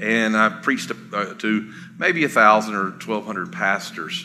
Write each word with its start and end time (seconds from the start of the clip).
and 0.00 0.36
I 0.36 0.48
preached 0.48 0.88
to, 0.88 0.96
uh, 1.12 1.34
to 1.34 1.72
maybe 1.98 2.24
a 2.24 2.28
thousand 2.28 2.74
or 2.74 2.92
twelve 2.92 3.24
hundred 3.24 3.52
pastors. 3.52 4.24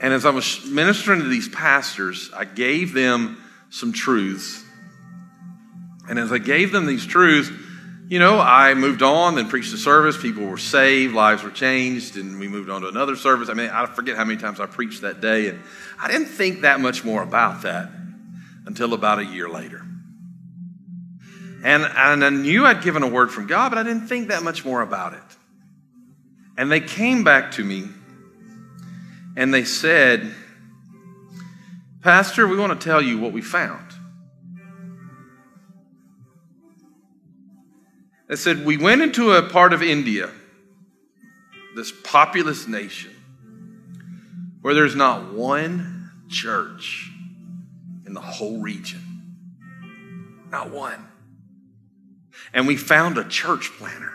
And 0.00 0.14
as 0.14 0.24
I 0.24 0.30
was 0.30 0.64
ministering 0.66 1.20
to 1.20 1.28
these 1.28 1.48
pastors, 1.48 2.30
I 2.34 2.44
gave 2.44 2.92
them 2.92 3.42
some 3.70 3.92
truths. 3.92 4.64
And 6.08 6.18
as 6.18 6.32
I 6.32 6.38
gave 6.38 6.72
them 6.72 6.86
these 6.86 7.04
truths, 7.04 7.50
you 8.08 8.18
know, 8.18 8.40
I 8.40 8.72
moved 8.74 9.02
on, 9.02 9.34
then 9.34 9.48
preached 9.48 9.74
a 9.74 9.76
service. 9.76 10.16
People 10.16 10.46
were 10.46 10.56
saved, 10.56 11.14
lives 11.14 11.42
were 11.42 11.50
changed, 11.50 12.16
and 12.16 12.38
we 12.38 12.48
moved 12.48 12.70
on 12.70 12.80
to 12.82 12.88
another 12.88 13.16
service. 13.16 13.50
I 13.50 13.54
mean, 13.54 13.68
I 13.68 13.84
forget 13.86 14.16
how 14.16 14.24
many 14.24 14.40
times 14.40 14.60
I 14.60 14.66
preached 14.66 15.02
that 15.02 15.20
day, 15.20 15.48
and 15.48 15.60
I 16.00 16.08
didn't 16.08 16.28
think 16.28 16.62
that 16.62 16.80
much 16.80 17.04
more 17.04 17.22
about 17.22 17.62
that 17.62 17.90
until 18.64 18.94
about 18.94 19.18
a 19.18 19.24
year 19.24 19.48
later. 19.48 19.84
And, 21.64 21.82
and 21.82 22.24
I 22.24 22.30
knew 22.30 22.64
I'd 22.64 22.82
given 22.82 23.02
a 23.02 23.08
word 23.08 23.32
from 23.32 23.46
God, 23.46 23.70
but 23.70 23.78
I 23.78 23.82
didn't 23.82 24.06
think 24.06 24.28
that 24.28 24.42
much 24.42 24.64
more 24.64 24.80
about 24.80 25.14
it. 25.14 25.22
And 26.56 26.70
they 26.70 26.80
came 26.80 27.24
back 27.24 27.52
to 27.52 27.64
me 27.64 27.88
and 29.36 29.52
they 29.52 29.64
said, 29.64 30.34
Pastor, 32.02 32.46
we 32.46 32.56
want 32.56 32.80
to 32.80 32.84
tell 32.84 33.02
you 33.02 33.18
what 33.18 33.32
we 33.32 33.42
found. 33.42 33.84
They 38.28 38.36
said, 38.36 38.64
We 38.64 38.76
went 38.76 39.02
into 39.02 39.32
a 39.32 39.42
part 39.42 39.72
of 39.72 39.82
India, 39.82 40.30
this 41.74 41.92
populous 42.04 42.68
nation, 42.68 43.14
where 44.60 44.74
there's 44.74 44.96
not 44.96 45.32
one 45.32 46.10
church 46.28 47.10
in 48.06 48.14
the 48.14 48.20
whole 48.20 48.60
region. 48.60 49.02
Not 50.50 50.70
one 50.70 51.07
and 52.52 52.66
we 52.66 52.76
found 52.76 53.18
a 53.18 53.24
church 53.24 53.70
planter. 53.78 54.12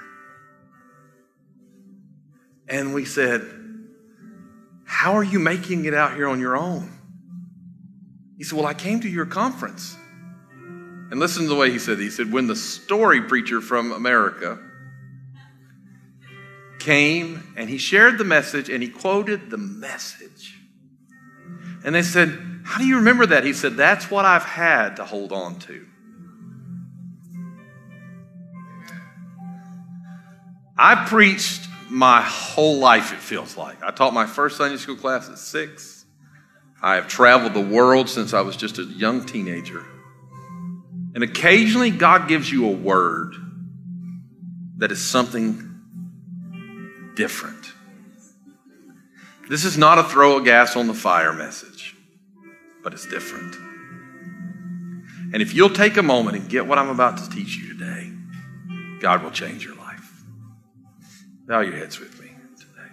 And 2.67 2.93
we 2.93 3.05
said, 3.05 3.41
How 4.85 5.13
are 5.13 5.23
you 5.23 5.39
making 5.39 5.85
it 5.85 5.93
out 5.93 6.15
here 6.15 6.27
on 6.27 6.39
your 6.39 6.57
own? 6.57 6.91
He 8.37 8.43
said, 8.43 8.57
Well, 8.57 8.67
I 8.67 8.73
came 8.73 9.01
to 9.01 9.09
your 9.09 9.25
conference. 9.25 9.95
And 11.11 11.19
listen 11.19 11.43
to 11.43 11.49
the 11.49 11.55
way 11.55 11.69
he 11.69 11.79
said, 11.79 11.99
He 11.99 12.09
said, 12.09 12.31
When 12.31 12.47
the 12.47 12.55
story 12.55 13.21
preacher 13.21 13.61
from 13.61 13.91
America 13.91 14.59
came 16.79 17.53
and 17.55 17.69
he 17.69 17.77
shared 17.77 18.17
the 18.17 18.23
message 18.23 18.69
and 18.69 18.83
he 18.83 18.89
quoted 18.89 19.49
the 19.49 19.57
message. 19.57 20.59
And 21.85 21.95
they 21.95 22.01
said, 22.01 22.61
How 22.63 22.79
do 22.79 22.85
you 22.85 22.97
remember 22.97 23.25
that? 23.27 23.43
He 23.43 23.53
said, 23.53 23.75
That's 23.75 24.09
what 24.09 24.25
I've 24.25 24.43
had 24.43 24.95
to 24.97 25.05
hold 25.05 25.31
on 25.31 25.59
to. 25.59 25.85
I 30.77 31.05
preached 31.05 31.67
my 31.89 32.21
whole 32.21 32.77
life, 32.77 33.13
it 33.13 33.19
feels 33.19 33.55
like. 33.55 33.83
I 33.83 33.91
taught 33.91 34.13
my 34.13 34.25
first 34.25 34.57
Sunday 34.57 34.77
school 34.77 34.95
class 34.95 35.29
at 35.29 35.37
six. 35.37 36.05
I 36.81 36.95
have 36.95 37.07
traveled 37.07 37.53
the 37.53 37.61
world 37.61 38.09
since 38.09 38.33
I 38.33 38.41
was 38.41 38.57
just 38.57 38.79
a 38.79 38.83
young 38.83 39.25
teenager. 39.25 39.85
And 41.15 41.23
occasionally, 41.23 41.91
God 41.91 42.27
gives 42.27 42.51
you 42.51 42.67
a 42.67 42.71
word 42.71 43.35
that 44.77 44.91
is 44.91 45.03
something 45.03 45.69
different. 47.15 47.71
This 49.47 49.63
is 49.65 49.77
not 49.77 49.99
a 49.99 50.03
throw 50.03 50.37
a 50.37 50.43
gas 50.43 50.75
on 50.75 50.87
the 50.87 50.93
fire 50.93 51.33
message, 51.33 51.95
but 52.83 52.93
it's 52.93 53.05
different. 53.07 53.55
And 55.33 55.41
if 55.41 55.53
you'll 55.53 55.69
take 55.69 55.97
a 55.97 56.03
moment 56.03 56.37
and 56.37 56.49
get 56.49 56.65
what 56.65 56.79
I'm 56.79 56.89
about 56.89 57.17
to 57.17 57.29
teach 57.29 57.57
you 57.57 57.77
today, 57.77 58.11
God 58.99 59.23
will 59.23 59.31
change 59.31 59.63
your 59.63 59.75
life. 59.75 59.82
Bow 61.45 61.59
your 61.59 61.75
heads 61.75 61.99
with 61.99 62.21
me 62.21 62.29
today. 62.57 62.89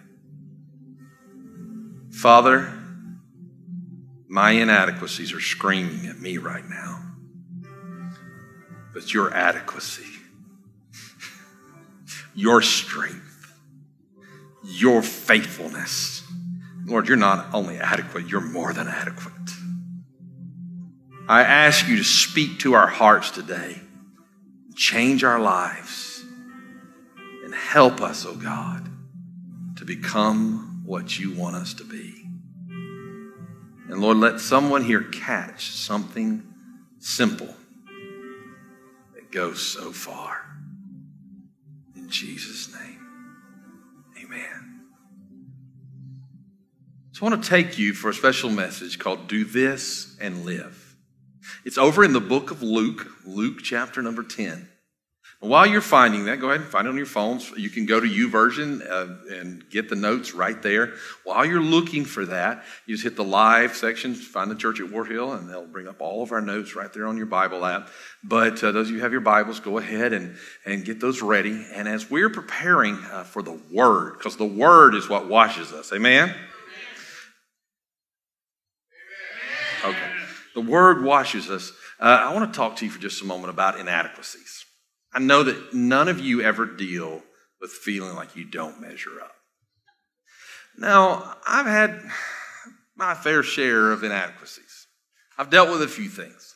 Father, 2.11 2.73
my 4.29 4.51
inadequacies 4.51 5.33
are 5.33 5.41
screaming 5.41 6.07
at 6.07 6.19
me 6.19 6.37
right 6.37 6.69
now. 6.69 7.01
But 8.93 9.15
your 9.15 9.33
adequacy, 9.33 10.03
your 12.35 12.61
strength, 12.61 13.55
your 14.65 15.01
faithfulness, 15.01 16.25
Lord, 16.87 17.07
you're 17.07 17.17
not 17.17 17.55
only 17.55 17.77
adequate, 17.77 18.27
you're 18.27 18.41
more 18.41 18.73
than 18.73 18.89
adequate. 18.89 19.33
I 21.29 21.43
ask 21.43 21.87
you 21.87 21.99
to 21.99 22.05
speak 22.05 22.59
to 22.61 22.73
our 22.73 22.89
hearts 22.89 23.31
today, 23.31 23.81
change 24.75 25.23
our 25.23 25.39
lives 25.39 26.10
and 27.51 27.59
help 27.59 28.01
us, 28.01 28.25
oh 28.25 28.37
God, 28.37 28.89
to 29.77 29.85
become 29.85 30.83
what 30.85 31.19
you 31.19 31.35
want 31.35 31.57
us 31.57 31.75
to 31.75 31.85
be. 31.85 32.25
And 33.89 34.01
Lord, 34.01 34.19
let 34.19 34.39
someone 34.39 34.85
here 34.85 35.03
catch 35.03 35.73
something 35.73 36.45
simple 37.01 37.53
that 39.15 39.33
goes 39.33 39.61
so 39.61 39.91
far. 39.91 40.47
In 41.97 42.09
Jesus' 42.09 42.73
name, 42.73 43.01
amen. 44.23 44.83
So 47.11 47.27
I 47.27 47.31
want 47.31 47.43
to 47.43 47.51
take 47.51 47.79
you 47.79 47.95
for 47.95 48.11
a 48.11 48.15
special 48.15 48.51
message 48.51 49.01
called 49.01 49.27
Do 49.27 49.45
This 49.45 50.17
and 50.21 50.45
Live. 50.45 50.95
It's 51.65 51.79
over 51.79 52.05
in 52.05 52.13
the 52.13 52.21
book 52.21 52.53
of 52.53 52.63
Luke, 52.63 53.09
Luke 53.27 53.59
chapter 53.61 54.03
number 54.03 54.23
10. 54.23 54.69
While 55.43 55.67
you're 55.67 55.81
finding 55.81 56.27
that, 56.27 56.39
go 56.39 56.51
ahead 56.51 56.61
and 56.61 56.69
find 56.69 56.87
it 56.87 56.91
on 56.91 56.99
your 56.99 57.07
phones. 57.07 57.51
You 57.57 57.71
can 57.71 57.87
go 57.87 57.99
to 57.99 58.07
YouVersion 58.07 58.87
uh, 58.87 59.35
and 59.35 59.69
get 59.71 59.89
the 59.89 59.97
notes 59.97 60.35
right 60.35 60.61
there. 60.63 60.93
While 61.25 61.47
you're 61.47 61.63
looking 61.63 62.05
for 62.05 62.27
that, 62.27 62.63
you 62.85 62.95
just 62.95 63.05
hit 63.05 63.17
the 63.17 63.25
live 63.25 63.75
section, 63.75 64.15
find 64.15 64.51
the 64.51 64.55
church 64.55 64.81
at 64.81 64.93
War 64.93 65.07
Hill, 65.07 65.33
and 65.33 65.49
they'll 65.49 65.65
bring 65.65 65.89
up 65.89 66.03
all 66.03 66.23
of 66.23 66.33
our 66.33 66.43
notes 66.43 66.77
right 66.77 66.93
there 66.93 67.07
on 67.07 67.17
your 67.17 67.25
Bible 67.25 67.65
app. 67.65 67.89
But 68.23 68.63
uh, 68.63 68.73
those 68.73 68.89
of 68.89 68.91
you 68.91 68.99
who 68.99 69.03
have 69.03 69.13
your 69.13 69.23
Bibles, 69.23 69.61
go 69.61 69.79
ahead 69.79 70.13
and, 70.13 70.37
and 70.67 70.85
get 70.85 71.01
those 71.01 71.23
ready. 71.23 71.65
And 71.73 71.89
as 71.89 72.11
we're 72.11 72.29
preparing 72.29 72.97
uh, 73.11 73.25
for 73.25 73.43
the 73.43 73.59
Word, 73.73 74.19
because 74.19 74.37
the 74.37 74.45
Word 74.45 74.95
is 74.95 75.09
what 75.09 75.27
washes 75.27 75.73
us, 75.73 75.91
amen? 75.91 76.35
Okay. 79.87 80.13
The 80.55 80.61
Word 80.61 81.03
washes 81.03 81.49
us. 81.49 81.73
Uh, 81.99 82.27
I 82.29 82.35
want 82.35 82.53
to 82.53 82.57
talk 82.57 82.77
to 82.77 82.85
you 82.85 82.91
for 82.91 83.01
just 83.01 83.23
a 83.23 83.25
moment 83.25 83.49
about 83.49 83.81
inadequacies. 83.81 84.50
I 85.13 85.19
know 85.19 85.43
that 85.43 85.75
none 85.75 86.09
of 86.09 86.21
you 86.21 86.43
ever 86.43 86.67
deal 86.67 87.23
with 87.61 87.71
feeling 87.71 88.15
like 88.15 88.37
you 88.37 88.45
don't 88.45 88.81
measure 88.81 89.21
up. 89.21 89.35
Now, 90.79 91.37
I've 91.47 91.67
had 91.67 92.01
my 92.97 93.15
fair 93.15 93.43
share 93.43 93.93
of 93.93 94.05
inadequacies. 94.05 94.87
I've 95.37 95.51
dealt 95.51 95.71
with 95.71 95.83
a 95.83 95.89
few 95.89 96.09
things. 96.09 96.55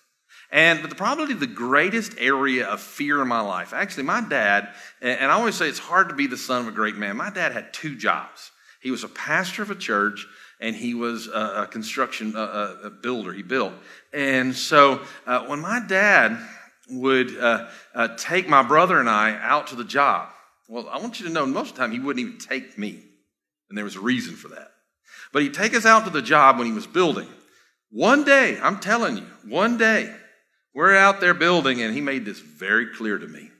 And 0.50 0.82
but 0.82 0.90
the, 0.90 0.96
probably 0.96 1.34
the 1.34 1.46
greatest 1.46 2.14
area 2.18 2.66
of 2.66 2.80
fear 2.80 3.20
in 3.20 3.28
my 3.28 3.40
life, 3.40 3.72
actually, 3.72 4.04
my 4.04 4.20
dad, 4.20 4.68
and 5.02 5.32
I 5.32 5.34
always 5.34 5.56
say 5.56 5.68
it's 5.68 5.78
hard 5.78 6.10
to 6.10 6.14
be 6.14 6.28
the 6.28 6.36
son 6.36 6.60
of 6.62 6.68
a 6.68 6.72
great 6.72 6.96
man. 6.96 7.16
My 7.16 7.30
dad 7.30 7.52
had 7.52 7.72
two 7.72 7.96
jobs. 7.96 8.52
He 8.80 8.90
was 8.90 9.02
a 9.02 9.08
pastor 9.08 9.62
of 9.62 9.70
a 9.70 9.74
church, 9.74 10.26
and 10.60 10.76
he 10.76 10.94
was 10.94 11.26
a, 11.26 11.66
construction 11.70 12.34
a 12.36 12.90
builder. 13.02 13.32
He 13.32 13.42
built. 13.42 13.72
And 14.12 14.54
so 14.54 15.00
uh, 15.26 15.46
when 15.46 15.60
my 15.60 15.80
dad 15.80 16.38
would 16.90 17.36
uh, 17.38 17.68
uh, 17.94 18.08
take 18.16 18.48
my 18.48 18.62
brother 18.62 19.00
and 19.00 19.08
I 19.08 19.38
out 19.40 19.68
to 19.68 19.76
the 19.76 19.84
job. 19.84 20.28
Well, 20.68 20.88
I 20.88 20.98
want 20.98 21.20
you 21.20 21.26
to 21.26 21.32
know, 21.32 21.46
most 21.46 21.70
of 21.70 21.76
the 21.76 21.82
time, 21.82 21.92
he 21.92 21.98
wouldn't 21.98 22.26
even 22.26 22.38
take 22.38 22.78
me. 22.78 23.02
And 23.68 23.76
there 23.76 23.84
was 23.84 23.96
a 23.96 24.00
reason 24.00 24.34
for 24.34 24.48
that. 24.48 24.70
But 25.32 25.42
he'd 25.42 25.54
take 25.54 25.74
us 25.74 25.86
out 25.86 26.04
to 26.04 26.10
the 26.10 26.22
job 26.22 26.58
when 26.58 26.66
he 26.66 26.72
was 26.72 26.86
building. 26.86 27.28
One 27.90 28.24
day, 28.24 28.58
I'm 28.60 28.80
telling 28.80 29.18
you, 29.18 29.26
one 29.46 29.78
day, 29.78 30.14
we're 30.74 30.96
out 30.96 31.20
there 31.20 31.34
building, 31.34 31.80
and 31.80 31.94
he 31.94 32.00
made 32.00 32.24
this 32.24 32.40
very 32.40 32.86
clear 32.94 33.18
to 33.18 33.26
me. 33.26 33.50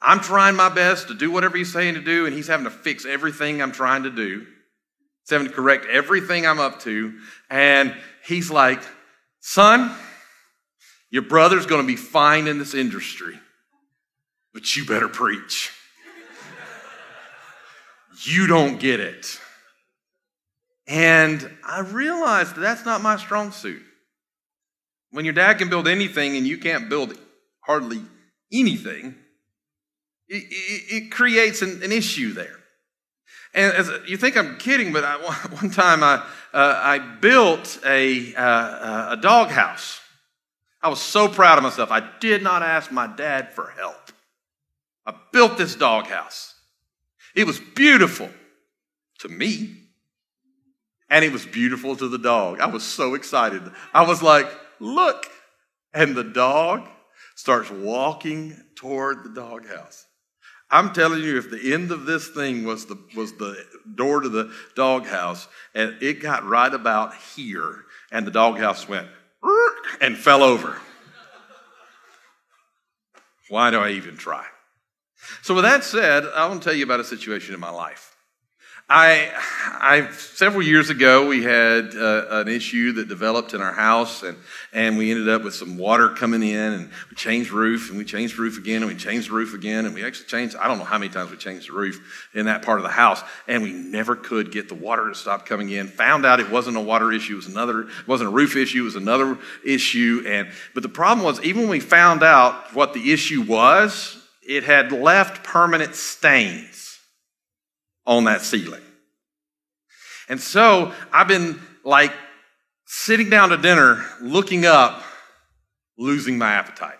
I'm 0.00 0.20
trying 0.20 0.54
my 0.54 0.68
best 0.68 1.08
to 1.08 1.14
do 1.14 1.30
whatever 1.30 1.56
he's 1.56 1.72
saying 1.72 1.94
to 1.94 2.00
do, 2.00 2.26
and 2.26 2.34
he's 2.34 2.46
having 2.46 2.64
to 2.64 2.70
fix 2.70 3.04
everything 3.04 3.60
I'm 3.60 3.72
trying 3.72 4.04
to 4.04 4.10
do. 4.10 4.40
He's 5.22 5.30
having 5.30 5.48
to 5.48 5.52
correct 5.52 5.86
everything 5.86 6.46
I'm 6.46 6.60
up 6.60 6.80
to. 6.80 7.18
And 7.50 7.94
he's 8.24 8.50
like, 8.50 8.82
son, 9.40 9.90
your 11.10 11.22
brother's 11.22 11.66
going 11.66 11.80
to 11.80 11.86
be 11.86 11.96
fine 11.96 12.46
in 12.46 12.58
this 12.58 12.74
industry, 12.74 13.38
but 14.52 14.76
you 14.76 14.84
better 14.84 15.08
preach. 15.08 15.72
you 18.24 18.46
don't 18.46 18.78
get 18.78 19.00
it. 19.00 19.38
And 20.86 21.50
I 21.66 21.80
realized 21.80 22.54
that 22.56 22.60
that's 22.60 22.84
not 22.84 23.02
my 23.02 23.16
strong 23.16 23.52
suit. 23.52 23.82
When 25.10 25.24
your 25.24 25.34
dad 25.34 25.58
can 25.58 25.70
build 25.70 25.88
anything 25.88 26.36
and 26.36 26.46
you 26.46 26.58
can't 26.58 26.88
build 26.88 27.16
hardly 27.60 28.02
anything, 28.52 29.14
it, 30.28 30.44
it, 30.50 31.04
it 31.04 31.10
creates 31.10 31.62
an, 31.62 31.82
an, 31.82 31.92
issue 31.92 32.32
there. 32.32 32.56
And 33.54 33.72
as, 33.72 33.90
you 34.06 34.18
think 34.18 34.36
I'm 34.36 34.58
kidding, 34.58 34.92
but 34.92 35.04
I, 35.04 35.16
one 35.60 35.70
time 35.70 36.02
I, 36.02 36.16
uh, 36.52 36.80
I 36.82 36.98
built 36.98 37.78
a, 37.84 38.34
uh, 38.34 39.12
a 39.12 39.16
dog 39.16 39.48
house. 39.48 40.00
I 40.82 40.88
was 40.88 41.00
so 41.00 41.28
proud 41.28 41.58
of 41.58 41.64
myself. 41.64 41.90
I 41.90 42.08
did 42.20 42.42
not 42.42 42.62
ask 42.62 42.92
my 42.92 43.06
dad 43.06 43.52
for 43.52 43.70
help. 43.70 44.12
I 45.04 45.14
built 45.32 45.58
this 45.58 45.74
dog 45.74 46.06
house. 46.06 46.54
It 47.34 47.46
was 47.46 47.58
beautiful 47.58 48.28
to 49.20 49.28
me, 49.28 49.76
and 51.10 51.24
it 51.24 51.32
was 51.32 51.46
beautiful 51.46 51.96
to 51.96 52.08
the 52.08 52.18
dog. 52.18 52.60
I 52.60 52.66
was 52.66 52.84
so 52.84 53.14
excited. 53.14 53.62
I 53.92 54.06
was 54.06 54.22
like, 54.22 54.46
look. 54.78 55.26
And 55.94 56.14
the 56.14 56.24
dog 56.24 56.86
starts 57.34 57.70
walking 57.70 58.60
toward 58.76 59.24
the 59.24 59.30
doghouse. 59.30 60.06
I'm 60.70 60.92
telling 60.92 61.22
you, 61.22 61.38
if 61.38 61.50
the 61.50 61.72
end 61.72 61.90
of 61.90 62.04
this 62.04 62.28
thing 62.28 62.64
was 62.64 62.84
the, 62.86 62.98
was 63.16 63.32
the 63.38 63.56
door 63.94 64.20
to 64.20 64.28
the 64.28 64.52
doghouse, 64.76 65.48
and 65.74 65.96
it 66.02 66.20
got 66.20 66.44
right 66.44 66.72
about 66.72 67.14
here, 67.14 67.84
and 68.12 68.26
the 68.26 68.30
doghouse 68.30 68.86
went 68.86 69.08
and 70.00 70.16
fell 70.16 70.42
over. 70.42 70.78
Why 73.48 73.70
do 73.70 73.78
I 73.78 73.90
even 73.90 74.16
try? 74.16 74.44
So, 75.42 75.54
with 75.54 75.64
that 75.64 75.84
said, 75.84 76.24
I 76.34 76.46
want 76.46 76.62
to 76.62 76.68
tell 76.68 76.76
you 76.76 76.84
about 76.84 77.00
a 77.00 77.04
situation 77.04 77.54
in 77.54 77.60
my 77.60 77.70
life. 77.70 78.07
I, 78.90 79.30
I, 79.80 80.10
several 80.12 80.62
years 80.62 80.88
ago, 80.88 81.26
we 81.26 81.42
had 81.42 81.94
uh, 81.94 82.24
an 82.30 82.48
issue 82.48 82.92
that 82.92 83.06
developed 83.06 83.52
in 83.52 83.60
our 83.60 83.72
house, 83.74 84.22
and, 84.22 84.38
and 84.72 84.96
we 84.96 85.10
ended 85.10 85.28
up 85.28 85.44
with 85.44 85.54
some 85.54 85.76
water 85.76 86.08
coming 86.08 86.42
in, 86.42 86.72
and 86.72 86.90
we 87.10 87.14
changed 87.14 87.50
roof, 87.50 87.90
and 87.90 87.98
we 87.98 88.06
changed 88.06 88.38
roof 88.38 88.56
again, 88.56 88.82
and 88.82 88.90
we 88.90 88.96
changed 88.96 89.28
roof 89.28 89.52
again, 89.52 89.84
and 89.84 89.94
we 89.94 90.02
actually 90.06 90.24
changed, 90.24 90.56
I 90.56 90.68
don't 90.68 90.78
know 90.78 90.84
how 90.84 90.96
many 90.96 91.12
times 91.12 91.30
we 91.30 91.36
changed 91.36 91.68
the 91.68 91.74
roof 91.74 92.00
in 92.32 92.46
that 92.46 92.62
part 92.62 92.78
of 92.78 92.82
the 92.82 92.88
house, 92.88 93.22
and 93.46 93.62
we 93.62 93.72
never 93.72 94.16
could 94.16 94.50
get 94.52 94.70
the 94.70 94.74
water 94.74 95.06
to 95.06 95.14
stop 95.14 95.44
coming 95.44 95.68
in. 95.68 95.88
Found 95.88 96.24
out 96.24 96.40
it 96.40 96.50
wasn't 96.50 96.78
a 96.78 96.80
water 96.80 97.12
issue, 97.12 97.34
it 97.34 97.36
was 97.36 97.46
another, 97.46 97.82
it 97.82 98.08
wasn't 98.08 98.28
a 98.28 98.32
roof 98.32 98.56
issue, 98.56 98.80
it 98.80 98.84
was 98.84 98.96
another 98.96 99.36
issue, 99.66 100.24
and, 100.26 100.48
but 100.72 100.82
the 100.82 100.88
problem 100.88 101.26
was, 101.26 101.42
even 101.42 101.62
when 101.62 101.70
we 101.72 101.80
found 101.80 102.22
out 102.22 102.74
what 102.74 102.94
the 102.94 103.12
issue 103.12 103.42
was, 103.42 104.16
it 104.48 104.64
had 104.64 104.92
left 104.92 105.44
permanent 105.44 105.94
stains 105.94 106.67
on 108.08 108.24
that 108.24 108.40
ceiling. 108.40 108.82
And 110.28 110.40
so 110.40 110.92
I've 111.12 111.28
been 111.28 111.60
like 111.84 112.12
sitting 112.86 113.30
down 113.30 113.50
to 113.50 113.56
dinner, 113.56 114.04
looking 114.20 114.64
up, 114.66 115.04
losing 115.96 116.38
my 116.38 116.52
appetite. 116.52 116.98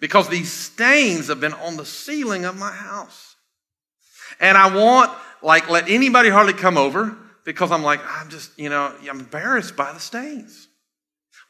Because 0.00 0.28
these 0.28 0.52
stains 0.52 1.28
have 1.28 1.40
been 1.40 1.54
on 1.54 1.76
the 1.76 1.86
ceiling 1.86 2.44
of 2.44 2.56
my 2.56 2.70
house. 2.70 3.36
And 4.40 4.58
I 4.58 4.74
want, 4.74 5.10
like, 5.42 5.70
let 5.70 5.88
anybody 5.88 6.28
hardly 6.28 6.54
come 6.54 6.76
over 6.76 7.16
because 7.44 7.70
I'm 7.70 7.82
like, 7.82 8.00
I'm 8.06 8.28
just, 8.28 8.58
you 8.58 8.68
know, 8.68 8.94
I'm 9.08 9.20
embarrassed 9.20 9.76
by 9.76 9.92
the 9.92 10.00
stains. 10.00 10.68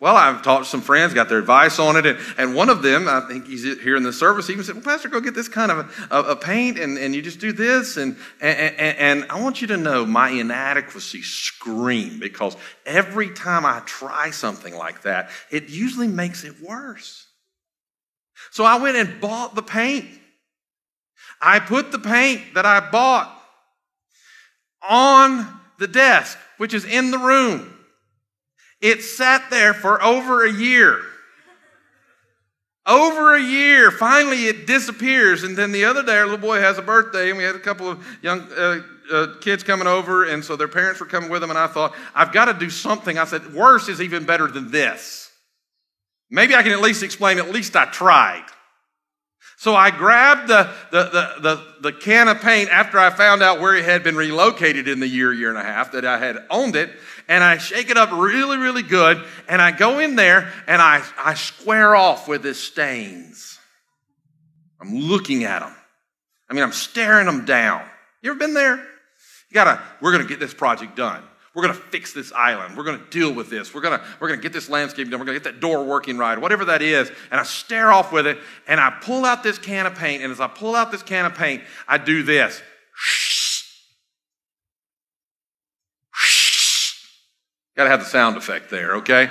Well, 0.03 0.17
I've 0.17 0.43
talked 0.43 0.65
to 0.65 0.69
some 0.69 0.81
friends, 0.81 1.15
got 1.15 1.29
their 1.29 1.39
advice 1.39 1.79
on 1.79 1.95
it, 1.95 2.05
and, 2.05 2.19
and 2.37 2.57
one 2.57 2.71
of 2.71 2.83
them, 2.83 3.07
I 3.07 3.21
think 3.21 3.47
he's 3.47 3.63
here 3.63 3.95
in 3.95 4.03
the 4.03 4.13
service, 4.13 4.49
He 4.49 4.53
even 4.53 4.65
said, 4.65 4.75
Well, 4.75 4.85
Pastor, 4.85 5.09
go 5.09 5.21
get 5.21 5.33
this 5.33 5.47
kind 5.47 5.71
of 5.71 6.09
a, 6.11 6.31
a 6.33 6.35
paint, 6.35 6.77
and, 6.77 6.99
and 6.99 7.15
you 7.15 7.23
just 7.23 7.39
do 7.39 7.53
this. 7.53 7.97
And, 7.97 8.17
and, 8.41 8.77
and 8.99 9.31
I 9.31 9.41
want 9.41 9.61
you 9.61 9.69
to 9.69 9.77
know 9.77 10.05
my 10.05 10.31
inadequacy 10.31 11.23
scream 11.23 12.19
because 12.19 12.57
every 12.85 13.31
time 13.31 13.65
I 13.65 13.81
try 13.87 14.33
something 14.33 14.75
like 14.75 15.03
that, 15.03 15.31
it 15.53 15.69
usually 15.69 16.09
makes 16.09 16.43
it 16.43 16.61
worse. 16.61 17.29
So 18.51 18.65
I 18.65 18.79
went 18.79 18.97
and 18.97 19.21
bought 19.21 19.55
the 19.55 19.63
paint. 19.63 20.09
I 21.41 21.61
put 21.61 21.93
the 21.93 22.01
paint 22.01 22.55
that 22.55 22.67
I 22.67 22.81
bought 22.91 23.33
on 24.83 25.61
the 25.79 25.87
desk, 25.87 26.37
which 26.59 26.75
is 26.75 26.85
in 26.85 27.13
the 27.13 27.19
room. 27.19 27.73
It 28.83 29.03
sat 29.03 29.49
there 29.49 29.73
for 29.73 30.03
over 30.03 30.45
a 30.45 30.53
year. 30.53 31.01
Over 32.85 33.37
a 33.37 33.41
year. 33.41 33.93
Finally, 33.93 34.47
it 34.47 34.67
disappears. 34.67 35.45
And 35.45 35.57
then 35.57 35.71
the 35.71 35.85
other 35.85 36.03
day, 36.03 36.19
our 36.19 36.25
little 36.25 36.37
boy 36.39 36.59
has 36.59 36.79
a 36.79 36.83
birthday, 36.83 37.29
and 37.29 37.39
we 37.39 37.45
had 37.45 37.55
a 37.55 37.61
couple 37.61 37.89
of 37.89 38.05
young 38.23 38.41
uh, 38.53 38.83
uh, 39.13 39.27
kids 39.41 39.63
coming 39.63 39.87
over, 39.87 40.25
and 40.25 40.45
so 40.45 40.57
their 40.57 40.67
parents 40.67 40.99
were 40.99 41.07
coming 41.07 41.31
with 41.31 41.41
them. 41.43 41.51
And 41.51 41.59
I 41.59 41.69
thought, 41.69 41.95
I've 42.13 42.33
got 42.33 42.47
to 42.47 42.55
do 42.55 42.71
something. 42.71 43.19
I 43.19 43.25
said, 43.25 43.55
worse 43.55 43.89
is 43.89 44.03
even 44.03 44.25
better 44.25 44.49
than 44.49 44.73
this. 44.73 45.31
Maybe 46.29 46.57
I 46.57 46.63
can 46.65 46.73
at 46.73 46.81
least 46.81 47.05
explain, 47.05 47.39
at 47.39 47.51
least 47.51 47.77
I 47.77 47.85
tried. 47.85 48.47
So 49.63 49.77
I 49.77 49.93
grabbed 49.93 50.49
the, 50.49 50.69
the, 50.91 51.05
the, 51.05 51.41
the, 51.41 51.67
the 51.83 51.93
can 51.93 52.27
of 52.27 52.41
paint 52.41 52.69
after 52.69 52.99
I 52.99 53.11
found 53.11 53.45
out 53.45 53.61
where 53.61 53.77
it 53.77 53.85
had 53.85 54.03
been 54.03 54.17
relocated 54.17 54.89
in 54.89 54.99
the 54.99 55.07
year, 55.07 55.33
year 55.33 55.51
and 55.51 55.57
a 55.57 55.63
half 55.63 55.93
that 55.93 56.05
I 56.05 56.19
had 56.19 56.45
owned 56.51 56.75
it, 56.75 56.91
and 57.29 57.45
I 57.45 57.59
shake 57.59 57.89
it 57.89 57.97
up 57.97 58.11
really, 58.11 58.57
really 58.57 58.83
good, 58.83 59.25
and 59.49 59.63
I 59.63 59.71
go 59.71 60.01
in 60.01 60.17
there 60.17 60.53
and 60.67 60.83
I, 60.83 61.05
I 61.17 61.35
square 61.35 61.95
off 61.95 62.27
with 62.27 62.43
the 62.43 62.55
stains. 62.55 63.61
I'm 64.81 64.97
looking 64.97 65.45
at 65.45 65.61
them. 65.61 65.77
I 66.51 66.55
mean, 66.55 66.65
I'm 66.65 66.73
staring 66.73 67.27
them 67.27 67.45
down. 67.45 67.89
You 68.21 68.33
ever 68.33 68.41
been 68.41 68.55
there? 68.55 68.79
You 68.79 69.55
gotta, 69.55 69.81
we're 70.01 70.11
gonna 70.11 70.25
get 70.25 70.41
this 70.41 70.53
project 70.53 70.97
done. 70.97 71.23
We're 71.55 71.63
going 71.63 71.75
to 71.75 71.81
fix 71.81 72.15
this 72.15 72.33
island. 72.33 72.77
We're 72.79 72.85
going 72.85 72.99
to 72.99 73.11
deal 73.11 73.33
with 73.33 73.51
this. 73.51 73.75
We're 73.75 73.83
going 73.83 73.99
to, 73.99 74.07
we're 74.21 74.29
going 74.29 74.41
to 74.41 74.43
get 74.43 74.55
this 74.55 74.71
landscape 74.71 75.11
done. 75.11 75.21
We're 75.21 75.27
going 75.27 75.39
to 75.39 75.45
get 75.45 75.53
that 75.53 75.61
door 75.61 75.85
working 75.85 76.17
right, 76.17 76.39
whatever 76.39 76.65
that 76.67 76.81
is. 76.81 77.11
And 77.31 77.39
I 77.39 77.43
stare 77.43 77.93
off 77.93 78.11
with 78.11 78.27
it 78.27 78.39
and 78.67 78.81
I 78.81 78.91
pull 79.03 79.27
out 79.27 79.43
this 79.43 79.59
can 79.59 79.85
of 79.85 79.95
paint. 79.95 80.23
And 80.23 80.33
as 80.33 80.41
I 80.41 80.47
pull 80.47 80.75
out 80.75 80.91
this 80.91 81.03
can 81.03 81.27
of 81.27 81.35
paint, 81.35 81.63
I 81.87 81.99
do 81.99 82.23
this. 82.23 82.63
Got 87.77 87.85
to 87.85 87.91
have 87.91 88.01
the 88.01 88.07
sound 88.07 88.37
effect 88.37 88.71
there, 88.71 88.97
okay? 88.97 89.31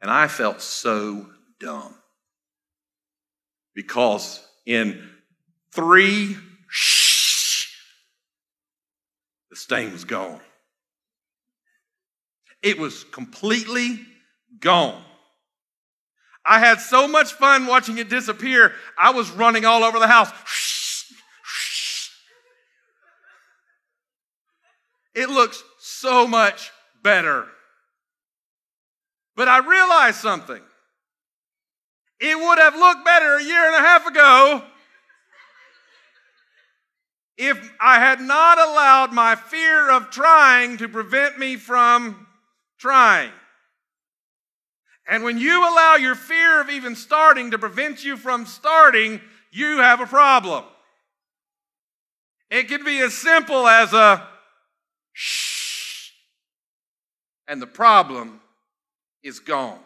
And 0.00 0.10
I 0.10 0.26
felt 0.26 0.62
so 0.62 1.26
dumb 1.60 1.94
because 3.74 4.42
in 4.64 5.06
three 5.72 6.34
the 6.34 6.40
stain 9.58 9.92
was 9.92 10.04
gone. 10.04 10.40
It 12.62 12.78
was 12.78 13.04
completely 13.04 14.00
gone. 14.60 15.02
I 16.44 16.58
had 16.60 16.80
so 16.80 17.06
much 17.06 17.34
fun 17.34 17.66
watching 17.66 17.98
it 17.98 18.08
disappear, 18.08 18.72
I 18.98 19.10
was 19.10 19.30
running 19.30 19.64
all 19.64 19.84
over 19.84 19.98
the 19.98 20.06
house. 20.06 20.30
It 25.14 25.28
looks 25.28 25.62
so 25.78 26.26
much 26.26 26.70
better. 27.02 27.46
But 29.36 29.48
I 29.48 29.58
realized 29.58 30.18
something. 30.18 30.62
It 32.20 32.36
would 32.36 32.58
have 32.58 32.74
looked 32.76 33.04
better 33.04 33.36
a 33.36 33.42
year 33.42 33.66
and 33.66 33.74
a 33.74 33.80
half 33.80 34.06
ago 34.06 34.64
if 37.38 37.72
I 37.80 38.00
had 38.00 38.20
not 38.20 38.58
allowed 38.58 39.12
my 39.12 39.36
fear 39.36 39.90
of 39.90 40.10
trying 40.10 40.76
to 40.78 40.88
prevent 40.88 41.38
me 41.38 41.56
from 41.56 42.26
trying. 42.78 43.30
And 45.08 45.22
when 45.22 45.38
you 45.38 45.62
allow 45.62 45.94
your 45.94 46.16
fear 46.16 46.60
of 46.60 46.68
even 46.68 46.96
starting 46.96 47.52
to 47.52 47.58
prevent 47.58 48.04
you 48.04 48.16
from 48.16 48.44
starting, 48.44 49.20
you 49.52 49.78
have 49.78 50.00
a 50.00 50.06
problem. 50.06 50.64
It 52.50 52.68
can 52.68 52.84
be 52.84 52.98
as 52.98 53.14
simple 53.14 53.66
as 53.68 53.92
a 53.92 54.26
shh, 55.12 56.10
and 57.46 57.62
the 57.62 57.66
problem 57.66 58.40
is 59.22 59.38
gone. 59.38 59.80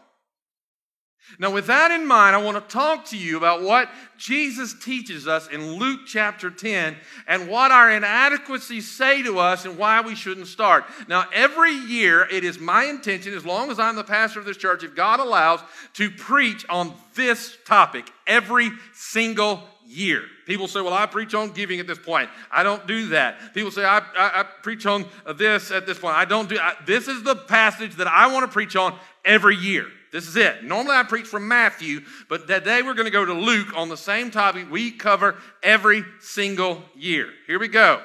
Now, 1.39 1.51
with 1.51 1.67
that 1.67 1.91
in 1.91 2.07
mind, 2.07 2.37
I 2.37 2.43
want 2.43 2.57
to 2.57 2.73
talk 2.73 3.07
to 3.07 3.17
you 3.17 3.37
about 3.37 3.63
what 3.63 3.89
Jesus 4.19 4.75
teaches 4.75 5.27
us 5.27 5.49
in 5.49 5.77
Luke 5.77 6.01
chapter 6.07 6.51
10 6.51 6.97
and 7.27 7.49
what 7.49 7.71
our 7.71 7.91
inadequacies 7.91 8.91
say 8.91 9.23
to 9.23 9.39
us 9.39 9.65
and 9.65 9.79
why 9.79 10.01
we 10.03 10.15
shouldn't 10.15 10.47
start. 10.47 10.85
Now, 11.09 11.25
every 11.33 11.73
year, 11.73 12.29
it 12.31 12.45
is 12.45 12.59
my 12.59 12.85
intention, 12.85 13.35
as 13.35 13.47
long 13.47 13.71
as 13.71 13.79
I'm 13.79 13.97
the 13.97 14.05
pastor 14.05 14.41
of 14.41 14.45
this 14.45 14.57
church, 14.57 14.85
if 14.85 14.95
God 14.95 15.21
allows, 15.21 15.61
to 15.95 16.11
preach 16.11 16.67
on 16.69 16.93
this 17.15 17.57
topic 17.65 18.11
every 18.27 18.71
single 18.93 19.63
year. 19.87 20.25
People 20.47 20.69
say, 20.69 20.81
Well, 20.81 20.93
I 20.93 21.07
preach 21.07 21.35
on 21.35 21.53
giving 21.53 21.81
at 21.81 21.87
this 21.87 21.99
point. 21.99 22.29
I 22.51 22.63
don't 22.63 22.87
do 22.87 23.09
that. 23.09 23.55
People 23.55 23.71
say, 23.71 23.85
I, 23.85 23.99
I, 23.99 24.41
I 24.41 24.45
preach 24.63 24.87
on 24.87 25.07
this 25.37 25.71
at 25.71 25.87
this 25.87 25.99
point. 25.99 26.17
I 26.17 26.25
don't 26.25 26.49
do 26.49 26.59
This 26.87 27.09
is 27.09 27.23
the 27.23 27.37
passage 27.37 27.97
that 27.97 28.07
I 28.07 28.33
want 28.33 28.45
to 28.45 28.53
preach 28.53 28.77
on 28.77 28.99
every 29.25 29.57
year 29.57 29.87
This 30.13 30.29
is 30.29 30.37
it. 30.37 30.63
Normally 30.63 30.95
I 30.95 31.05
preach 31.05 31.27
from 31.27 31.49
Matthew, 31.49 32.03
but 32.29 32.47
today 32.47 32.83
we're 32.83 32.93
going 32.93 33.07
to 33.07 33.11
go 33.11 33.25
to 33.25 33.33
Luke 33.33 33.75
on 33.75 33.89
the 33.89 33.97
same 33.97 34.31
topic 34.31 34.71
we 34.71 34.91
cover 34.91 35.37
every 35.63 36.05
single 36.21 36.83
year. 36.95 37.31
Here 37.47 37.59
we 37.59 37.69
go. 37.69 38.03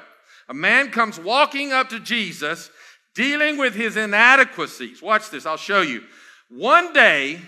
A 0.47 0.53
man 0.53 0.89
comes 0.89 1.19
walking 1.19 1.73
up 1.73 1.89
to 1.89 1.99
Jesus, 1.99 2.71
dealing 3.13 3.57
with 3.57 3.75
his 3.75 3.97
inadequacies. 3.97 5.01
Watch 5.01 5.29
this, 5.29 5.45
I'll 5.45 5.57
show 5.57 5.81
you. 5.81 6.03
One 6.49 6.93
day, 6.93 7.41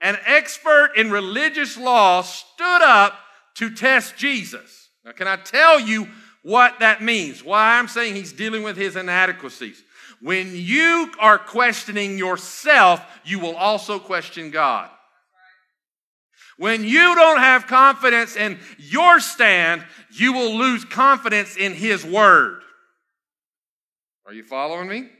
an 0.00 0.16
expert 0.24 0.92
in 0.96 1.10
religious 1.10 1.76
law 1.76 2.22
stood 2.22 2.82
up 2.82 3.18
to 3.56 3.68
test 3.68 4.16
Jesus. 4.16 4.88
Now, 5.04 5.12
can 5.12 5.28
I 5.28 5.36
tell 5.36 5.78
you 5.78 6.08
what 6.42 6.80
that 6.80 7.02
means? 7.02 7.44
Why 7.44 7.78
I'm 7.78 7.88
saying 7.88 8.14
he's 8.14 8.32
dealing 8.32 8.62
with 8.62 8.78
his 8.78 8.96
inadequacies. 8.96 9.82
When 10.24 10.52
you 10.54 11.12
are 11.20 11.36
questioning 11.36 12.16
yourself, 12.16 13.04
you 13.26 13.38
will 13.38 13.54
also 13.56 13.98
question 13.98 14.50
God. 14.50 14.88
When 16.56 16.82
you 16.82 17.14
don't 17.14 17.40
have 17.40 17.66
confidence 17.66 18.34
in 18.34 18.58
your 18.78 19.20
stand, 19.20 19.84
you 20.10 20.32
will 20.32 20.56
lose 20.56 20.82
confidence 20.86 21.58
in 21.58 21.74
His 21.74 22.06
Word. 22.06 22.62
Are 24.24 24.32
you 24.32 24.44
following 24.44 24.88
me? 24.88 25.10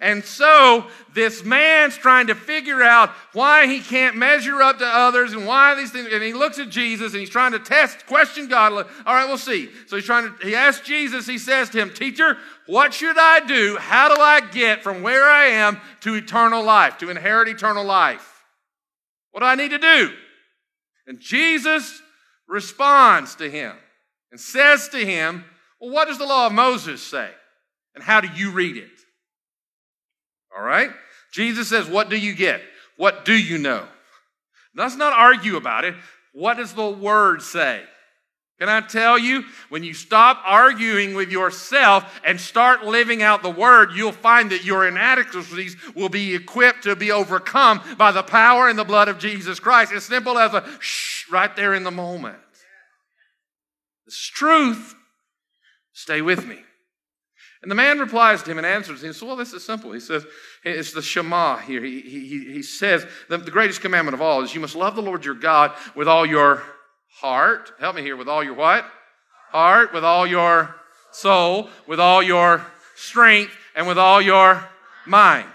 And 0.00 0.24
so 0.24 0.86
this 1.12 1.44
man's 1.44 1.96
trying 1.96 2.26
to 2.26 2.34
figure 2.34 2.82
out 2.82 3.10
why 3.32 3.66
he 3.66 3.80
can't 3.80 4.16
measure 4.16 4.60
up 4.60 4.78
to 4.78 4.86
others 4.86 5.32
and 5.32 5.46
why 5.46 5.74
these 5.74 5.90
things. 5.90 6.08
And 6.12 6.22
he 6.22 6.32
looks 6.32 6.58
at 6.58 6.68
Jesus 6.68 7.12
and 7.12 7.20
he's 7.20 7.30
trying 7.30 7.52
to 7.52 7.58
test, 7.58 8.06
question 8.06 8.48
God. 8.48 8.72
All 8.72 9.14
right, 9.14 9.26
we'll 9.26 9.38
see. 9.38 9.68
So 9.86 9.96
he's 9.96 10.04
trying 10.04 10.34
to, 10.36 10.46
he 10.46 10.54
asks 10.54 10.86
Jesus, 10.86 11.26
he 11.26 11.38
says 11.38 11.70
to 11.70 11.78
him, 11.78 11.90
Teacher, 11.90 12.38
what 12.66 12.92
should 12.92 13.16
I 13.18 13.40
do? 13.46 13.76
How 13.78 14.14
do 14.14 14.20
I 14.20 14.40
get 14.40 14.82
from 14.82 15.02
where 15.02 15.24
I 15.24 15.46
am 15.46 15.80
to 16.00 16.14
eternal 16.14 16.62
life, 16.62 16.98
to 16.98 17.10
inherit 17.10 17.48
eternal 17.48 17.84
life? 17.84 18.42
What 19.30 19.40
do 19.40 19.46
I 19.46 19.54
need 19.54 19.70
to 19.70 19.78
do? 19.78 20.12
And 21.06 21.20
Jesus 21.20 22.00
responds 22.48 23.34
to 23.36 23.50
him 23.50 23.76
and 24.30 24.40
says 24.40 24.88
to 24.88 24.98
him, 24.98 25.44
Well, 25.80 25.90
what 25.90 26.08
does 26.08 26.18
the 26.18 26.26
law 26.26 26.46
of 26.46 26.52
Moses 26.52 27.02
say? 27.02 27.30
And 27.94 28.02
how 28.02 28.20
do 28.20 28.28
you 28.34 28.50
read 28.50 28.76
it? 28.76 28.93
All 30.56 30.64
right? 30.64 30.90
Jesus 31.32 31.68
says, 31.68 31.88
What 31.88 32.08
do 32.08 32.16
you 32.16 32.34
get? 32.34 32.62
What 32.96 33.24
do 33.24 33.34
you 33.36 33.58
know? 33.58 33.86
Let's 34.76 34.96
not 34.96 35.12
argue 35.12 35.56
about 35.56 35.84
it. 35.84 35.94
What 36.32 36.56
does 36.56 36.72
the 36.72 36.88
word 36.88 37.42
say? 37.42 37.82
Can 38.60 38.68
I 38.68 38.80
tell 38.82 39.18
you, 39.18 39.44
when 39.68 39.82
you 39.82 39.94
stop 39.94 40.40
arguing 40.44 41.14
with 41.14 41.30
yourself 41.30 42.20
and 42.24 42.40
start 42.40 42.84
living 42.84 43.20
out 43.20 43.42
the 43.42 43.50
word, 43.50 43.90
you'll 43.94 44.12
find 44.12 44.50
that 44.52 44.64
your 44.64 44.86
inadequacies 44.86 45.76
will 45.96 46.08
be 46.08 46.34
equipped 46.34 46.84
to 46.84 46.94
be 46.94 47.10
overcome 47.10 47.82
by 47.98 48.12
the 48.12 48.22
power 48.22 48.68
and 48.68 48.78
the 48.78 48.84
blood 48.84 49.08
of 49.08 49.18
Jesus 49.18 49.58
Christ. 49.58 49.92
As 49.92 50.04
simple 50.04 50.38
as 50.38 50.54
a 50.54 50.64
shh 50.78 51.28
right 51.30 51.54
there 51.56 51.74
in 51.74 51.82
the 51.82 51.90
moment. 51.90 52.38
This 54.06 54.18
truth. 54.18 54.94
Stay 55.92 56.22
with 56.22 56.46
me. 56.46 56.58
And 57.64 57.70
the 57.70 57.76
man 57.76 57.98
replies 57.98 58.42
to 58.42 58.50
him 58.50 58.58
and 58.58 58.66
answers 58.66 59.02
him. 59.02 59.08
He 59.08 59.14
says, 59.14 59.22
Well, 59.22 59.36
this 59.36 59.54
is 59.54 59.64
simple. 59.64 59.92
He 59.92 59.98
says, 59.98 60.26
It's 60.64 60.92
the 60.92 61.00
Shema 61.00 61.56
here. 61.56 61.82
He, 61.82 62.02
he, 62.02 62.44
he 62.52 62.62
says, 62.62 63.06
the, 63.30 63.38
the 63.38 63.50
greatest 63.50 63.80
commandment 63.80 64.12
of 64.12 64.20
all 64.20 64.42
is 64.42 64.54
you 64.54 64.60
must 64.60 64.76
love 64.76 64.94
the 64.94 65.00
Lord 65.00 65.24
your 65.24 65.32
God 65.34 65.72
with 65.96 66.06
all 66.06 66.26
your 66.26 66.62
heart. 67.08 67.72
Help 67.80 67.96
me 67.96 68.02
here. 68.02 68.18
With 68.18 68.28
all 68.28 68.44
your 68.44 68.52
what? 68.52 68.84
Heart. 69.48 69.94
With 69.94 70.04
all 70.04 70.26
your 70.26 70.74
soul. 71.10 71.70
With 71.86 72.00
all 72.00 72.22
your 72.22 72.66
strength. 72.96 73.56
And 73.74 73.88
with 73.88 73.96
all 73.96 74.20
your 74.20 74.68
mind. 75.06 75.48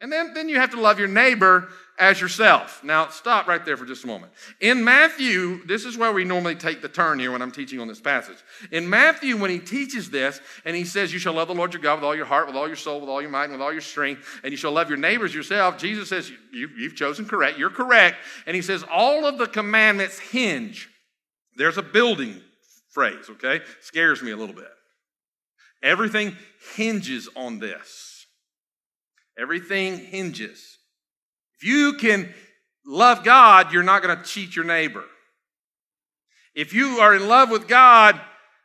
And 0.00 0.10
then, 0.10 0.34
then 0.34 0.48
you 0.48 0.58
have 0.58 0.72
to 0.72 0.80
love 0.80 0.98
your 0.98 1.06
neighbor 1.06 1.68
as 2.02 2.20
yourself. 2.20 2.82
Now, 2.82 3.08
stop 3.10 3.46
right 3.46 3.64
there 3.64 3.76
for 3.76 3.86
just 3.86 4.02
a 4.02 4.08
moment. 4.08 4.32
In 4.60 4.82
Matthew, 4.82 5.64
this 5.66 5.84
is 5.84 5.96
where 5.96 6.12
we 6.12 6.24
normally 6.24 6.56
take 6.56 6.82
the 6.82 6.88
turn 6.88 7.20
here 7.20 7.30
when 7.30 7.40
I'm 7.40 7.52
teaching 7.52 7.78
on 7.78 7.86
this 7.86 8.00
passage. 8.00 8.38
In 8.72 8.90
Matthew, 8.90 9.36
when 9.36 9.52
he 9.52 9.60
teaches 9.60 10.10
this, 10.10 10.40
and 10.64 10.74
he 10.74 10.84
says, 10.84 11.12
You 11.12 11.20
shall 11.20 11.34
love 11.34 11.46
the 11.46 11.54
Lord 11.54 11.72
your 11.72 11.80
God 11.80 11.94
with 11.94 12.04
all 12.04 12.16
your 12.16 12.26
heart, 12.26 12.48
with 12.48 12.56
all 12.56 12.66
your 12.66 12.74
soul, 12.74 13.00
with 13.00 13.08
all 13.08 13.22
your 13.22 13.30
mind, 13.30 13.52
and 13.52 13.60
with 13.60 13.64
all 13.64 13.72
your 13.72 13.80
strength, 13.80 14.40
and 14.42 14.50
you 14.50 14.56
shall 14.56 14.72
love 14.72 14.88
your 14.88 14.98
neighbors 14.98 15.32
yourself, 15.32 15.78
Jesus 15.78 16.08
says, 16.08 16.28
you, 16.52 16.68
You've 16.76 16.96
chosen 16.96 17.24
correct. 17.24 17.56
You're 17.56 17.70
correct. 17.70 18.16
And 18.46 18.56
he 18.56 18.62
says, 18.62 18.84
All 18.90 19.24
of 19.24 19.38
the 19.38 19.46
commandments 19.46 20.18
hinge. 20.18 20.88
There's 21.56 21.78
a 21.78 21.82
building 21.82 22.40
phrase, 22.90 23.30
okay? 23.30 23.60
Scares 23.80 24.22
me 24.22 24.32
a 24.32 24.36
little 24.36 24.56
bit. 24.56 24.70
Everything 25.84 26.36
hinges 26.74 27.28
on 27.36 27.60
this. 27.60 28.26
Everything 29.38 29.98
hinges. 29.98 30.78
If 31.62 31.68
you 31.68 31.92
can 31.92 32.34
love 32.84 33.22
God, 33.22 33.72
you're 33.72 33.84
not 33.84 34.02
going 34.02 34.18
to 34.18 34.24
cheat 34.24 34.56
your 34.56 34.64
neighbor. 34.64 35.04
If 36.56 36.74
you 36.74 36.98
are 36.98 37.14
in 37.14 37.28
love 37.28 37.50
with 37.50 37.68
God 37.68 38.20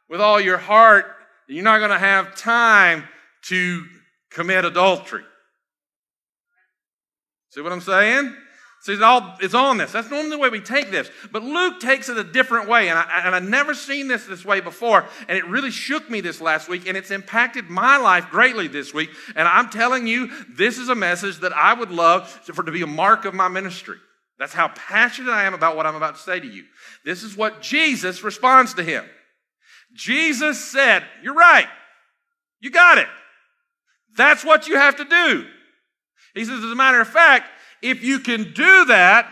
with 0.10 0.20
all 0.20 0.42
your 0.42 0.58
heart, 0.58 1.06
you're 1.48 1.64
not 1.64 1.78
going 1.78 1.92
to 1.92 2.00
have 2.00 2.36
time 2.36 3.04
to 3.50 3.86
commit 4.32 4.66
adultery. 4.66 5.24
See 7.50 7.62
what 7.62 7.72
I'm 7.72 7.82
saying? 7.82 8.36
So 8.88 8.94
it's 8.94 9.02
all 9.02 9.36
it's 9.42 9.54
on 9.54 9.76
this. 9.76 9.92
That's 9.92 10.10
normally 10.10 10.30
the 10.30 10.38
way 10.38 10.48
we 10.48 10.62
take 10.62 10.92
this. 10.92 11.12
But 11.34 11.44
Luke 11.44 11.82
takes 11.82 12.08
it 12.08 12.18
a 12.18 12.24
different 12.24 12.70
way, 12.70 12.88
and, 12.88 12.98
I, 12.98 13.24
and 13.26 13.36
I've 13.36 13.44
never 13.44 13.74
seen 13.74 14.08
this 14.08 14.26
this 14.26 14.46
way 14.46 14.62
before. 14.62 15.06
And 15.28 15.38
it 15.38 15.46
really 15.46 15.72
shook 15.72 16.10
me 16.10 16.22
this 16.22 16.40
last 16.40 16.70
week, 16.70 16.88
and 16.88 16.96
it's 16.96 17.12
impacted 17.12 17.70
my 17.70 17.98
life 17.98 18.30
greatly 18.30 18.70
this 18.70 18.94
week. 18.94 19.10
And 19.36 19.46
I'm 19.46 19.70
telling 19.70 20.08
you, 20.08 20.32
this 20.48 20.78
is 20.78 20.88
a 20.88 20.96
message 20.96 21.40
that 21.40 21.52
I 21.52 21.74
would 21.74 21.92
love 21.92 22.30
for 22.30 22.64
to 22.64 22.72
be 22.72 22.82
a 22.82 22.88
mark 22.88 23.26
of 23.26 23.34
my 23.34 23.50
ministry. 23.50 23.98
That's 24.40 24.54
how 24.54 24.70
passionate 24.70 25.32
I 25.32 25.44
am 25.44 25.54
about 25.54 25.76
what 25.76 25.86
I'm 25.86 25.96
about 25.96 26.16
to 26.16 26.22
say 26.22 26.40
to 26.40 26.48
you. 26.48 26.64
This 27.04 27.24
is 27.24 27.36
what 27.36 27.62
Jesus 27.62 28.24
responds 28.24 28.76
to 28.76 28.84
him. 28.84 29.04
Jesus 29.96 30.64
said, 30.64 31.04
You're 31.22 31.34
right. 31.34 31.68
You 32.62 32.72
got 32.72 33.00
it. 33.00 33.10
That's 34.16 34.46
what 34.46 34.70
you 34.70 34.78
have 34.78 34.96
to 34.96 35.04
do. 35.04 35.46
He 36.38 36.46
says, 36.46 36.64
as 36.64 36.72
a 36.72 36.76
matter 36.76 37.02
of 37.02 37.08
fact, 37.08 37.50
if 37.90 38.04
you 38.04 38.20
can 38.20 38.54
do 38.54 38.86
that, 38.86 39.30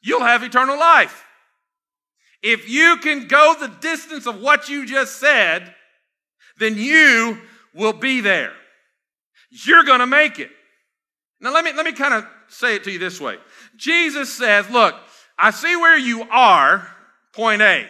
you'll 0.00 0.20
have 0.20 0.42
eternal 0.42 0.78
life. 0.78 1.24
If 2.42 2.68
you 2.68 2.98
can 2.98 3.26
go 3.26 3.54
the 3.58 3.68
distance 3.68 4.26
of 4.26 4.40
what 4.40 4.68
you 4.68 4.86
just 4.86 5.18
said, 5.18 5.74
then 6.58 6.76
you 6.76 7.38
will 7.74 7.92
be 7.92 8.20
there. 8.20 8.52
You're 9.50 9.84
going 9.84 10.00
to 10.00 10.06
make 10.06 10.38
it. 10.38 10.50
Now 11.40 11.52
let 11.52 11.64
me 11.64 11.72
let 11.72 11.86
me 11.86 11.92
kind 11.92 12.14
of 12.14 12.26
say 12.48 12.74
it 12.74 12.84
to 12.84 12.90
you 12.90 12.98
this 12.98 13.20
way. 13.20 13.36
Jesus 13.76 14.32
says, 14.32 14.68
"Look, 14.70 14.94
I 15.38 15.50
see 15.50 15.76
where 15.76 15.96
you 15.96 16.22
are, 16.30 16.88
point 17.32 17.62
A. 17.62 17.86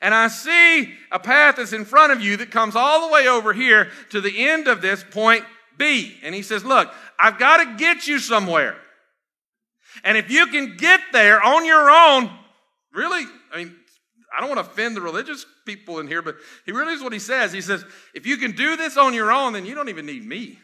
And 0.00 0.14
I 0.14 0.28
see 0.28 0.94
a 1.10 1.18
path 1.18 1.56
that's 1.56 1.72
in 1.72 1.84
front 1.84 2.12
of 2.12 2.20
you 2.20 2.36
that 2.38 2.50
comes 2.50 2.76
all 2.76 3.06
the 3.06 3.12
way 3.12 3.28
over 3.28 3.52
here 3.52 3.90
to 4.10 4.20
the 4.20 4.48
end 4.48 4.68
of 4.68 4.80
this 4.80 5.02
point 5.02 5.44
B. 5.78 6.16
And 6.22 6.34
he 6.34 6.42
says, 6.42 6.64
Look, 6.64 6.92
I've 7.18 7.38
got 7.38 7.58
to 7.58 7.76
get 7.76 8.06
you 8.06 8.18
somewhere. 8.18 8.76
And 10.04 10.16
if 10.16 10.30
you 10.30 10.46
can 10.48 10.76
get 10.76 11.00
there 11.12 11.42
on 11.42 11.64
your 11.64 11.90
own, 11.90 12.30
really, 12.92 13.24
I 13.52 13.58
mean, 13.58 13.74
I 14.36 14.40
don't 14.40 14.50
want 14.50 14.64
to 14.64 14.70
offend 14.70 14.96
the 14.96 15.00
religious 15.00 15.46
people 15.64 15.98
in 16.00 16.06
here, 16.06 16.22
but 16.22 16.36
he 16.66 16.72
really 16.72 16.92
is 16.92 17.02
what 17.02 17.12
he 17.12 17.18
says. 17.18 17.52
He 17.52 17.60
says, 17.60 17.84
if 18.14 18.26
you 18.26 18.36
can 18.36 18.52
do 18.52 18.76
this 18.76 18.96
on 18.96 19.14
your 19.14 19.32
own, 19.32 19.54
then 19.54 19.64
you 19.64 19.74
don't 19.74 19.88
even 19.88 20.06
need 20.06 20.24
me. 20.24 20.58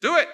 Do 0.00 0.16
it. 0.16 0.28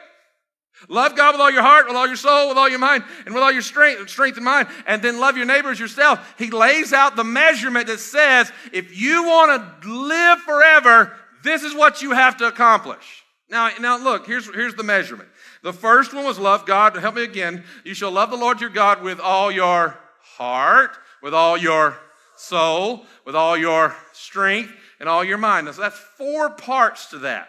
Love 0.88 1.14
God 1.16 1.32
with 1.32 1.40
all 1.40 1.50
your 1.50 1.62
heart, 1.62 1.86
with 1.86 1.96
all 1.96 2.06
your 2.06 2.16
soul, 2.16 2.48
with 2.48 2.58
all 2.58 2.68
your 2.68 2.80
mind, 2.80 3.04
and 3.24 3.34
with 3.34 3.42
all 3.42 3.52
your 3.52 3.62
strength, 3.62 4.00
and 4.00 4.10
strength 4.10 4.36
and 4.36 4.44
mind, 4.44 4.68
and 4.86 5.00
then 5.00 5.20
love 5.20 5.36
your 5.36 5.46
neighbors 5.46 5.78
yourself. 5.78 6.34
He 6.36 6.50
lays 6.50 6.92
out 6.92 7.16
the 7.16 7.24
measurement 7.24 7.86
that 7.86 8.00
says 8.00 8.50
if 8.72 8.98
you 8.98 9.22
want 9.22 9.82
to 9.82 9.88
live 9.88 10.40
forever, 10.40 11.16
this 11.44 11.62
is 11.62 11.74
what 11.74 12.02
you 12.02 12.10
have 12.10 12.36
to 12.38 12.46
accomplish. 12.46 13.22
Now, 13.48 13.70
now 13.78 13.98
look, 13.98 14.26
here's, 14.26 14.52
here's 14.52 14.74
the 14.74 14.82
measurement. 14.82 15.28
The 15.62 15.72
first 15.72 16.12
one 16.12 16.24
was 16.24 16.38
love 16.38 16.66
God. 16.66 16.96
Help 16.96 17.14
me 17.14 17.22
again. 17.22 17.62
You 17.84 17.94
shall 17.94 18.10
love 18.10 18.30
the 18.30 18.36
Lord 18.36 18.60
your 18.60 18.70
God 18.70 19.02
with 19.02 19.20
all 19.20 19.52
your 19.52 19.98
heart, 20.20 20.96
with 21.22 21.34
all 21.34 21.56
your 21.56 21.96
soul, 22.36 23.06
with 23.24 23.36
all 23.36 23.56
your 23.56 23.94
strength, 24.12 24.72
and 24.98 25.08
all 25.08 25.22
your 25.22 25.38
mind. 25.38 25.66
Now, 25.66 25.72
so 25.72 25.82
that's 25.82 25.98
four 25.98 26.50
parts 26.50 27.06
to 27.10 27.18
that. 27.20 27.48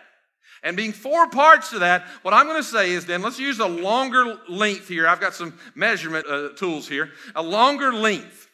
And 0.61 0.75
being 0.75 0.93
four 0.93 1.29
parts 1.29 1.69
to 1.69 1.79
that, 1.79 2.07
what 2.23 2.33
I'm 2.33 2.47
going 2.47 2.61
to 2.61 2.67
say 2.67 2.91
is 2.91 3.05
then 3.05 3.21
let's 3.21 3.39
use 3.39 3.59
a 3.59 3.67
longer 3.67 4.39
length 4.49 4.87
here. 4.87 5.07
I've 5.07 5.21
got 5.21 5.35
some 5.35 5.57
measurement 5.75 6.25
uh, 6.27 6.49
tools 6.55 6.87
here. 6.87 7.11
A 7.35 7.43
longer 7.43 7.93
length. 7.93 8.49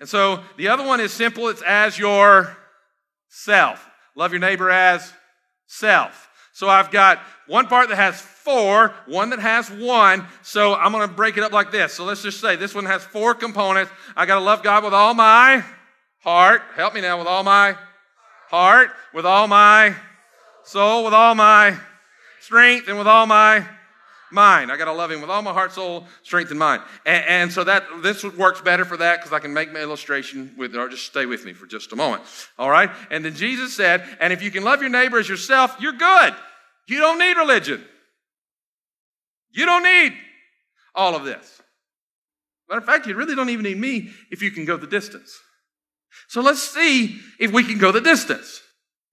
And 0.00 0.08
so 0.08 0.42
the 0.56 0.68
other 0.68 0.84
one 0.84 1.00
is 1.00 1.12
simple. 1.12 1.48
It's 1.48 1.62
as 1.62 1.98
your 1.98 2.56
self. 3.28 3.87
Love 4.18 4.32
your 4.32 4.40
neighbor 4.40 4.68
as 4.68 5.12
self. 5.68 6.28
So 6.52 6.68
I've 6.68 6.90
got 6.90 7.20
one 7.46 7.68
part 7.68 7.88
that 7.90 7.94
has 7.94 8.20
four, 8.20 8.92
one 9.06 9.30
that 9.30 9.38
has 9.38 9.70
one. 9.70 10.26
So 10.42 10.74
I'm 10.74 10.90
going 10.90 11.08
to 11.08 11.14
break 11.14 11.36
it 11.36 11.44
up 11.44 11.52
like 11.52 11.70
this. 11.70 11.94
So 11.94 12.04
let's 12.04 12.22
just 12.22 12.40
say 12.40 12.56
this 12.56 12.74
one 12.74 12.84
has 12.86 13.04
four 13.04 13.32
components. 13.32 13.92
I 14.16 14.26
got 14.26 14.34
to 14.34 14.40
love 14.40 14.64
God 14.64 14.82
with 14.82 14.92
all 14.92 15.14
my 15.14 15.62
heart. 16.24 16.62
Help 16.74 16.94
me 16.94 17.00
now 17.00 17.16
with 17.16 17.28
all 17.28 17.44
my 17.44 17.76
heart, 18.48 18.90
with 19.14 19.24
all 19.24 19.46
my 19.46 19.94
soul, 20.64 21.04
with 21.04 21.14
all 21.14 21.36
my 21.36 21.78
strength, 22.40 22.88
and 22.88 22.98
with 22.98 23.06
all 23.06 23.24
my 23.24 23.64
mind. 24.30 24.70
I 24.70 24.76
got 24.76 24.86
to 24.86 24.92
love 24.92 25.10
him 25.10 25.20
with 25.20 25.30
all 25.30 25.42
my 25.42 25.52
heart, 25.52 25.72
soul, 25.72 26.06
strength, 26.22 26.50
and 26.50 26.58
mind. 26.58 26.82
And, 27.06 27.24
and 27.26 27.52
so 27.52 27.64
that 27.64 27.84
this 28.02 28.24
works 28.24 28.60
better 28.60 28.84
for 28.84 28.96
that 28.96 29.20
because 29.20 29.32
I 29.32 29.38
can 29.38 29.52
make 29.52 29.72
my 29.72 29.80
illustration 29.80 30.54
with, 30.56 30.74
or 30.76 30.88
just 30.88 31.06
stay 31.06 31.26
with 31.26 31.44
me 31.44 31.52
for 31.52 31.66
just 31.66 31.92
a 31.92 31.96
moment. 31.96 32.22
All 32.58 32.70
right. 32.70 32.90
And 33.10 33.24
then 33.24 33.34
Jesus 33.34 33.76
said, 33.76 34.04
and 34.20 34.32
if 34.32 34.42
you 34.42 34.50
can 34.50 34.64
love 34.64 34.80
your 34.80 34.90
neighbor 34.90 35.18
as 35.18 35.28
yourself, 35.28 35.76
you're 35.80 35.92
good. 35.92 36.34
You 36.88 36.98
don't 36.98 37.18
need 37.18 37.36
religion. 37.36 37.84
You 39.50 39.66
don't 39.66 39.82
need 39.82 40.14
all 40.94 41.14
of 41.14 41.24
this. 41.24 41.60
Matter 42.68 42.80
of 42.80 42.86
fact, 42.86 43.06
you 43.06 43.14
really 43.14 43.34
don't 43.34 43.50
even 43.50 43.64
need 43.64 43.78
me 43.78 44.10
if 44.30 44.42
you 44.42 44.50
can 44.50 44.64
go 44.64 44.76
the 44.76 44.86
distance. 44.86 45.38
So 46.28 46.40
let's 46.40 46.62
see 46.62 47.18
if 47.38 47.52
we 47.52 47.64
can 47.64 47.78
go 47.78 47.92
the 47.92 48.00
distance. 48.00 48.62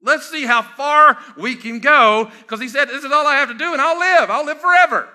Let's 0.06 0.30
see 0.30 0.46
how 0.46 0.62
far 0.62 1.18
we 1.36 1.56
can 1.56 1.80
go 1.80 2.32
because 2.42 2.62
he 2.62 2.70
said, 2.70 2.88
This 2.88 3.04
is 3.04 3.12
all 3.12 3.26
I 3.26 3.38
have 3.38 3.50
to 3.50 3.58
do 3.58 3.74
and 3.74 3.82
I'll 3.82 4.00
live. 4.00 4.30
I'll 4.30 4.46
live 4.46 4.62
forever. 4.62 5.10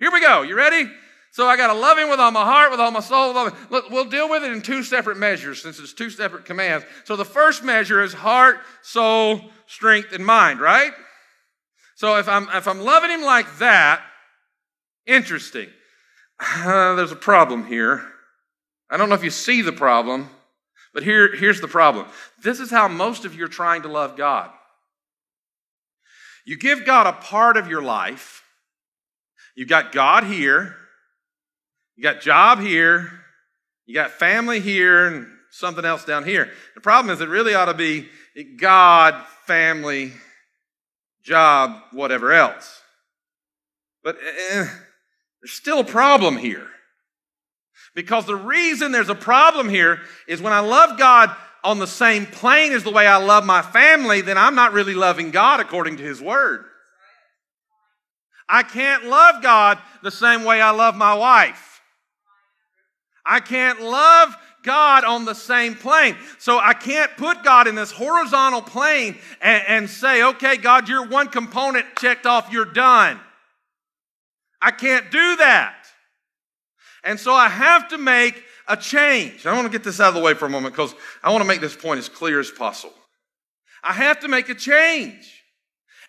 Here 0.00 0.10
we 0.10 0.20
go. 0.20 0.42
You 0.42 0.56
ready? 0.56 0.90
So 1.32 1.46
I 1.46 1.56
got 1.56 1.72
to 1.72 1.78
love 1.78 1.96
him 1.96 2.10
with 2.10 2.18
all 2.18 2.32
my 2.32 2.44
heart, 2.44 2.72
with 2.72 2.80
all 2.80 2.90
my 2.90 3.00
soul. 3.00 3.36
All 3.36 3.50
my, 3.50 3.56
look, 3.70 3.88
we'll 3.88 4.06
deal 4.06 4.28
with 4.28 4.42
it 4.42 4.50
in 4.50 4.62
two 4.62 4.82
separate 4.82 5.16
measures 5.16 5.62
since 5.62 5.78
it's 5.78 5.92
two 5.92 6.10
separate 6.10 6.44
commands. 6.44 6.84
So 7.04 7.14
the 7.14 7.24
first 7.24 7.62
measure 7.62 8.02
is 8.02 8.12
heart, 8.12 8.58
soul, 8.82 9.52
strength, 9.66 10.12
and 10.12 10.26
mind, 10.26 10.60
right? 10.60 10.90
So 11.94 12.18
if 12.18 12.28
I'm, 12.28 12.48
if 12.52 12.66
I'm 12.66 12.80
loving 12.80 13.10
him 13.10 13.22
like 13.22 13.58
that, 13.58 14.02
interesting. 15.06 15.68
Uh, 16.40 16.94
there's 16.96 17.12
a 17.12 17.16
problem 17.16 17.64
here. 17.64 18.04
I 18.90 18.96
don't 18.96 19.08
know 19.08 19.14
if 19.14 19.22
you 19.22 19.30
see 19.30 19.62
the 19.62 19.70
problem, 19.70 20.30
but 20.92 21.02
here, 21.02 21.34
here's 21.34 21.60
the 21.60 21.68
problem. 21.68 22.06
This 22.42 22.60
is 22.60 22.70
how 22.70 22.88
most 22.88 23.24
of 23.24 23.34
you 23.34 23.44
are 23.44 23.48
trying 23.48 23.82
to 23.82 23.88
love 23.88 24.16
God. 24.16 24.50
You 26.44 26.58
give 26.58 26.84
God 26.84 27.06
a 27.06 27.12
part 27.12 27.56
of 27.56 27.68
your 27.68 27.82
life. 27.82 28.42
You've 29.54 29.68
got 29.68 29.92
God 29.92 30.24
here. 30.24 30.76
You 31.96 32.02
got 32.02 32.20
job 32.20 32.60
here. 32.60 33.12
You 33.86 33.94
got 33.94 34.10
family 34.10 34.60
here 34.60 35.06
and 35.06 35.26
something 35.50 35.84
else 35.84 36.04
down 36.04 36.24
here. 36.24 36.50
The 36.74 36.80
problem 36.80 37.14
is 37.14 37.20
it 37.20 37.28
really 37.28 37.54
ought 37.54 37.66
to 37.66 37.74
be 37.74 38.08
God, 38.56 39.14
family, 39.46 40.12
job, 41.22 41.82
whatever 41.92 42.32
else. 42.32 42.80
But 44.02 44.16
eh, 44.16 44.66
there's 45.40 45.52
still 45.52 45.80
a 45.80 45.84
problem 45.84 46.36
here. 46.36 46.68
Because 47.94 48.26
the 48.26 48.36
reason 48.36 48.92
there's 48.92 49.08
a 49.08 49.14
problem 49.14 49.68
here 49.68 50.00
is 50.28 50.40
when 50.40 50.52
I 50.52 50.60
love 50.60 50.98
God 50.98 51.34
on 51.62 51.78
the 51.78 51.86
same 51.86 52.26
plane 52.26 52.72
as 52.72 52.84
the 52.84 52.90
way 52.90 53.06
I 53.06 53.16
love 53.16 53.44
my 53.44 53.62
family, 53.62 54.20
then 54.20 54.38
I'm 54.38 54.54
not 54.54 54.72
really 54.72 54.94
loving 54.94 55.30
God 55.30 55.60
according 55.60 55.96
to 55.98 56.02
His 56.02 56.20
Word. 56.20 56.64
I 58.48 58.62
can't 58.62 59.06
love 59.06 59.42
God 59.42 59.78
the 60.02 60.10
same 60.10 60.44
way 60.44 60.60
I 60.60 60.70
love 60.70 60.96
my 60.96 61.14
wife. 61.14 61.80
I 63.24 63.40
can't 63.40 63.80
love 63.80 64.36
God 64.62 65.04
on 65.04 65.24
the 65.24 65.34
same 65.34 65.74
plane. 65.74 66.16
So 66.38 66.58
I 66.58 66.74
can't 66.74 67.16
put 67.16 67.44
God 67.44 67.68
in 67.68 67.74
this 67.74 67.92
horizontal 67.92 68.62
plane 68.62 69.16
and, 69.40 69.62
and, 69.68 69.90
say, 69.90 70.22
okay, 70.22 70.56
God, 70.56 70.88
you're 70.88 71.06
one 71.06 71.28
component 71.28 71.86
checked 71.96 72.26
off, 72.26 72.50
you're 72.50 72.64
done. 72.64 73.20
I 74.60 74.70
can't 74.70 75.10
do 75.10 75.36
that. 75.36 75.79
And 77.04 77.18
so 77.18 77.32
I 77.32 77.48
have 77.48 77.88
to 77.88 77.98
make 77.98 78.42
a 78.68 78.76
change. 78.76 79.46
I 79.46 79.54
want 79.54 79.66
to 79.66 79.72
get 79.72 79.84
this 79.84 80.00
out 80.00 80.08
of 80.08 80.14
the 80.14 80.20
way 80.20 80.34
for 80.34 80.46
a 80.46 80.50
moment 80.50 80.74
because 80.74 80.94
I 81.22 81.30
want 81.30 81.42
to 81.42 81.48
make 81.48 81.60
this 81.60 81.76
point 81.76 81.98
as 81.98 82.08
clear 82.08 82.40
as 82.40 82.50
possible. 82.50 82.94
I 83.82 83.92
have 83.92 84.20
to 84.20 84.28
make 84.28 84.48
a 84.48 84.54
change. 84.54 85.36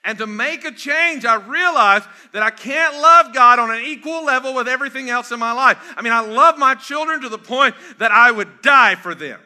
And 0.03 0.17
to 0.17 0.25
make 0.25 0.65
a 0.65 0.71
change, 0.71 1.25
I 1.25 1.35
realize 1.35 2.01
that 2.33 2.41
I 2.41 2.49
can't 2.49 2.95
love 2.95 3.33
God 3.33 3.59
on 3.59 3.69
an 3.69 3.83
equal 3.85 4.25
level 4.25 4.55
with 4.55 4.67
everything 4.67 5.09
else 5.09 5.31
in 5.31 5.39
my 5.39 5.51
life. 5.51 5.77
I 5.95 6.01
mean, 6.01 6.13
I 6.13 6.21
love 6.21 6.57
my 6.57 6.73
children 6.73 7.21
to 7.21 7.29
the 7.29 7.37
point 7.37 7.75
that 7.99 8.11
I 8.11 8.31
would 8.31 8.61
die 8.61 8.95
for 8.95 9.13
them. 9.13 9.39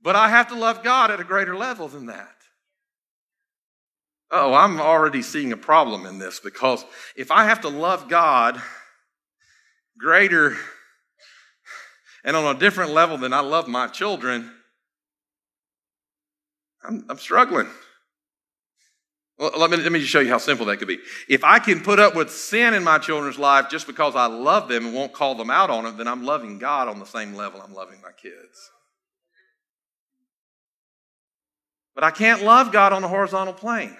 But 0.00 0.16
I 0.16 0.28
have 0.28 0.48
to 0.48 0.54
love 0.54 0.84
God 0.84 1.10
at 1.10 1.20
a 1.20 1.24
greater 1.24 1.56
level 1.56 1.88
than 1.88 2.06
that. 2.06 2.34
Oh, 4.30 4.54
I'm 4.54 4.80
already 4.80 5.22
seeing 5.22 5.52
a 5.52 5.56
problem 5.56 6.06
in 6.06 6.18
this 6.18 6.38
because 6.38 6.84
if 7.16 7.32
I 7.32 7.44
have 7.44 7.62
to 7.62 7.68
love 7.68 8.08
God 8.08 8.62
greater 10.00 10.56
and 12.24 12.36
on 12.36 12.56
a 12.56 12.58
different 12.58 12.92
level 12.92 13.16
than 13.16 13.32
I 13.32 13.40
love 13.40 13.68
my 13.68 13.86
children, 13.86 14.50
I'm, 16.82 17.04
I'm 17.08 17.18
struggling. 17.18 17.68
Well, 19.38 19.52
let 19.56 19.70
me, 19.70 19.78
let 19.78 19.90
me 19.90 20.00
just 20.00 20.10
show 20.10 20.20
you 20.20 20.28
how 20.28 20.38
simple 20.38 20.66
that 20.66 20.78
could 20.78 20.88
be. 20.88 20.98
If 21.28 21.44
I 21.44 21.58
can 21.58 21.80
put 21.80 21.98
up 21.98 22.14
with 22.14 22.30
sin 22.30 22.74
in 22.74 22.84
my 22.84 22.98
children's 22.98 23.38
life 23.38 23.70
just 23.70 23.86
because 23.86 24.14
I 24.14 24.26
love 24.26 24.68
them 24.68 24.86
and 24.86 24.94
won't 24.94 25.14
call 25.14 25.34
them 25.34 25.50
out 25.50 25.70
on 25.70 25.86
it, 25.86 25.96
then 25.96 26.06
I'm 26.06 26.24
loving 26.24 26.58
God 26.58 26.88
on 26.88 26.98
the 26.98 27.06
same 27.06 27.34
level 27.34 27.62
I'm 27.62 27.74
loving 27.74 28.00
my 28.02 28.12
kids. 28.12 28.70
But 31.94 32.04
I 32.04 32.10
can't 32.10 32.42
love 32.42 32.70
God 32.70 32.92
on 32.92 33.02
a 33.02 33.08
horizontal 33.08 33.54
plane. 33.54 33.96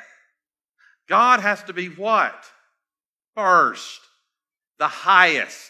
God 1.08 1.40
has 1.40 1.62
to 1.64 1.72
be 1.72 1.88
what? 1.88 2.44
First, 3.34 4.00
the 4.78 4.88
highest 4.88 5.69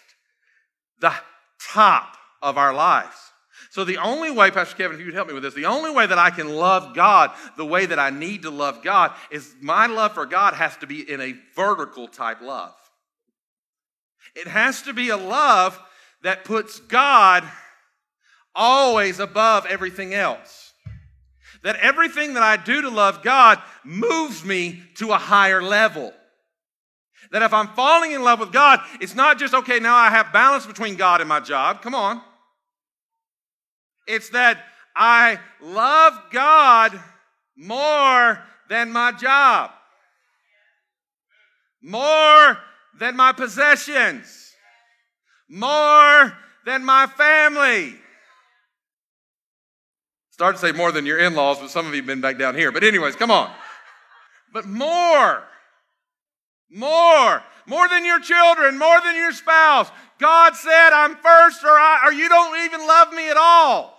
the 1.01 1.13
top 1.61 2.17
of 2.43 2.57
our 2.59 2.73
lives. 2.73 3.17
So 3.71 3.85
the 3.85 3.99
only 3.99 4.31
way, 4.31 4.51
Pastor 4.51 4.77
Kevin, 4.77 4.95
if 4.95 5.01
you 5.01 5.07
would 5.07 5.15
help 5.15 5.29
me 5.29 5.35
with 5.35 5.43
this, 5.43 5.55
the 5.55 5.67
only 5.67 5.93
way 5.93 6.07
that 6.07 6.19
I 6.19 6.31
can 6.31 6.49
love 6.49 6.95
God 6.95 7.31
the 7.57 7.67
way 7.67 7.87
that 7.87 7.99
I 7.99 8.11
need 8.11 8.43
to 8.43 8.51
love 8.51 8.83
God 8.83 9.13
is 9.31 9.55
my 9.61 9.87
love 9.87 10.15
for 10.15 10.27
God 10.27 10.55
has 10.55 10.77
to 10.79 10.87
be 10.87 11.09
in 11.09 11.21
a 11.21 11.35
vertical 11.55 12.09
type 12.09 12.41
love. 12.41 12.75
It 14.35 14.49
has 14.49 14.83
to 14.83 14.93
be 14.93 15.11
a 15.11 15.17
love 15.17 15.79
that 16.23 16.45
puts 16.45 16.81
God 16.81 17.45
always 18.55 19.21
above 19.21 19.67
everything 19.67 20.15
else. 20.15 20.73
That 21.63 21.77
everything 21.77 22.35
that 22.35 22.43
I 22.43 22.57
do 22.57 22.83
to 22.83 22.89
love 22.89 23.23
God 23.23 23.61
moves 23.85 24.45
me 24.45 24.83
to 24.97 25.13
a 25.13 25.19
higher 25.19 25.63
level. 25.63 26.13
That 27.31 27.43
if 27.43 27.53
I'm 27.53 27.69
falling 27.69 28.13
in 28.13 28.23
love 28.23 28.41
with 28.41 28.53
God, 28.53 28.81
it's 29.01 29.15
not 29.15 29.39
just, 29.39 29.55
okay, 29.55 29.79
now 29.79 29.95
I 29.95 30.11
have 30.11 30.33
balance 30.33 30.67
between 30.67 30.97
God 30.97 31.21
and 31.21 31.29
my 31.29 31.41
job. 31.41 31.81
Come 31.81 31.95
on. 31.95 32.21
It's 34.07 34.31
that 34.31 34.65
I 34.97 35.39
love 35.61 36.19
God 36.33 36.99
more 37.57 38.43
than 38.69 38.93
my 38.93 39.13
job, 39.13 39.71
more 41.83 42.59
than 42.99 43.17
my 43.17 43.33
possessions, 43.33 44.53
more 45.49 46.33
than 46.67 46.85
my 46.85 47.07
family. 47.07 47.95
Start 50.31 50.57
to 50.57 50.61
say 50.61 50.73
more 50.73 50.91
than 50.91 51.07
your 51.07 51.19
in 51.19 51.35
laws, 51.35 51.59
but 51.59 51.71
some 51.71 51.87
of 51.87 51.93
you 51.93 51.99
have 51.99 52.07
been 52.07 52.21
back 52.21 52.39
down 52.39 52.55
here. 52.57 52.73
But, 52.73 52.83
anyways, 52.83 53.15
come 53.15 53.31
on. 53.31 53.53
But 54.53 54.67
more. 54.67 55.45
More. 56.71 57.43
More 57.67 57.89
than 57.89 58.05
your 58.05 58.21
children, 58.21 58.79
more 58.79 59.01
than 59.03 59.17
your 59.17 59.33
spouse. 59.33 59.91
God 60.19 60.55
said, 60.55 60.91
I'm 60.91 61.17
first, 61.17 61.65
or, 61.65 61.71
I, 61.71 62.03
or 62.07 62.13
you 62.13 62.29
don't 62.29 62.65
even 62.65 62.87
love 62.87 63.13
me 63.13 63.29
at 63.29 63.37
all. 63.37 63.97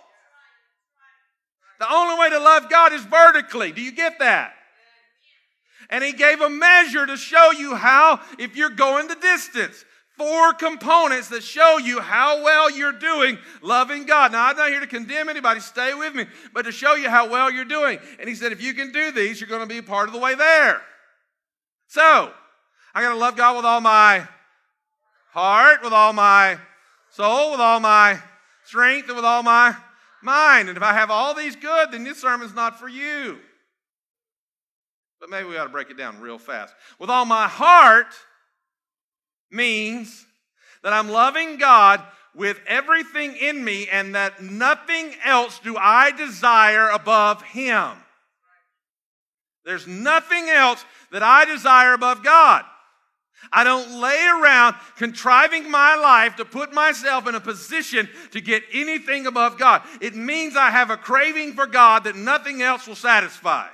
The 1.80 1.92
only 1.92 2.18
way 2.18 2.30
to 2.30 2.38
love 2.38 2.70
God 2.70 2.92
is 2.92 3.02
vertically. 3.04 3.72
Do 3.72 3.82
you 3.82 3.92
get 3.92 4.18
that? 4.20 4.52
And 5.90 6.04
He 6.04 6.12
gave 6.12 6.40
a 6.40 6.48
measure 6.48 7.06
to 7.06 7.16
show 7.16 7.50
you 7.50 7.74
how, 7.74 8.20
if 8.38 8.56
you're 8.56 8.70
going 8.70 9.08
the 9.08 9.16
distance. 9.16 9.84
Four 10.16 10.52
components 10.52 11.28
that 11.28 11.42
show 11.42 11.78
you 11.78 11.98
how 12.00 12.44
well 12.44 12.70
you're 12.70 12.92
doing 12.92 13.38
loving 13.62 14.04
God. 14.04 14.30
Now, 14.30 14.46
I'm 14.48 14.56
not 14.56 14.68
here 14.68 14.80
to 14.80 14.86
condemn 14.86 15.28
anybody, 15.28 15.58
stay 15.60 15.94
with 15.94 16.14
me, 16.14 16.26
but 16.54 16.62
to 16.66 16.72
show 16.72 16.94
you 16.94 17.10
how 17.10 17.28
well 17.28 17.50
you're 17.50 17.64
doing. 17.64 17.98
And 18.20 18.28
He 18.28 18.34
said, 18.34 18.52
if 18.52 18.62
you 18.62 18.74
can 18.74 18.92
do 18.92 19.10
these, 19.10 19.40
you're 19.40 19.48
going 19.48 19.66
to 19.66 19.74
be 19.74 19.82
part 19.82 20.08
of 20.08 20.12
the 20.12 20.20
way 20.20 20.34
there. 20.34 20.80
So, 21.88 22.32
I 22.94 23.02
got 23.02 23.10
to 23.10 23.16
love 23.16 23.36
God 23.36 23.56
with 23.56 23.64
all 23.64 23.80
my 23.80 24.26
heart, 25.30 25.82
with 25.82 25.92
all 25.92 26.12
my 26.12 26.58
soul, 27.10 27.52
with 27.52 27.60
all 27.60 27.80
my 27.80 28.18
strength, 28.64 29.08
and 29.08 29.16
with 29.16 29.24
all 29.24 29.42
my 29.42 29.74
mind. 30.22 30.68
And 30.68 30.76
if 30.76 30.82
I 30.82 30.92
have 30.92 31.10
all 31.10 31.34
these 31.34 31.56
good, 31.56 31.92
then 31.92 32.04
this 32.04 32.20
sermon's 32.20 32.54
not 32.54 32.78
for 32.78 32.88
you. 32.88 33.38
But 35.20 35.30
maybe 35.30 35.48
we 35.48 35.56
ought 35.56 35.64
to 35.64 35.70
break 35.70 35.90
it 35.90 35.96
down 35.96 36.20
real 36.20 36.38
fast. 36.38 36.74
With 36.98 37.08
all 37.08 37.24
my 37.24 37.48
heart 37.48 38.14
means 39.50 40.26
that 40.82 40.92
I'm 40.92 41.08
loving 41.08 41.58
God 41.58 42.02
with 42.34 42.60
everything 42.66 43.36
in 43.36 43.62
me 43.62 43.88
and 43.88 44.14
that 44.14 44.42
nothing 44.42 45.14
else 45.24 45.60
do 45.60 45.76
I 45.76 46.10
desire 46.12 46.88
above 46.88 47.42
Him. 47.42 47.90
There's 49.64 49.86
nothing 49.86 50.48
else 50.48 50.84
that 51.12 51.22
I 51.22 51.44
desire 51.44 51.92
above 51.92 52.24
God. 52.24 52.64
I 53.50 53.64
don't 53.64 54.00
lay 54.00 54.26
around 54.26 54.76
contriving 54.96 55.70
my 55.70 55.96
life 55.96 56.36
to 56.36 56.44
put 56.44 56.72
myself 56.72 57.26
in 57.26 57.34
a 57.34 57.40
position 57.40 58.08
to 58.30 58.40
get 58.40 58.62
anything 58.72 59.26
above 59.26 59.58
God. 59.58 59.82
It 60.00 60.14
means 60.14 60.56
I 60.56 60.70
have 60.70 60.90
a 60.90 60.96
craving 60.96 61.54
for 61.54 61.66
God 61.66 62.04
that 62.04 62.16
nothing 62.16 62.62
else 62.62 62.86
will 62.86 62.94
satisfy. 62.94 63.68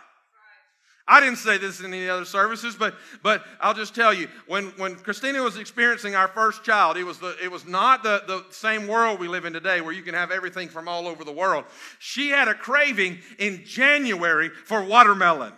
I 1.11 1.21
didn't 1.21 1.39
say 1.39 1.57
this 1.57 1.81
in 1.81 1.87
any 1.95 2.07
other 2.07 2.27
services, 2.27 2.77
but 2.77 2.95
but 3.23 3.43
I'll 3.61 3.73
just 3.73 3.95
tell 3.95 4.13
you 4.13 4.29
when 4.47 4.67
when 4.77 4.95
Christina 4.95 5.43
was 5.43 5.57
experiencing 5.57 6.15
our 6.15 6.29
first 6.29 6.65
child, 6.65 6.99
it 6.99 7.05
was 7.05 7.19
the 7.19 7.35
it 7.43 7.51
was 7.51 7.67
not 7.67 8.03
the 8.03 8.23
the 8.27 8.45
same 8.51 8.87
world 8.87 9.19
we 9.19 9.27
live 9.27 9.47
in 9.47 9.55
today 9.55 9.81
where 9.81 9.95
you 9.95 10.03
can 10.03 10.13
have 10.13 10.31
everything 10.31 10.69
from 10.69 10.87
all 10.87 11.09
over 11.09 11.25
the 11.25 11.33
world. 11.33 11.65
She 11.99 12.29
had 12.29 12.47
a 12.47 12.55
craving 12.55 13.21
in 13.39 13.65
January 13.65 14.51
for 14.51 14.85
watermelon. 14.85 15.55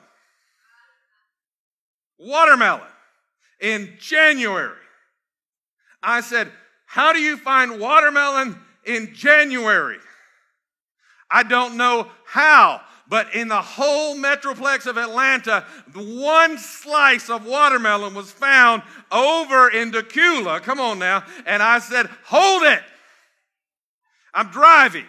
Watermelon 2.17 2.87
in 3.61 3.97
January. 3.99 4.77
I 6.03 6.21
said, 6.21 6.51
"How 6.87 7.13
do 7.13 7.21
you 7.21 7.37
find 7.37 7.81
watermelon 7.81 8.61
in 8.85 9.15
January?" 9.15 9.99
I 11.31 11.43
don't 11.43 11.77
know 11.77 12.11
how. 12.25 12.83
But 13.11 13.35
in 13.35 13.49
the 13.49 13.61
whole 13.61 14.15
metroplex 14.15 14.87
of 14.87 14.97
Atlanta, 14.97 15.67
one 15.95 16.57
slice 16.59 17.29
of 17.29 17.45
watermelon 17.45 18.15
was 18.15 18.31
found 18.31 18.85
over 19.11 19.69
in 19.69 19.91
Dacula. 19.91 20.63
Come 20.63 20.79
on 20.79 21.01
now. 21.01 21.25
And 21.45 21.61
I 21.61 21.81
said, 21.81 22.07
Hold 22.27 22.63
it. 22.63 22.83
I'm 24.33 24.51
driving. 24.51 25.07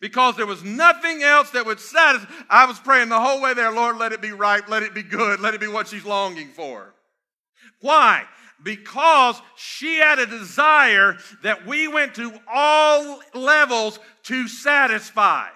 Because 0.00 0.36
there 0.36 0.46
was 0.46 0.64
nothing 0.64 1.22
else 1.22 1.50
that 1.50 1.64
would 1.64 1.78
satisfy. 1.78 2.28
I 2.48 2.64
was 2.64 2.80
praying 2.80 3.08
the 3.08 3.20
whole 3.20 3.40
way 3.40 3.54
there, 3.54 3.70
Lord, 3.70 3.98
let 3.98 4.12
it 4.12 4.20
be 4.20 4.32
right, 4.32 4.66
let 4.68 4.82
it 4.82 4.92
be 4.92 5.04
good, 5.04 5.38
let 5.38 5.54
it 5.54 5.60
be 5.60 5.68
what 5.68 5.86
she's 5.86 6.04
longing 6.04 6.48
for. 6.48 6.92
Why? 7.80 8.24
Because 8.62 9.40
she 9.56 9.96
had 9.96 10.18
a 10.18 10.26
desire 10.26 11.16
that 11.42 11.66
we 11.66 11.88
went 11.88 12.14
to 12.16 12.32
all 12.52 13.20
levels 13.34 13.98
to 14.24 14.48
satisfy. 14.48 15.48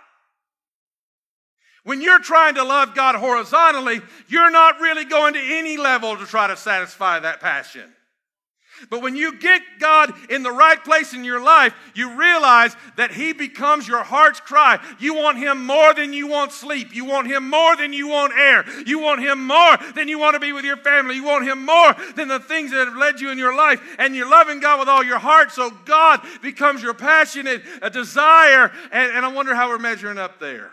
When 1.85 2.01
you're 2.01 2.21
trying 2.21 2.55
to 2.55 2.65
love 2.65 2.95
God 2.95 3.15
horizontally, 3.15 4.01
you're 4.29 4.51
not 4.51 4.81
really 4.81 5.05
going 5.05 5.35
to 5.35 5.41
any 5.41 5.77
level 5.77 6.17
to 6.17 6.25
try 6.25 6.47
to 6.47 6.57
satisfy 6.57 7.21
that 7.21 7.41
passion. 7.41 7.93
But 8.91 9.03
when 9.03 9.17
you 9.17 9.39
get 9.39 9.63
God 9.79 10.13
in 10.31 10.43
the 10.43 10.51
right 10.51 10.83
place 10.83 11.15
in 11.15 11.25
your 11.25 11.41
life, 11.41 11.75
you 11.95 12.17
realize 12.19 12.77
that 12.97 13.11
He 13.13 13.33
becomes 13.33 13.89
your 13.89 14.03
heart's 14.03 14.41
cry. 14.41 14.79
You 14.99 15.15
want 15.15 15.39
Him 15.39 15.65
more 15.65 15.95
than 15.95 16.13
you 16.13 16.27
want 16.27 16.53
sleep. 16.53 16.95
You 16.95 17.05
want 17.05 17.27
Him 17.27 17.49
more 17.49 17.77
than 17.77 17.93
you 17.93 18.09
want 18.09 18.33
air. 18.35 18.65
You 18.87 18.99
want 18.99 19.21
Him 19.21 19.47
more 19.47 19.77
than 19.95 20.09
you 20.09 20.19
want 20.19 20.35
to 20.35 20.41
be 20.41 20.53
with 20.53 20.65
your 20.65 20.77
family. 20.79 21.15
You 21.15 21.25
want 21.25 21.47
Him 21.47 21.65
more 21.65 21.95
than 22.17 22.29
the 22.29 22.41
things 22.41 22.71
that 22.73 22.87
have 22.89 22.97
led 22.97 23.21
you 23.21 23.31
in 23.31 23.39
your 23.39 23.57
life. 23.57 23.81
And 23.99 24.15
you're 24.15 24.29
loving 24.29 24.61
God 24.61 24.81
with 24.81 24.89
all 24.89 25.05
your 25.05 25.19
heart, 25.19 25.53
so 25.53 25.71
God 25.85 26.21
becomes 26.43 26.83
your 26.83 26.95
passionate 26.95 27.63
desire. 27.93 28.73
And, 28.93 29.13
and 29.13 29.25
I 29.25 29.29
wonder 29.29 29.55
how 29.55 29.69
we're 29.69 29.79
measuring 29.79 30.19
up 30.19 30.41
there. 30.41 30.71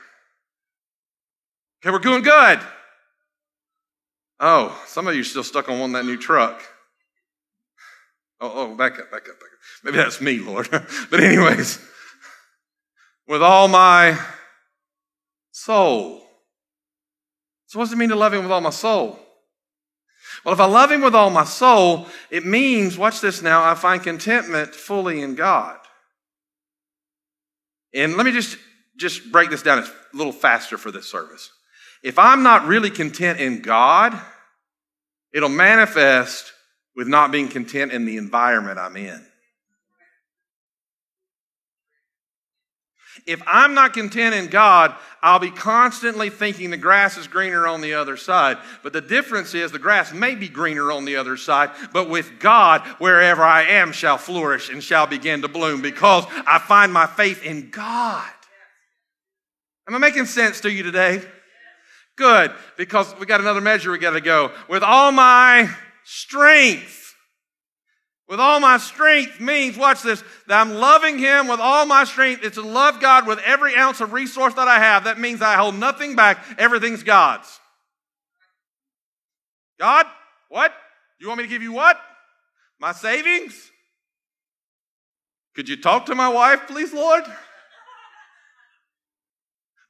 Okay, 1.84 1.92
we're 1.92 2.00
doing 2.00 2.22
good. 2.22 2.60
Oh, 4.40 4.80
some 4.88 5.08
of 5.08 5.14
you 5.14 5.22
are 5.22 5.24
still 5.26 5.44
stuck 5.44 5.70
on 5.70 5.80
one 5.80 5.92
that 5.92 6.06
new 6.06 6.18
truck. 6.18 6.64
Oh, 8.44 8.52
oh, 8.56 8.76
back 8.76 8.94
up, 8.94 9.12
back 9.12 9.30
up, 9.30 9.40
back 9.40 9.50
up. 9.54 9.60
Maybe 9.84 9.98
that's 9.98 10.20
me, 10.20 10.40
Lord. 10.40 10.68
but, 11.12 11.20
anyways, 11.20 11.80
with 13.28 13.44
all 13.44 13.68
my 13.68 14.18
soul. 15.52 16.24
So, 17.68 17.78
what 17.78 17.86
does 17.86 17.94
it 17.94 17.98
mean 17.98 18.10
to 18.10 18.16
love 18.16 18.34
Him 18.34 18.42
with 18.42 18.52
all 18.52 18.62
my 18.62 18.72
soul? 18.72 19.20
Well, 20.44 20.56
if 20.56 20.60
I 20.60 20.66
love 20.66 20.92
Him 20.92 21.02
with 21.02 21.14
all 21.14 21.30
my 21.30 21.44
soul, 21.44 22.08
it 22.32 22.44
means, 22.44 22.98
watch 22.98 23.22
this 23.22 23.44
now, 23.44 23.64
I 23.64 23.76
find 23.76 24.02
contentment 24.02 24.74
fully 24.74 25.22
in 25.22 25.36
God. 25.36 25.78
And 27.94 28.18
let 28.18 28.26
me 28.26 28.32
just, 28.32 28.58
just 28.98 29.32
break 29.32 29.52
this 29.52 29.62
down 29.62 29.80
a 29.80 29.88
little 30.14 30.34
faster 30.34 30.80
for 30.80 30.90
this 30.90 31.10
service. 31.10 31.52
If 32.04 32.18
I'm 32.18 32.42
not 32.42 32.66
really 32.66 32.90
content 32.90 33.40
in 33.40 33.62
God, 33.62 34.20
it'll 35.32 35.50
manifest 35.50 36.54
with 36.96 37.08
not 37.08 37.32
being 37.32 37.48
content 37.48 37.92
in 37.92 38.06
the 38.06 38.18
environment 38.18 38.80
I'm 38.80 38.98
in. 38.98 39.26
If 43.28 43.42
I'm 43.46 43.74
not 43.74 43.94
content 43.94 44.34
in 44.36 44.48
God, 44.48 44.96
I'll 45.22 45.40
be 45.40 45.52
constantly 45.52 46.30
thinking 46.30 46.72
the 46.72 46.78
grass 46.78 47.18
is 47.18 47.28
greener 47.28 47.68
on 47.68 47.82
the 47.82 47.94
other 47.94 48.18
side. 48.18 48.58
But 48.84 48.94
the 48.94 49.02
difference 49.02 49.54
is 49.54 49.72
the 49.72 49.80
grass 49.80 50.14
may 50.14 50.36
be 50.36 50.48
greener 50.48 50.92
on 50.92 51.06
the 51.06 51.18
other 51.18 51.38
side, 51.38 51.72
but 51.94 52.10
with 52.10 52.40
God, 52.40 52.82
wherever 52.98 53.44
I 53.44 53.64
am 53.64 53.92
shall 53.92 54.18
flourish 54.18 54.70
and 54.70 54.84
shall 54.84 55.08
begin 55.08 55.42
to 55.42 55.48
bloom 55.48 55.82
because 55.82 56.26
I 56.48 56.58
find 56.60 56.92
my 56.92 57.06
faith 57.06 57.44
in 57.44 57.70
God. 57.70 58.30
Am 59.88 59.96
I 59.96 59.98
making 59.98 60.26
sense 60.26 60.62
to 60.62 60.72
you 60.72 60.84
today? 60.84 61.22
Good, 62.16 62.52
because 62.78 63.14
we 63.20 63.26
got 63.26 63.42
another 63.42 63.62
measure 63.62 63.92
we 63.92 63.98
got 63.98 64.12
to 64.12 64.22
go. 64.22 64.52
With 64.70 64.84
all 64.84 65.12
my 65.12 65.70
strength. 66.04 67.16
With 68.28 68.40
all 68.40 68.62
my 68.62 68.78
strength 68.78 69.42
means, 69.42 69.78
watch 69.78 70.02
this, 70.04 70.24
that 70.48 70.62
I'm 70.62 70.76
loving 70.76 71.20
Him 71.20 71.48
with 71.48 71.60
all 71.60 71.86
my 71.86 72.06
strength. 72.06 72.46
It's 72.46 72.56
to 72.56 72.62
love 72.62 73.02
God 73.02 73.28
with 73.28 73.40
every 73.40 73.76
ounce 73.76 74.00
of 74.00 74.14
resource 74.14 74.54
that 74.54 74.70
I 74.70 74.80
have. 74.80 75.04
That 75.04 75.20
means 75.20 75.42
I 75.42 75.56
hold 75.56 75.76
nothing 75.76 76.16
back. 76.16 76.38
Everything's 76.58 77.04
God's. 77.04 77.60
God, 79.80 80.06
what? 80.48 80.74
You 81.20 81.28
want 81.28 81.40
me 81.40 81.44
to 81.44 81.50
give 81.50 81.62
you 81.62 81.74
what? 81.74 82.00
My 82.80 82.94
savings? 82.94 83.70
Could 85.54 85.68
you 85.68 85.82
talk 85.82 86.06
to 86.06 86.16
my 86.16 86.30
wife, 86.30 86.62
please, 86.68 86.94
Lord? 86.94 87.24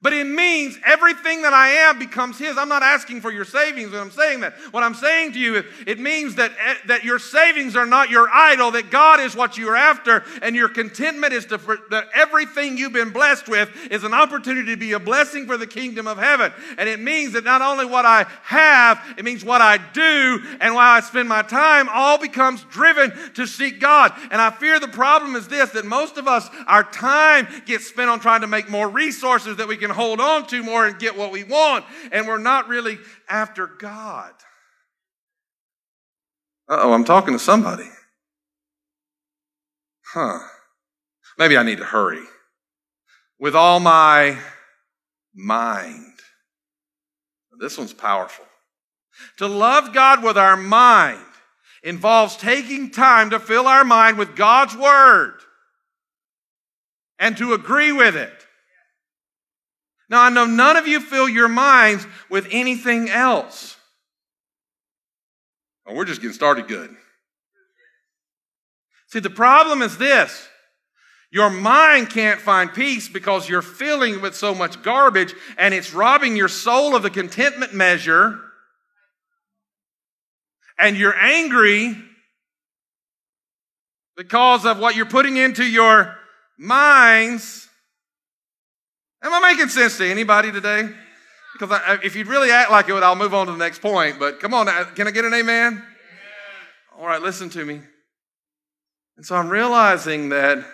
But 0.04 0.14
it 0.14 0.26
means 0.26 0.80
everything 0.84 1.44
that 1.44 1.54
I 1.54 1.68
am 1.70 2.00
becomes 2.00 2.40
His. 2.40 2.58
I'm 2.58 2.70
not 2.70 2.82
asking 2.82 3.22
for 3.22 3.32
your 3.32 3.46
savings 3.46 3.92
when 3.92 4.02
I'm 4.02 4.10
saying 4.10 4.40
that. 4.40 4.56
What 4.72 4.82
I'm 4.82 4.96
saying 4.96 5.34
to 5.34 5.40
you 5.40 5.58
is 5.58 5.66
it 5.86 6.00
means 6.00 6.36
that, 6.36 6.52
eh, 6.60 6.76
that 6.88 7.04
your 7.04 7.20
savings 7.20 7.76
are 7.76 7.86
not 7.86 8.10
your 8.10 8.28
idol, 8.34 8.72
that 8.72 8.90
God 8.90 9.20
is 9.20 9.36
what 9.36 9.60
you're 9.60 9.76
after, 9.76 10.24
and 10.42 10.56
your 10.56 10.70
contentment 10.70 11.34
is 11.34 11.46
to, 11.48 11.60
that 11.92 12.08
everything 12.16 12.80
you've 12.80 12.94
been 12.94 13.12
blessed 13.12 13.48
with 13.48 13.70
is 13.92 14.04
an 14.04 14.16
opportunity 14.16 14.72
to 14.72 14.78
be 14.78 14.94
a 14.94 15.00
blessing 15.00 15.46
for 15.46 15.56
the 15.56 15.68
kingdom 15.68 16.08
of 16.08 16.18
heaven. 16.18 16.52
And 16.80 16.90
it 16.90 17.00
means 17.00 17.34
that 17.34 17.44
not 17.44 17.62
only 17.62 17.86
what 17.86 18.04
I 18.04 18.26
have, 18.42 19.00
it 19.20 19.24
means 19.24 19.46
what 19.46 19.62
I 19.62 19.78
do 19.78 20.44
and 20.62 20.74
why 20.74 20.98
I 20.98 21.02
spend 21.02 21.30
my 21.30 21.44
time 21.44 21.88
all 21.94 22.18
becomes 22.18 22.64
driven 22.72 23.14
to 23.36 23.46
seek 23.46 23.80
God. 23.80 24.14
And 24.32 24.42
I 24.42 24.50
fear 24.50 24.80
the 24.80 24.88
problem 24.88 25.36
is 25.36 25.48
this 25.48 25.70
that 25.72 25.86
most 25.86 26.18
of 26.18 26.28
us, 26.28 26.50
our 26.66 26.84
time 26.84 27.48
gets 27.68 27.86
spent 27.86 28.10
on 28.10 28.20
trying 28.20 28.42
to 28.42 28.48
make 28.48 28.68
more 28.68 28.90
resources 28.90 29.58
that 29.58 29.68
we 29.68 29.78
can 29.78 29.91
hold 29.94 30.20
on 30.20 30.48
to 30.48 30.64
more 30.64 30.86
and 30.86 31.00
get 31.00 31.18
what 31.18 31.32
we 31.32 31.44
want, 31.44 31.86
and 32.12 32.28
we're 32.28 32.38
not 32.38 32.68
really 32.68 32.98
after 33.30 33.68
God. 33.68 34.34
oh, 36.68 36.94
I'm 36.94 37.06
talking 37.06 37.34
to 37.34 37.40
somebody. 37.40 37.90
Huh. 40.14 40.40
Maybe 41.38 41.58
I 41.58 41.64
need 41.64 41.78
to 41.78 41.86
hurry. 41.86 42.24
With 43.40 43.56
all 43.56 43.80
my 43.80 44.38
mind. 45.34 46.14
This 47.60 47.78
one's 47.78 47.94
powerful. 47.94 48.46
To 49.38 49.48
love 49.48 49.94
God 49.94 50.24
with 50.24 50.38
our 50.38 50.58
mind 50.58 51.24
involves 51.84 52.36
taking 52.36 52.92
time 52.92 53.30
to 53.32 53.40
fill 53.40 53.68
our 53.68 53.84
mind 53.84 54.18
with 54.18 54.36
God's 54.36 54.76
Word 54.76 55.36
and 57.20 57.38
to 57.38 57.54
agree 57.54 57.92
with 57.92 58.16
it. 58.16 58.34
Now, 60.12 60.24
I 60.24 60.30
know 60.30 60.46
none 60.46 60.76
of 60.76 60.90
you 60.90 61.00
fill 61.00 61.30
your 61.30 61.48
minds 61.48 62.06
with 62.30 62.46
anything 62.52 63.10
else. 63.10 63.78
Oh, 65.88 65.96
we're 65.96 66.04
just 66.04 66.20
getting 66.20 66.34
started 66.34 66.68
good. 66.68 66.94
See, 69.08 69.20
the 69.20 69.30
problem 69.30 69.82
is 69.82 69.98
this 69.98 70.50
your 71.32 71.50
mind 71.50 72.10
can't 72.10 72.42
find 72.42 72.74
peace 72.74 73.08
because 73.08 73.48
you're 73.48 73.62
filling 73.62 74.22
with 74.22 74.36
so 74.36 74.54
much 74.54 74.82
garbage 74.84 75.34
and 75.58 75.74
it's 75.74 75.94
robbing 75.94 76.36
your 76.36 76.50
soul 76.50 76.94
of 76.94 77.04
the 77.04 77.10
contentment 77.10 77.74
measure. 77.74 78.38
And 80.78 80.98
you're 80.98 81.16
angry 81.16 81.96
because 84.18 84.66
of 84.66 84.78
what 84.78 84.98
you're 84.98 85.06
putting 85.06 85.38
into 85.38 85.64
your 85.64 86.18
minds. 86.58 87.70
Am 89.24 89.34
I 89.34 89.52
making 89.52 89.70
sense 89.70 89.98
to 89.98 90.10
anybody 90.10 90.52
today? 90.52 90.90
Because 91.54 91.72
I, 91.72 92.00
if 92.04 92.16
you'd 92.16 92.28
really 92.28 92.50
act 92.50 92.72
like 92.72 92.90
it, 92.90 92.94
I'll 93.04 93.16
move 93.16 93.34
on 93.34 93.46
to 93.46 93.52
the 93.52 93.58
next 93.58 93.82
point. 93.82 94.18
But 94.20 94.40
come 94.40 94.54
on, 94.54 94.68
uh, 94.68 94.86
can 94.96 95.08
I 95.08 95.12
get 95.12 95.26
an 95.26 95.34
amen? 95.34 95.74
amen? 95.74 95.84
All 96.98 97.06
right, 97.06 97.22
listen 97.22 97.50
to 97.52 97.64
me. 97.64 97.82
And 99.18 99.26
so 99.26 99.36
I'm 99.36 99.50
realizing 99.50 100.30
that 100.30 100.66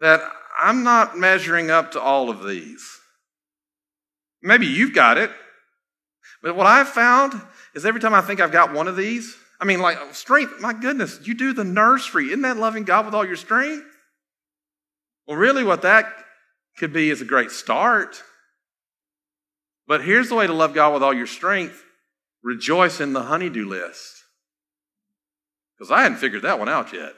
that 0.00 0.20
I'm 0.58 0.82
not 0.82 1.18
measuring 1.18 1.70
up 1.70 1.92
to 1.92 2.00
all 2.00 2.30
of 2.30 2.44
these. 2.44 2.84
Maybe 4.42 4.66
you've 4.66 4.94
got 4.94 5.18
it. 5.18 5.30
But 6.42 6.56
what 6.56 6.66
I've 6.66 6.88
found 6.88 7.40
is 7.74 7.86
every 7.86 8.00
time 8.00 8.14
I 8.14 8.20
think 8.20 8.40
I've 8.40 8.50
got 8.50 8.72
one 8.72 8.88
of 8.88 8.96
these, 8.96 9.36
I 9.60 9.64
mean, 9.64 9.80
like 9.80 9.98
strength, 10.12 10.60
my 10.60 10.72
goodness, 10.72 11.20
you 11.22 11.34
do 11.34 11.52
the 11.52 11.62
nursery. 11.62 12.26
Isn't 12.26 12.42
that 12.42 12.56
loving 12.56 12.82
God 12.82 13.04
with 13.04 13.14
all 13.14 13.24
your 13.24 13.36
strength? 13.36 13.86
Well, 15.26 15.36
really, 15.36 15.62
what 15.62 15.82
that 15.82 16.12
could 16.78 16.92
be 16.92 17.10
is 17.10 17.20
a 17.20 17.26
great 17.26 17.50
start. 17.50 18.22
But 19.86 20.04
here's 20.04 20.28
the 20.28 20.34
way 20.34 20.46
to 20.46 20.52
love 20.52 20.74
God 20.74 20.94
with 20.94 21.02
all 21.02 21.14
your 21.14 21.26
strength 21.26 21.82
rejoice 22.42 23.00
in 23.00 23.12
the 23.12 23.22
honeydew 23.22 23.68
list. 23.68 24.24
Because 25.78 25.92
I 25.92 26.02
hadn't 26.02 26.18
figured 26.18 26.42
that 26.42 26.58
one 26.58 26.68
out 26.68 26.92
yet. 26.92 27.12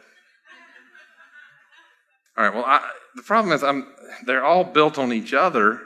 All 2.36 2.44
right, 2.44 2.54
well, 2.54 2.64
I, 2.64 2.90
the 3.14 3.22
problem 3.22 3.52
is 3.52 3.62
I'm, 3.62 3.86
they're 4.26 4.44
all 4.44 4.64
built 4.64 4.98
on 4.98 5.12
each 5.12 5.32
other. 5.32 5.80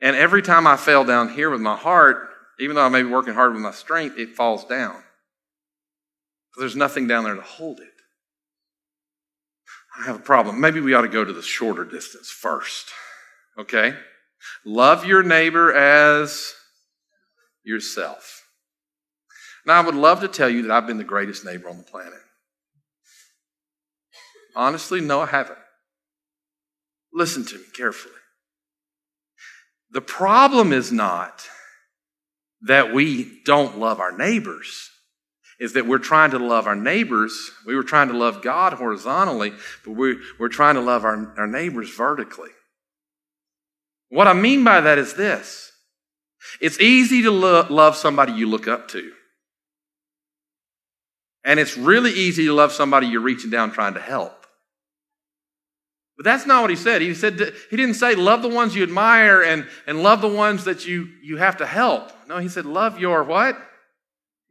And 0.00 0.16
every 0.16 0.42
time 0.42 0.66
I 0.66 0.76
fail 0.76 1.04
down 1.04 1.28
here 1.28 1.50
with 1.50 1.60
my 1.60 1.76
heart, 1.76 2.28
even 2.58 2.76
though 2.76 2.84
I 2.84 2.88
may 2.88 3.02
be 3.02 3.10
working 3.10 3.34
hard 3.34 3.52
with 3.52 3.62
my 3.62 3.70
strength, 3.70 4.18
it 4.18 4.34
falls 4.34 4.64
down. 4.64 5.02
There's 6.58 6.76
nothing 6.76 7.06
down 7.06 7.24
there 7.24 7.34
to 7.34 7.42
hold 7.42 7.80
it. 7.80 7.89
I 10.00 10.06
have 10.06 10.16
a 10.16 10.20
problem. 10.20 10.60
Maybe 10.60 10.80
we 10.80 10.94
ought 10.94 11.02
to 11.02 11.08
go 11.08 11.24
to 11.24 11.32
the 11.32 11.42
shorter 11.42 11.84
distance 11.84 12.30
first. 12.30 12.90
Okay? 13.58 13.94
Love 14.64 15.04
your 15.04 15.22
neighbor 15.22 15.72
as 15.72 16.54
yourself. 17.62 18.46
Now, 19.66 19.74
I 19.74 19.84
would 19.84 19.94
love 19.94 20.20
to 20.20 20.28
tell 20.28 20.48
you 20.48 20.62
that 20.62 20.70
I've 20.70 20.86
been 20.86 20.96
the 20.98 21.04
greatest 21.04 21.44
neighbor 21.44 21.68
on 21.68 21.76
the 21.76 21.82
planet. 21.82 22.18
Honestly, 24.56 25.00
no, 25.00 25.20
I 25.20 25.26
haven't. 25.26 25.58
Listen 27.12 27.44
to 27.44 27.56
me 27.56 27.64
carefully. 27.76 28.14
The 29.90 30.00
problem 30.00 30.72
is 30.72 30.90
not 30.90 31.46
that 32.62 32.94
we 32.94 33.40
don't 33.44 33.78
love 33.78 34.00
our 34.00 34.16
neighbors, 34.16 34.88
is 35.60 35.74
that 35.74 35.86
we're 35.86 35.98
trying 35.98 36.30
to 36.30 36.38
love 36.38 36.66
our 36.66 36.74
neighbors. 36.74 37.50
We 37.66 37.76
were 37.76 37.84
trying 37.84 38.08
to 38.08 38.16
love 38.16 38.42
God 38.42 38.72
horizontally, 38.72 39.52
but 39.84 39.92
we, 39.92 40.16
we're 40.38 40.48
trying 40.48 40.74
to 40.74 40.80
love 40.80 41.04
our, 41.04 41.34
our 41.38 41.46
neighbors 41.46 41.90
vertically. 41.90 42.48
What 44.08 44.26
I 44.26 44.32
mean 44.32 44.64
by 44.64 44.80
that 44.80 44.98
is 44.98 45.14
this 45.14 45.70
it's 46.60 46.80
easy 46.80 47.22
to 47.22 47.30
lo- 47.30 47.66
love 47.68 47.94
somebody 47.94 48.32
you 48.32 48.48
look 48.48 48.66
up 48.66 48.88
to. 48.88 49.12
And 51.44 51.60
it's 51.60 51.76
really 51.76 52.12
easy 52.12 52.46
to 52.46 52.52
love 52.52 52.72
somebody 52.72 53.06
you're 53.06 53.20
reaching 53.20 53.50
down 53.50 53.70
trying 53.70 53.94
to 53.94 54.00
help. 54.00 54.46
But 56.16 56.24
that's 56.24 56.46
not 56.46 56.60
what 56.62 56.70
he 56.70 56.76
said. 56.76 57.00
He 57.02 57.14
said 57.14 57.38
he 57.70 57.76
didn't 57.76 57.94
say 57.94 58.14
love 58.14 58.42
the 58.42 58.48
ones 58.48 58.74
you 58.74 58.82
admire 58.82 59.42
and, 59.42 59.66
and 59.86 60.02
love 60.02 60.20
the 60.20 60.28
ones 60.28 60.64
that 60.64 60.86
you, 60.86 61.08
you 61.22 61.36
have 61.36 61.58
to 61.58 61.66
help. 61.66 62.12
No, 62.28 62.38
he 62.38 62.48
said 62.48 62.64
love 62.66 62.98
your 62.98 63.24
what? 63.24 63.58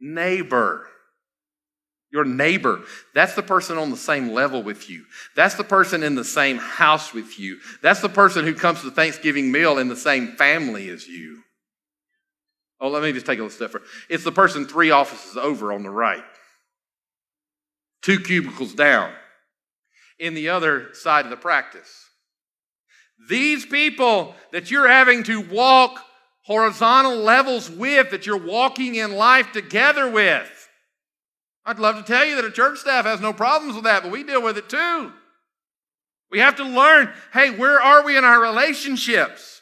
Neighbor. 0.00 0.86
Your 2.12 2.24
neighbor. 2.24 2.80
That's 3.14 3.34
the 3.34 3.42
person 3.42 3.78
on 3.78 3.90
the 3.90 3.96
same 3.96 4.30
level 4.30 4.62
with 4.62 4.90
you. 4.90 5.04
That's 5.36 5.54
the 5.54 5.64
person 5.64 6.02
in 6.02 6.16
the 6.16 6.24
same 6.24 6.58
house 6.58 7.12
with 7.12 7.38
you. 7.38 7.58
That's 7.82 8.00
the 8.00 8.08
person 8.08 8.44
who 8.44 8.54
comes 8.54 8.82
to 8.82 8.90
Thanksgiving 8.90 9.52
meal 9.52 9.78
in 9.78 9.88
the 9.88 9.96
same 9.96 10.36
family 10.36 10.88
as 10.88 11.06
you. 11.06 11.42
Oh, 12.80 12.88
let 12.88 13.02
me 13.02 13.12
just 13.12 13.26
take 13.26 13.38
a 13.38 13.42
little 13.42 13.54
step 13.54 13.70
further. 13.70 13.84
It's 14.08 14.24
the 14.24 14.32
person 14.32 14.66
three 14.66 14.90
offices 14.90 15.36
over 15.36 15.72
on 15.72 15.82
the 15.82 15.90
right, 15.90 16.24
two 18.02 18.18
cubicles 18.18 18.74
down 18.74 19.12
in 20.18 20.34
the 20.34 20.48
other 20.48 20.92
side 20.94 21.26
of 21.26 21.30
the 21.30 21.36
practice. 21.36 22.06
These 23.28 23.66
people 23.66 24.34
that 24.50 24.70
you're 24.70 24.88
having 24.88 25.22
to 25.24 25.42
walk 25.42 26.02
horizontal 26.44 27.16
levels 27.16 27.70
with, 27.70 28.10
that 28.10 28.26
you're 28.26 28.36
walking 28.36 28.94
in 28.94 29.14
life 29.14 29.52
together 29.52 30.10
with. 30.10 30.59
I'd 31.64 31.78
love 31.78 31.96
to 31.96 32.02
tell 32.02 32.24
you 32.24 32.36
that 32.36 32.44
a 32.44 32.50
church 32.50 32.78
staff 32.78 33.04
has 33.04 33.20
no 33.20 33.32
problems 33.32 33.74
with 33.74 33.84
that, 33.84 34.02
but 34.02 34.12
we 34.12 34.24
deal 34.24 34.42
with 34.42 34.56
it 34.56 34.68
too. 34.68 35.12
We 36.30 36.38
have 36.38 36.56
to 36.56 36.64
learn 36.64 37.12
hey, 37.32 37.50
where 37.50 37.80
are 37.80 38.04
we 38.04 38.16
in 38.16 38.24
our 38.24 38.40
relationships? 38.40 39.60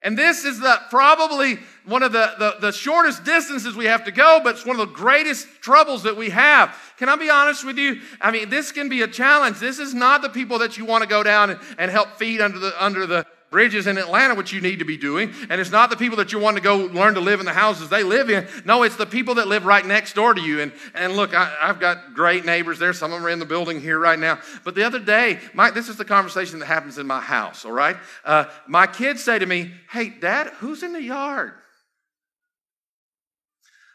And 0.00 0.16
this 0.16 0.44
is 0.44 0.60
the, 0.60 0.78
probably 0.90 1.58
one 1.84 2.04
of 2.04 2.12
the, 2.12 2.32
the, 2.38 2.56
the, 2.60 2.72
shortest 2.72 3.24
distances 3.24 3.74
we 3.74 3.86
have 3.86 4.04
to 4.04 4.12
go, 4.12 4.40
but 4.44 4.54
it's 4.54 4.64
one 4.64 4.78
of 4.78 4.88
the 4.88 4.94
greatest 4.94 5.48
troubles 5.60 6.04
that 6.04 6.16
we 6.16 6.30
have. 6.30 6.76
Can 6.98 7.08
I 7.08 7.16
be 7.16 7.28
honest 7.28 7.64
with 7.64 7.78
you? 7.78 8.00
I 8.20 8.30
mean, 8.30 8.48
this 8.48 8.70
can 8.70 8.88
be 8.88 9.02
a 9.02 9.08
challenge. 9.08 9.58
This 9.58 9.80
is 9.80 9.94
not 9.94 10.22
the 10.22 10.28
people 10.28 10.60
that 10.60 10.78
you 10.78 10.84
want 10.84 11.02
to 11.02 11.08
go 11.08 11.24
down 11.24 11.50
and, 11.50 11.60
and 11.78 11.90
help 11.90 12.16
feed 12.16 12.40
under 12.40 12.60
the, 12.60 12.84
under 12.84 13.06
the, 13.06 13.26
bridges 13.50 13.86
in 13.86 13.96
Atlanta, 13.96 14.34
which 14.34 14.52
you 14.52 14.60
need 14.60 14.78
to 14.80 14.84
be 14.84 14.96
doing. 14.96 15.32
And 15.48 15.60
it's 15.60 15.70
not 15.70 15.90
the 15.90 15.96
people 15.96 16.18
that 16.18 16.32
you 16.32 16.38
want 16.38 16.56
to 16.56 16.62
go 16.62 16.76
learn 16.76 17.14
to 17.14 17.20
live 17.20 17.40
in 17.40 17.46
the 17.46 17.52
houses 17.52 17.88
they 17.88 18.02
live 18.02 18.28
in. 18.28 18.46
No, 18.64 18.82
it's 18.82 18.96
the 18.96 19.06
people 19.06 19.36
that 19.36 19.48
live 19.48 19.64
right 19.64 19.84
next 19.84 20.14
door 20.14 20.34
to 20.34 20.40
you. 20.40 20.60
And, 20.60 20.72
and 20.94 21.14
look, 21.14 21.34
I, 21.34 21.46
have 21.66 21.80
got 21.80 22.14
great 22.14 22.44
neighbors 22.44 22.78
there. 22.78 22.92
Some 22.92 23.12
of 23.12 23.18
them 23.18 23.26
are 23.26 23.30
in 23.30 23.38
the 23.38 23.46
building 23.46 23.80
here 23.80 23.98
right 23.98 24.18
now. 24.18 24.38
But 24.64 24.74
the 24.74 24.84
other 24.84 24.98
day, 24.98 25.38
my, 25.54 25.70
this 25.70 25.88
is 25.88 25.96
the 25.96 26.04
conversation 26.04 26.58
that 26.58 26.66
happens 26.66 26.98
in 26.98 27.06
my 27.06 27.20
house, 27.20 27.64
all 27.64 27.72
right? 27.72 27.96
Uh, 28.24 28.44
my 28.66 28.86
kids 28.86 29.24
say 29.24 29.38
to 29.38 29.46
me, 29.46 29.72
Hey, 29.90 30.10
Dad, 30.10 30.48
who's 30.58 30.82
in 30.82 30.92
the 30.92 31.02
yard? 31.02 31.52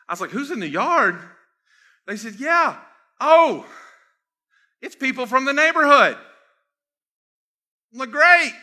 I 0.09 0.13
was 0.13 0.21
like, 0.21 0.31
Who's 0.31 0.51
in 0.51 0.59
the 0.59 0.69
yard? 0.69 1.19
They 2.07 2.17
said, 2.17 2.35
Yeah. 2.39 2.77
Oh, 3.21 3.65
it's 4.81 4.95
people 4.95 5.25
from 5.25 5.45
the 5.45 5.53
neighborhood. 5.53 6.17
I'm 7.93 7.99
like, 7.99 8.11
Great. 8.11 8.53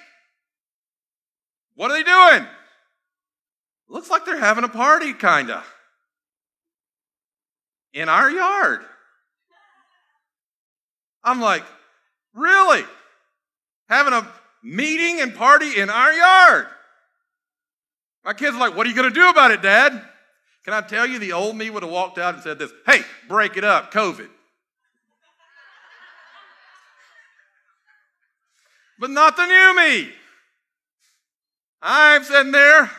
What 1.75 1.91
are 1.91 1.95
they 1.95 2.03
doing? 2.03 2.47
Looks 3.89 4.11
like 4.11 4.25
they're 4.25 4.39
having 4.39 4.65
a 4.65 4.69
party, 4.69 5.13
kinda. 5.13 5.65
In 7.93 8.09
our 8.09 8.31
yard. 8.31 8.81
I'm 11.25 11.41
like, 11.41 11.65
really? 12.35 12.85
Having 13.89 14.13
a 14.15 14.29
meeting 14.63 15.21
and 15.21 15.35
party 15.35 15.79
in 15.79 15.91
our 15.91 16.13
yard? 16.13 16.67
My 18.25 18.33
kids 18.33 18.57
are 18.57 18.61
like, 18.61 18.77
what 18.77 18.87
are 18.87 18.91
you 18.91 18.95
to 19.13 19.21
do 19.21 19.29
about 19.29 19.51
it, 19.51 19.63
Dad? 19.63 19.93
Can 20.65 20.75
I 20.75 20.83
tell 20.83 21.07
you, 21.07 21.19
the 21.19 21.33
old 21.33 21.57
me 21.57 21.71
would 21.71 21.83
have 21.83 21.91
walked 21.91 22.19
out 22.19 22.35
and 22.35 22.43
said 22.43 22.59
this 22.59 22.73
Hey, 22.87 23.03
break 23.29 23.57
it 23.57 23.65
up, 23.65 23.93
COVID. 23.93 24.29
but 29.01 29.11
not 29.11 29.35
the 29.37 29.47
new 29.47 29.77
me. 29.77 30.13
I'm 31.83 32.25
sitting 32.25 32.53
there, 32.53 32.91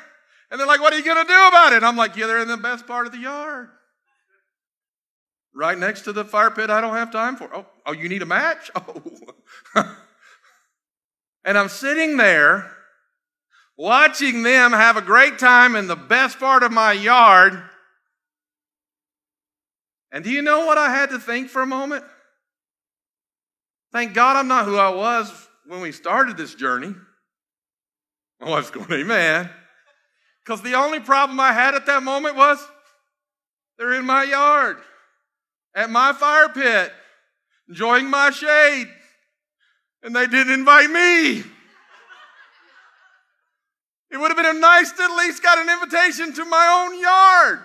and 0.50 0.60
they're 0.60 0.68
like, 0.68 0.82
What 0.82 0.94
are 0.94 0.98
you 0.98 1.06
going 1.06 1.26
to 1.26 1.32
do 1.32 1.48
about 1.48 1.74
it? 1.74 1.84
I'm 1.84 1.98
like, 1.98 2.16
Yeah, 2.16 2.28
they're 2.28 2.42
in 2.42 2.48
the 2.48 2.58
best 2.58 2.88
part 2.88 3.06
of 3.06 3.12
the 3.12 3.20
yard. 3.20 3.70
Right 5.54 5.78
next 5.78 6.04
to 6.04 6.14
the 6.14 6.24
fire 6.24 6.52
pit 6.52 6.70
I 6.70 6.80
don't 6.80 6.96
have 6.96 7.12
time 7.12 7.36
for. 7.36 7.50
Oh, 7.54 7.66
oh 7.86 7.92
you 7.92 8.10
need 8.10 8.22
a 8.22 8.26
match? 8.26 8.72
Oh. 9.76 9.98
and 11.44 11.58
I'm 11.58 11.70
sitting 11.70 12.18
there 12.18 12.72
watching 13.78 14.44
them 14.44 14.72
have 14.72 14.98
a 14.98 15.02
great 15.02 15.40
time 15.40 15.76
in 15.76 15.88
the 15.88 15.96
best 15.96 16.40
part 16.40 16.64
of 16.64 16.72
my 16.72 16.92
yard. 16.92 17.62
And 20.12 20.24
do 20.24 20.30
you 20.30 20.42
know 20.42 20.66
what 20.66 20.78
I 20.78 20.90
had 20.90 21.10
to 21.12 21.20
think 21.20 21.50
for 21.50 21.62
a 21.62 21.68
moment? 21.68 22.04
Thank 23.92 24.14
God 24.14 24.38
I'm 24.38 24.48
not 24.48 24.66
who 24.66 24.78
I 24.78 24.90
was 24.90 25.32
when 25.66 25.82
we 25.82 25.92
started 25.92 26.38
this 26.38 26.56
journey. 26.56 26.94
My 28.42 28.50
wife's 28.50 28.72
going, 28.72 28.92
Amen. 28.92 29.50
Because 30.44 30.64
the 30.64 30.74
only 30.74 31.00
problem 31.00 31.40
I 31.40 31.54
had 31.54 31.76
at 31.76 31.86
that 31.86 32.02
moment 32.02 32.36
was 32.36 32.58
they're 33.78 33.94
in 33.94 34.06
my 34.06 34.24
yard, 34.24 34.78
at 35.76 35.90
my 35.90 36.14
fire 36.14 36.50
pit, 36.50 36.92
enjoying 37.70 38.10
my 38.10 38.32
shade, 38.32 38.88
and 40.04 40.16
they 40.16 40.26
didn't 40.26 40.54
invite 40.54 40.90
me. 40.90 41.44
It 44.10 44.18
would 44.18 44.36
have 44.36 44.38
been 44.38 44.60
nice 44.60 44.92
to 44.92 45.04
at 45.04 45.16
least 45.18 45.42
got 45.42 45.60
an 45.60 45.70
invitation 45.70 46.34
to 46.34 46.44
my 46.44 46.86
own 46.86 47.00
yard. 47.00 47.60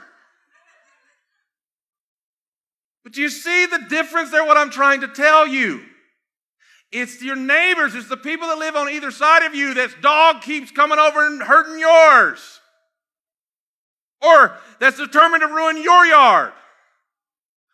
But 3.02 3.16
you 3.16 3.30
see 3.30 3.66
the 3.66 3.86
difference 3.88 4.30
there, 4.30 4.44
what 4.44 4.56
I'm 4.56 4.70
trying 4.70 5.00
to 5.00 5.08
tell 5.08 5.46
you. 5.46 5.82
It's 6.92 7.22
your 7.22 7.36
neighbors, 7.36 7.94
it's 7.94 8.08
the 8.08 8.16
people 8.16 8.48
that 8.48 8.58
live 8.58 8.76
on 8.76 8.88
either 8.88 9.10
side 9.10 9.42
of 9.44 9.54
you 9.54 9.74
that 9.74 10.00
dog 10.00 10.42
keeps 10.42 10.70
coming 10.70 10.98
over 10.98 11.26
and 11.26 11.42
hurting 11.42 11.78
yours. 11.78 12.60
Or 14.22 14.56
that's 14.80 14.96
determined 14.96 15.42
to 15.42 15.48
ruin 15.48 15.82
your 15.82 16.06
yard. 16.06 16.52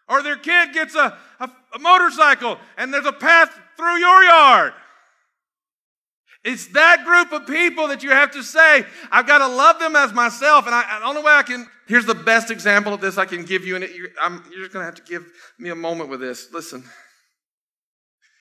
Or 0.09 0.23
their 0.23 0.37
kid 0.37 0.73
gets 0.73 0.95
a, 0.95 1.17
a, 1.41 1.51
a 1.75 1.79
motorcycle 1.79 2.59
and 2.77 2.93
there's 2.93 3.07
a 3.07 3.13
path 3.13 3.51
through 3.77 3.99
your 3.99 4.25
yard. 4.25 4.73
It's 6.45 6.67
that 6.69 7.05
group 7.05 7.33
of 7.33 7.47
people 7.47 7.89
that 7.89 8.03
you 8.03 8.11
have 8.11 8.33
to 8.33 8.43
say, 8.43 8.85
I've 9.13 9.29
got 9.29 9.39
to 9.39 9.47
love 9.47 9.79
them 9.79 9.95
as 9.95 10.13
myself. 10.13 10.67
And 10.67 10.75
I, 10.75 10.99
the 10.99 11.07
only 11.07 11.23
way 11.23 11.33
I 11.33 11.43
can, 11.43 11.69
here's 11.87 12.05
the 12.05 12.17
best 12.17 12.51
example 12.51 12.93
of 12.93 13.01
this 13.01 13.17
I 13.17 13.27
can 13.27 13.45
give 13.45 13.65
you, 13.65 13.77
and 13.77 13.85
you're, 13.85 14.09
you're 14.09 14.61
just 14.61 14.73
going 14.73 14.83
to 14.83 14.85
have 14.85 14.97
to 14.97 15.03
give 15.05 15.25
me 15.59 15.71
a 15.71 15.77
moment 15.77 16.11
with 16.11 16.19
this. 16.19 16.49
Listen. 16.53 16.83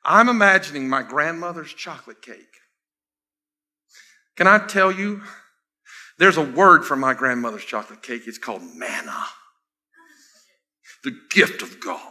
I'm 0.03 0.29
imagining 0.29 0.89
my 0.89 1.03
grandmother's 1.03 1.73
chocolate 1.73 2.21
cake. 2.21 2.37
Can 4.35 4.47
I 4.47 4.65
tell 4.65 4.91
you? 4.91 5.21
There's 6.17 6.37
a 6.37 6.43
word 6.43 6.85
for 6.85 6.95
my 6.95 7.13
grandmother's 7.13 7.65
chocolate 7.65 8.03
cake. 8.03 8.23
It's 8.25 8.37
called 8.37 8.61
manna, 8.75 9.25
the 11.03 11.17
gift 11.29 11.61
of 11.61 11.79
God. 11.79 12.01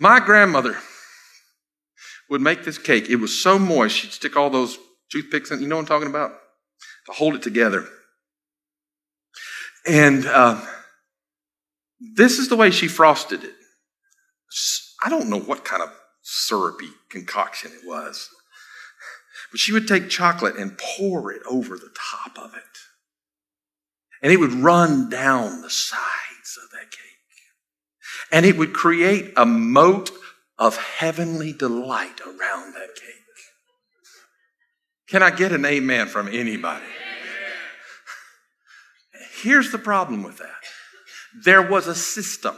My 0.00 0.20
grandmother 0.20 0.76
would 2.30 2.40
make 2.40 2.64
this 2.64 2.78
cake. 2.78 3.08
It 3.08 3.16
was 3.16 3.42
so 3.42 3.58
moist, 3.58 3.96
she'd 3.96 4.12
stick 4.12 4.36
all 4.36 4.50
those 4.50 4.78
toothpicks 5.10 5.50
in. 5.50 5.60
You 5.60 5.68
know 5.68 5.76
what 5.76 5.82
I'm 5.82 5.86
talking 5.86 6.08
about? 6.08 6.32
to 7.06 7.12
hold 7.12 7.34
it 7.34 7.42
together. 7.42 7.86
And 9.86 10.26
uh, 10.26 10.60
this 12.00 12.38
is 12.38 12.48
the 12.48 12.56
way 12.56 12.70
she 12.70 12.88
frosted 12.88 13.44
it. 13.44 13.54
I 15.04 15.10
don't 15.10 15.28
know 15.28 15.38
what 15.38 15.64
kind 15.64 15.82
of 15.82 15.90
syrupy 16.22 16.88
concoction 17.10 17.70
it 17.72 17.86
was, 17.86 18.30
but 19.50 19.60
she 19.60 19.72
would 19.72 19.86
take 19.86 20.08
chocolate 20.08 20.56
and 20.56 20.78
pour 20.78 21.30
it 21.30 21.42
over 21.48 21.76
the 21.76 21.94
top 22.12 22.38
of 22.38 22.54
it. 22.54 22.62
And 24.22 24.32
it 24.32 24.40
would 24.40 24.54
run 24.54 25.10
down 25.10 25.60
the 25.60 25.68
sides 25.68 26.58
of 26.62 26.70
that 26.70 26.90
cake. 26.90 27.00
And 28.32 28.46
it 28.46 28.56
would 28.56 28.72
create 28.72 29.34
a 29.36 29.44
moat 29.44 30.10
of 30.58 30.78
heavenly 30.78 31.52
delight 31.52 32.20
around 32.22 32.74
that 32.74 32.94
cake. 32.94 33.14
Can 35.08 35.22
I 35.22 35.30
get 35.30 35.52
an 35.52 35.66
amen 35.66 36.08
from 36.08 36.28
anybody? 36.28 36.86
Here's 39.42 39.70
the 39.70 39.78
problem 39.78 40.22
with 40.22 40.38
that 40.38 40.50
there 41.44 41.62
was 41.62 41.86
a 41.86 41.94
system. 41.94 42.56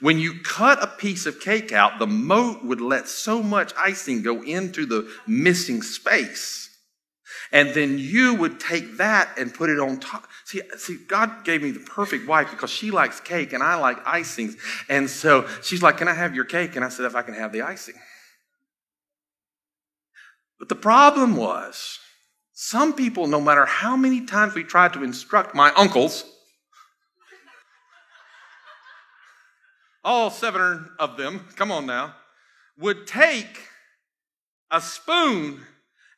When 0.00 0.18
you 0.18 0.40
cut 0.44 0.82
a 0.82 0.86
piece 0.86 1.26
of 1.26 1.40
cake 1.40 1.72
out, 1.72 1.98
the 1.98 2.06
moat 2.06 2.64
would 2.64 2.80
let 2.80 3.08
so 3.08 3.42
much 3.42 3.72
icing 3.76 4.22
go 4.22 4.42
into 4.42 4.86
the 4.86 5.10
missing 5.26 5.82
space. 5.82 6.68
And 7.50 7.70
then 7.70 7.98
you 7.98 8.34
would 8.34 8.60
take 8.60 8.98
that 8.98 9.30
and 9.38 9.52
put 9.52 9.70
it 9.70 9.80
on 9.80 9.98
top. 9.98 10.28
See, 10.44 10.60
see, 10.76 10.98
God 11.08 11.44
gave 11.44 11.62
me 11.62 11.70
the 11.70 11.80
perfect 11.80 12.28
wife 12.28 12.50
because 12.50 12.70
she 12.70 12.90
likes 12.90 13.20
cake 13.20 13.52
and 13.52 13.62
I 13.62 13.76
like 13.76 14.04
icings. 14.04 14.56
And 14.88 15.08
so 15.08 15.46
she's 15.62 15.82
like, 15.82 15.96
Can 15.96 16.08
I 16.08 16.14
have 16.14 16.34
your 16.34 16.44
cake? 16.44 16.76
And 16.76 16.84
I 16.84 16.90
said, 16.90 17.06
If 17.06 17.14
I 17.14 17.22
can 17.22 17.34
have 17.34 17.52
the 17.52 17.62
icing. 17.62 17.94
But 20.58 20.68
the 20.68 20.74
problem 20.74 21.36
was, 21.36 21.98
some 22.52 22.92
people, 22.92 23.28
no 23.28 23.40
matter 23.40 23.64
how 23.64 23.96
many 23.96 24.26
times 24.26 24.54
we 24.54 24.64
tried 24.64 24.92
to 24.94 25.04
instruct 25.04 25.54
my 25.54 25.72
uncles, 25.74 26.24
all 30.08 30.30
seven 30.30 30.88
of 30.98 31.18
them, 31.18 31.44
come 31.54 31.70
on 31.70 31.84
now, 31.84 32.14
would 32.78 33.06
take 33.06 33.60
a 34.70 34.80
spoon 34.80 35.60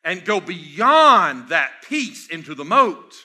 and 0.05 0.25
go 0.25 0.41
beyond 0.41 1.49
that 1.49 1.73
piece 1.83 2.29
into 2.29 2.55
the 2.55 2.65
moat. 2.65 3.17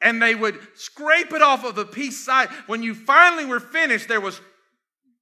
And 0.00 0.22
they 0.22 0.36
would 0.36 0.56
scrape 0.76 1.32
it 1.32 1.42
off 1.42 1.64
of 1.64 1.74
the 1.74 1.84
piece 1.84 2.24
side. 2.24 2.48
When 2.68 2.84
you 2.84 2.94
finally 2.94 3.44
were 3.44 3.58
finished, 3.58 4.06
there 4.06 4.20
was 4.20 4.40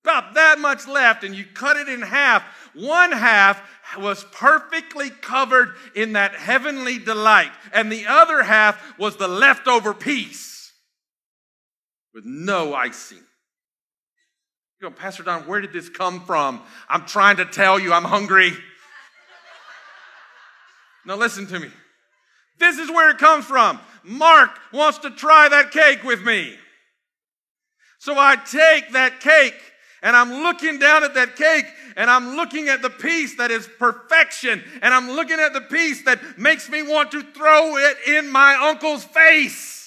about 0.05 0.35
that 0.35 0.59
much 0.59 0.87
left, 0.87 1.25
and 1.25 1.35
you 1.35 1.47
cut 1.55 1.79
it 1.79 1.89
in 1.89 2.03
half. 2.03 2.43
One 2.75 3.13
half 3.13 3.63
was 3.99 4.25
perfectly 4.33 5.09
covered 5.09 5.75
in 5.95 6.13
that 6.15 6.35
heavenly 6.35 6.99
delight, 6.99 7.53
and 7.73 7.91
the 7.91 8.07
other 8.07 8.43
half 8.43 8.99
was 8.99 9.17
the 9.17 9.29
leftover 9.29 9.95
piece 9.95 10.62
with 12.15 12.25
no 12.25 12.75
icing. 12.75 13.23
You 14.81 14.89
go, 14.89 14.91
Pastor 14.91 15.23
Don, 15.23 15.47
where 15.47 15.61
did 15.61 15.73
this 15.73 15.89
come 15.89 16.25
from? 16.25 16.61
I'm 16.89 17.07
trying 17.07 17.37
to 17.37 17.45
tell 17.45 17.79
you, 17.79 17.93
I'm 17.93 18.05
hungry. 18.05 18.53
now, 21.07 21.17
listen 21.17 21.47
to 21.47 21.61
me. 21.61 21.69
This 22.59 22.79
is 22.79 22.91
where 22.91 23.11
it 23.11 23.19
comes 23.19 23.45
from. 23.45 23.81
Mark 24.05 24.51
wants 24.73 24.99
to 24.99 25.11
try 25.11 25.49
that 25.49 25.71
cake 25.71 26.03
with 26.03 26.23
me. 26.23 26.57
So 27.99 28.15
I 28.19 28.37
take 28.37 28.93
that 28.93 29.21
cake 29.21 29.55
and 30.03 30.17
I'm 30.17 30.43
looking 30.43 30.79
down 30.81 31.05
at 31.05 31.15
that 31.15 31.37
cake 31.37 31.67
and 31.97 32.11
I'm 32.11 32.35
looking 32.35 32.69
at 32.69 32.83
the 32.83 32.91
piece 32.91 33.37
that 33.37 33.53
is 33.53 33.69
perfection 33.79 34.63
and 34.83 34.93
I'm 34.93 35.11
looking 35.11 35.39
at 35.39 35.53
the 35.53 35.61
piece 35.61 36.05
that 36.05 36.39
makes 36.39 36.69
me 36.69 36.83
want 36.83 37.13
to 37.13 37.23
throw 37.23 37.77
it 37.77 37.97
in 38.09 38.31
my 38.31 38.71
uncle's 38.71 39.05
face. 39.05 39.82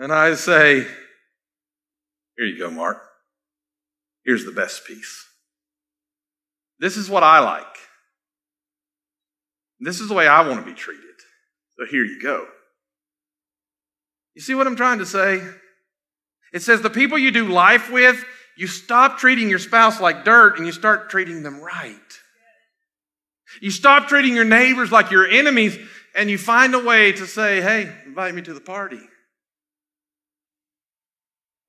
And 0.00 0.12
I 0.12 0.34
say, 0.34 0.86
Here 2.36 2.46
you 2.46 2.58
go, 2.58 2.70
Mark. 2.70 3.02
Here's 4.24 4.44
the 4.44 4.52
best 4.52 4.86
piece. 4.86 5.26
This 6.78 6.96
is 6.96 7.10
what 7.10 7.24
I 7.24 7.40
like. 7.40 7.64
This 9.80 10.00
is 10.00 10.08
the 10.08 10.14
way 10.14 10.28
I 10.28 10.46
want 10.46 10.60
to 10.60 10.66
be 10.70 10.76
treated. 10.76 11.04
So 11.76 11.86
here 11.86 12.04
you 12.04 12.20
go. 12.22 12.46
You 14.34 14.42
see 14.42 14.54
what 14.54 14.66
I'm 14.66 14.76
trying 14.76 14.98
to 14.98 15.06
say? 15.06 15.42
It 16.52 16.62
says 16.62 16.80
the 16.80 16.90
people 16.90 17.18
you 17.18 17.30
do 17.30 17.48
life 17.48 17.90
with, 17.90 18.24
you 18.56 18.66
stop 18.66 19.18
treating 19.18 19.48
your 19.48 19.58
spouse 19.58 20.00
like 20.00 20.24
dirt 20.24 20.58
and 20.58 20.66
you 20.66 20.72
start 20.72 21.10
treating 21.10 21.42
them 21.42 21.60
right. 21.60 21.94
You 23.60 23.70
stop 23.70 24.08
treating 24.08 24.34
your 24.34 24.44
neighbors 24.44 24.92
like 24.92 25.10
your 25.10 25.26
enemies 25.26 25.76
and 26.14 26.30
you 26.30 26.38
find 26.38 26.74
a 26.74 26.84
way 26.84 27.12
to 27.12 27.26
say, 27.26 27.60
hey, 27.60 27.92
invite 28.06 28.34
me 28.34 28.42
to 28.42 28.54
the 28.54 28.60
party. 28.60 29.00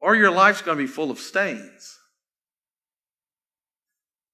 Or 0.01 0.15
your 0.15 0.31
life's 0.31 0.61
going 0.61 0.77
to 0.77 0.83
be 0.83 0.87
full 0.87 1.11
of 1.11 1.19
stains. 1.19 1.97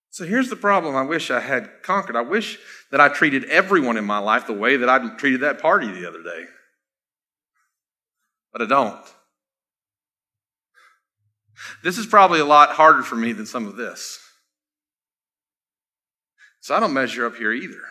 So 0.10 0.26
here's 0.26 0.50
the 0.50 0.56
problem 0.56 0.96
I 0.96 1.02
wish 1.02 1.30
I 1.30 1.42
had 1.42 1.84
conquered. 1.84 2.16
I 2.16 2.22
wish 2.22 2.58
that 2.92 3.02
I 3.02 3.10
treated 3.10 3.44
everyone 3.46 3.98
in 3.98 4.06
my 4.06 4.20
life 4.20 4.48
the 4.48 4.54
way 4.54 4.78
that 4.78 4.90
I 4.90 5.16
treated 5.18 5.42
that 5.42 5.60
party 5.60 5.92
the 5.92 6.08
other 6.08 6.24
day. 6.24 6.46
But 8.54 8.62
I 8.62 8.66
don't. 8.66 9.06
This 11.84 11.98
is 11.98 12.06
probably 12.06 12.40
a 12.40 12.46
lot 12.46 12.70
harder 12.70 13.04
for 13.04 13.16
me 13.16 13.34
than 13.34 13.46
some 13.46 13.68
of 13.68 13.76
this. 13.76 14.20
So 16.62 16.76
I 16.76 16.80
don't 16.80 16.94
measure 16.94 17.26
up 17.26 17.36
here 17.36 17.52
either. 17.52 17.82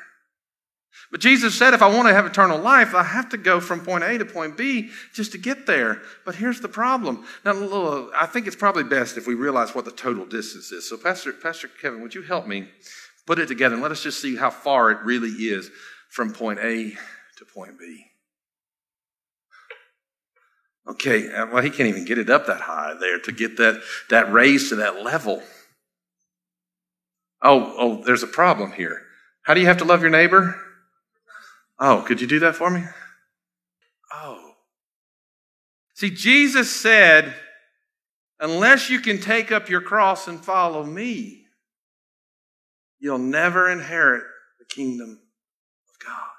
But 1.14 1.20
Jesus 1.20 1.56
said 1.56 1.74
if 1.74 1.80
I 1.80 1.86
want 1.86 2.08
to 2.08 2.12
have 2.12 2.26
eternal 2.26 2.58
life, 2.58 2.92
I 2.92 3.04
have 3.04 3.28
to 3.28 3.36
go 3.36 3.60
from 3.60 3.84
point 3.84 4.02
A 4.02 4.18
to 4.18 4.24
point 4.24 4.56
B 4.56 4.90
just 5.12 5.30
to 5.30 5.38
get 5.38 5.64
there. 5.64 6.02
But 6.24 6.34
here's 6.34 6.60
the 6.60 6.68
problem. 6.68 7.24
Now, 7.44 8.10
I 8.16 8.26
think 8.26 8.48
it's 8.48 8.56
probably 8.56 8.82
best 8.82 9.16
if 9.16 9.24
we 9.24 9.34
realize 9.34 9.76
what 9.76 9.84
the 9.84 9.92
total 9.92 10.26
distance 10.26 10.72
is. 10.72 10.88
So, 10.88 10.96
Pastor, 10.96 11.32
Pastor 11.32 11.68
Kevin, 11.80 12.02
would 12.02 12.16
you 12.16 12.22
help 12.22 12.48
me 12.48 12.66
put 13.28 13.38
it 13.38 13.46
together 13.46 13.74
and 13.74 13.82
let 13.82 13.92
us 13.92 14.02
just 14.02 14.20
see 14.20 14.34
how 14.34 14.50
far 14.50 14.90
it 14.90 14.98
really 15.04 15.28
is 15.28 15.70
from 16.10 16.32
point 16.32 16.58
A 16.58 16.96
to 17.36 17.44
point 17.44 17.78
B? 17.78 18.06
Okay, 20.88 21.32
uh, 21.32 21.46
well, 21.46 21.62
he 21.62 21.70
can't 21.70 21.88
even 21.90 22.06
get 22.06 22.18
it 22.18 22.28
up 22.28 22.46
that 22.46 22.62
high 22.62 22.94
there 22.98 23.20
to 23.20 23.30
get 23.30 23.56
that, 23.58 23.80
that 24.10 24.32
raised 24.32 24.70
to 24.70 24.74
that 24.74 25.04
level. 25.04 25.44
Oh, 27.40 27.72
oh, 27.78 28.02
there's 28.04 28.24
a 28.24 28.26
problem 28.26 28.72
here. 28.72 29.02
How 29.42 29.54
do 29.54 29.60
you 29.60 29.66
have 29.68 29.78
to 29.78 29.84
love 29.84 30.02
your 30.02 30.10
neighbor? 30.10 30.60
Oh, 31.86 32.02
could 32.06 32.18
you 32.22 32.26
do 32.26 32.38
that 32.38 32.56
for 32.56 32.70
me? 32.70 32.82
Oh. 34.10 34.52
See, 35.92 36.08
Jesus 36.08 36.74
said, 36.74 37.34
unless 38.40 38.88
you 38.88 39.00
can 39.00 39.20
take 39.20 39.52
up 39.52 39.68
your 39.68 39.82
cross 39.82 40.26
and 40.26 40.42
follow 40.42 40.82
me, 40.82 41.44
you'll 42.98 43.18
never 43.18 43.70
inherit 43.70 44.24
the 44.58 44.64
kingdom 44.64 45.10
of 45.10 46.06
God. 46.06 46.30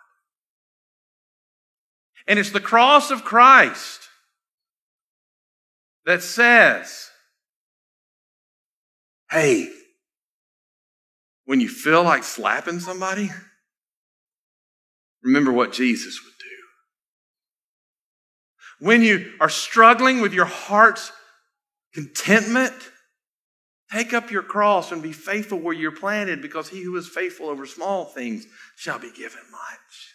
And 2.26 2.40
it's 2.40 2.50
the 2.50 2.60
cross 2.60 3.12
of 3.12 3.24
Christ 3.24 4.02
that 6.08 6.24
says, 6.24 7.12
hey, 9.30 9.70
when 11.46 11.60
you 11.60 11.70
feel 11.70 12.02
like 12.02 12.24
slapping 12.24 12.80
somebody, 12.80 13.30
remember 15.26 15.52
what 15.52 15.74
Jesus 15.74 16.22
would 16.24 16.34
do. 18.80 18.86
When 18.86 19.02
you 19.02 19.34
are 19.40 19.50
struggling 19.50 20.22
with 20.22 20.34
your 20.34 20.46
heart's 20.46 21.12
contentment, 21.94 22.74
take 23.92 24.14
up 24.14 24.32
your 24.32 24.44
cross 24.44 24.92
and 24.92 25.02
be 25.02 25.12
faithful 25.12 25.60
where 25.60 25.74
you're 25.74 25.92
planted 25.92 26.42
because 26.42 26.70
he 26.70 26.82
who 26.84 26.96
is 26.96 27.08
faithful 27.08 27.50
over 27.50 27.66
small 27.66 28.06
things 28.06 28.46
shall 28.76 29.00
be 29.00 29.12
given 29.12 29.42
much. 29.52 30.14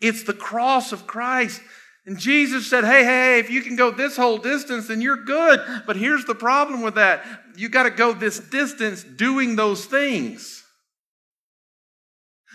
It's 0.00 0.22
the 0.22 0.34
cross 0.34 0.92
of 0.92 1.06
Christ 1.06 1.60
and 2.04 2.18
Jesus 2.18 2.68
said, 2.68 2.84
Hey, 2.84 3.04
hey, 3.04 3.14
hey, 3.14 3.38
if 3.38 3.50
you 3.50 3.62
can 3.62 3.76
go 3.76 3.90
this 3.90 4.16
whole 4.16 4.38
distance, 4.38 4.88
then 4.88 5.00
you're 5.00 5.24
good. 5.24 5.60
But 5.86 5.96
here's 5.96 6.24
the 6.24 6.34
problem 6.34 6.82
with 6.82 6.96
that 6.96 7.24
you 7.56 7.68
got 7.68 7.84
to 7.84 7.90
go 7.90 8.12
this 8.12 8.38
distance 8.38 9.04
doing 9.04 9.56
those 9.56 9.84
things. 9.84 10.61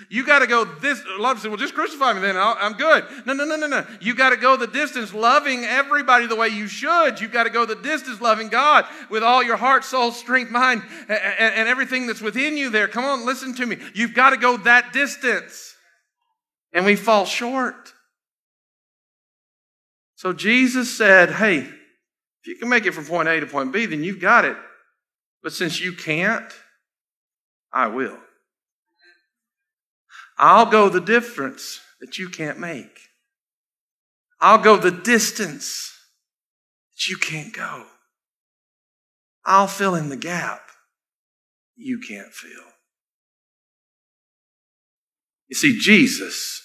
You 0.09 0.25
got 0.25 0.39
to 0.39 0.47
go 0.47 0.63
this. 0.63 1.01
A 1.17 1.21
lot 1.21 1.35
of 1.35 1.37
people 1.37 1.41
say, 1.41 1.49
well, 1.49 1.57
just 1.57 1.73
crucify 1.73 2.13
me 2.13 2.21
then. 2.21 2.37
I'm 2.37 2.73
good. 2.73 3.05
No, 3.25 3.33
no, 3.33 3.45
no, 3.45 3.55
no, 3.55 3.67
no. 3.67 3.85
You 3.99 4.13
got 4.13 4.29
to 4.29 4.37
go 4.37 4.55
the 4.55 4.67
distance 4.67 5.13
loving 5.13 5.63
everybody 5.63 6.27
the 6.27 6.35
way 6.35 6.49
you 6.49 6.67
should. 6.67 7.19
You 7.19 7.27
got 7.27 7.45
to 7.45 7.49
go 7.49 7.65
the 7.65 7.75
distance 7.75 8.21
loving 8.21 8.49
God 8.49 8.85
with 9.09 9.23
all 9.23 9.41
your 9.43 9.57
heart, 9.57 9.83
soul, 9.83 10.11
strength, 10.11 10.51
mind, 10.51 10.83
and, 11.09 11.19
and 11.53 11.67
everything 11.67 12.05
that's 12.05 12.21
within 12.21 12.57
you 12.57 12.69
there. 12.69 12.87
Come 12.87 13.05
on, 13.05 13.25
listen 13.25 13.55
to 13.55 13.65
me. 13.65 13.77
You've 13.93 14.13
got 14.13 14.29
to 14.29 14.37
go 14.37 14.57
that 14.57 14.93
distance. 14.93 15.75
And 16.73 16.85
we 16.85 16.95
fall 16.95 17.25
short. 17.25 17.93
So 20.15 20.33
Jesus 20.33 20.95
said, 20.95 21.31
Hey, 21.31 21.59
if 21.59 22.47
you 22.47 22.55
can 22.55 22.69
make 22.69 22.85
it 22.85 22.93
from 22.93 23.05
point 23.05 23.27
A 23.27 23.39
to 23.39 23.47
point 23.47 23.71
B, 23.71 23.85
then 23.87 24.03
you've 24.03 24.21
got 24.21 24.45
it. 24.45 24.57
But 25.41 25.53
since 25.53 25.79
you 25.79 25.93
can't, 25.93 26.51
I 27.71 27.87
will. 27.87 28.17
I'll 30.37 30.65
go 30.67 30.89
the 30.89 31.01
difference 31.01 31.81
that 31.99 32.17
you 32.17 32.29
can't 32.29 32.59
make. 32.59 32.99
I'll 34.39 34.59
go 34.59 34.77
the 34.77 34.91
distance 34.91 35.93
that 36.93 37.07
you 37.07 37.17
can't 37.17 37.53
go. 37.53 37.85
I'll 39.45 39.67
fill 39.67 39.95
in 39.95 40.09
the 40.09 40.17
gap 40.17 40.61
you 41.75 41.99
can't 41.99 42.33
fill. 42.33 42.73
You 45.47 45.55
see, 45.55 45.79
Jesus 45.79 46.61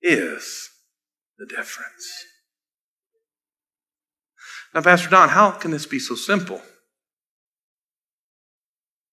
is 0.00 0.70
the 1.38 1.46
difference. 1.46 2.24
Now, 4.74 4.82
Pastor 4.82 5.08
Don, 5.08 5.30
how 5.30 5.50
can 5.50 5.70
this 5.70 5.86
be 5.86 5.98
so 5.98 6.14
simple? 6.14 6.60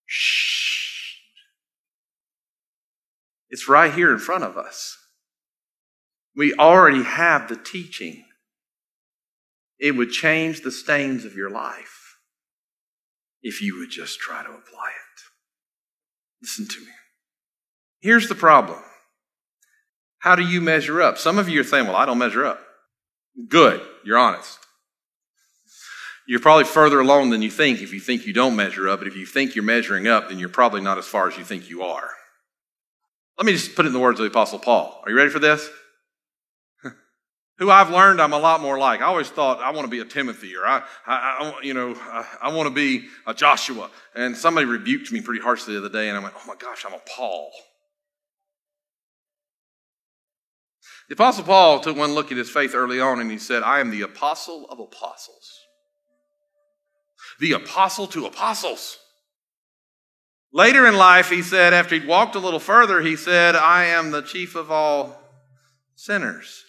Shh. 0.06 0.55
It's 3.56 3.70
right 3.70 3.94
here 3.94 4.12
in 4.12 4.20
front 4.20 4.44
of 4.44 4.58
us. 4.58 4.98
We 6.36 6.54
already 6.56 7.04
have 7.04 7.48
the 7.48 7.56
teaching. 7.56 8.26
It 9.80 9.96
would 9.96 10.12
change 10.12 10.60
the 10.60 10.74
stains 10.74 11.24
of 11.24 11.38
your 11.38 11.50
life 11.50 12.18
if 13.42 13.62
you 13.62 13.80
would 13.80 13.90
just 13.90 14.20
try 14.20 14.44
to 14.44 14.50
apply 14.50 14.90
it. 14.90 15.22
Listen 16.42 16.68
to 16.68 16.82
me. 16.82 16.92
Here's 18.02 18.28
the 18.28 18.36
problem. 18.36 18.84
How 20.20 20.36
do 20.36 20.44
you 20.44 20.60
measure 20.60 21.02
up? 21.02 21.18
Some 21.18 21.40
of 21.40 21.48
you 21.48 21.62
are 21.62 21.64
saying, 21.64 21.88
well, 21.88 21.96
I 21.96 22.06
don't 22.06 22.18
measure 22.18 22.44
up. 22.46 22.60
Good. 23.48 23.82
You're 24.04 24.18
honest. 24.18 24.60
You're 26.28 26.42
probably 26.42 26.66
further 26.66 27.00
along 27.00 27.30
than 27.30 27.42
you 27.42 27.52
think 27.52 27.82
if 27.82 27.94
you 27.94 28.02
think 28.02 28.26
you 28.26 28.34
don't 28.34 28.58
measure 28.58 28.90
up, 28.90 29.00
but 29.00 29.08
if 29.08 29.16
you 29.16 29.26
think 29.26 29.56
you're 29.56 29.64
measuring 29.64 30.10
up, 30.10 30.28
then 30.28 30.40
you're 30.40 30.50
probably 30.50 30.82
not 30.82 30.98
as 30.98 31.06
far 31.06 31.30
as 31.30 31.38
you 31.38 31.46
think 31.46 31.70
you 31.70 31.84
are. 31.84 32.10
Let 33.38 33.46
me 33.46 33.54
just 33.54 33.76
put 33.76 33.86
it 33.86 33.90
in 33.90 33.94
the 33.94 34.00
words 34.00 34.20
of 34.20 34.24
the 34.24 34.30
Apostle 34.30 34.60
Paul. 34.60 35.02
Are 35.04 35.10
you 35.10 35.18
ready 35.18 35.30
for 35.30 35.40
this? 35.40 35.70
Who 37.58 37.70
I've 37.70 37.90
learned 37.90 38.22
I'm 38.22 38.34
a 38.34 38.40
lot 38.40 38.62
more 38.62 38.78
like. 38.78 39.02
I 39.02 39.06
always 39.06 39.30
thought 39.30 39.62
I 39.62 39.72
want 39.72 39.86
to 39.86 39.92
be 39.92 40.00
a 40.00 40.06
Timothy 40.06 40.56
or 40.56 40.66
I, 40.66 40.84
I, 41.06 41.16
I 41.16 41.62
you 41.62 41.74
know, 41.74 41.96
I, 41.96 42.26
I 42.44 42.54
want 42.54 42.68
to 42.68 42.74
be 42.74 43.08
a 43.28 43.34
Joshua. 43.34 43.90
And 44.16 44.38
somebody 44.38 44.66
rebuked 44.66 45.12
me 45.12 45.22
pretty 45.22 45.42
harshly 45.42 45.74
the 45.74 45.80
other 45.80 45.90
day, 45.90 46.08
and 46.08 46.18
I 46.18 46.22
went, 46.22 46.36
oh 46.38 46.48
my 46.48 46.56
gosh, 46.56 46.86
I'm 46.86 46.94
a 46.94 47.02
Paul. 47.16 47.52
The 51.10 51.14
Apostle 51.14 51.44
Paul 51.44 51.82
took 51.82 51.98
one 51.98 52.14
look 52.14 52.32
at 52.32 52.38
his 52.38 52.50
faith 52.50 52.74
early 52.74 53.00
on 53.00 53.20
and 53.20 53.30
he 53.30 53.38
said, 53.38 53.62
I 53.62 53.80
am 53.80 53.92
the 53.92 54.02
apostle 54.02 54.66
of 54.70 54.80
apostles 54.80 55.66
the 57.40 57.54
apostle 57.54 58.08
to 58.08 58.26
apostles. 58.26 58.98
Later 60.56 60.88
in 60.88 60.96
life, 60.96 61.30
he 61.30 61.42
said, 61.42 61.74
after 61.74 61.96
he'd 61.96 62.08
walked 62.08 62.34
a 62.36 62.40
little 62.40 62.62
further, 62.62 63.02
he 63.02 63.18
said, 63.18 63.58
I 63.58 63.88
am 63.88 64.12
the 64.12 64.22
chief 64.22 64.56
of 64.56 64.72
all 64.72 65.22
sinners. 65.96 66.64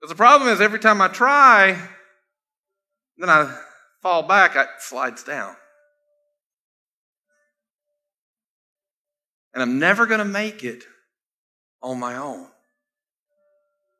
Because 0.00 0.08
the 0.08 0.16
problem 0.16 0.48
is, 0.48 0.62
every 0.62 0.78
time 0.78 1.02
I 1.02 1.08
try, 1.08 1.78
then 3.18 3.28
I 3.28 3.54
fall 4.00 4.22
back, 4.22 4.56
it 4.56 4.66
slides 4.78 5.24
down. 5.24 5.56
And 9.52 9.62
I'm 9.62 9.78
never 9.78 10.06
going 10.06 10.20
to 10.20 10.24
make 10.24 10.64
it 10.64 10.84
on 11.82 12.00
my 12.00 12.16
own. 12.16 12.48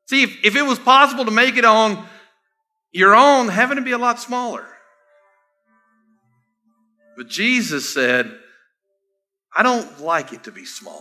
See, 0.08 0.22
if, 0.22 0.42
if 0.42 0.56
it 0.56 0.64
was 0.64 0.78
possible 0.78 1.26
to 1.26 1.30
make 1.30 1.58
it 1.58 1.66
on 1.66 2.02
your 2.92 3.14
own, 3.14 3.48
heaven 3.48 3.76
would 3.76 3.84
be 3.84 3.92
a 3.92 3.98
lot 3.98 4.18
smaller. 4.18 4.66
But 7.16 7.28
Jesus 7.28 7.92
said, 7.92 8.30
I 9.56 9.62
don't 9.62 10.00
like 10.02 10.32
it 10.32 10.44
to 10.44 10.52
be 10.52 10.66
smaller. 10.66 11.00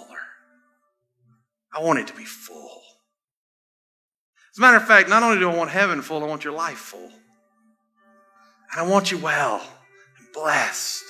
I 1.73 1.81
want 1.81 1.99
it 1.99 2.07
to 2.07 2.13
be 2.13 2.23
full. 2.23 2.81
As 4.53 4.57
a 4.57 4.61
matter 4.61 4.77
of 4.77 4.87
fact, 4.87 5.09
not 5.09 5.23
only 5.23 5.39
do 5.39 5.49
I 5.49 5.55
want 5.55 5.69
heaven 5.69 6.01
full, 6.01 6.23
I 6.23 6.27
want 6.27 6.45
your 6.45 6.53
life 6.53 6.77
full. 6.77 7.11
And 8.71 8.79
I 8.79 8.83
want 8.83 9.11
you 9.11 9.17
well 9.17 9.61
and 10.17 10.27
blessed. 10.33 11.03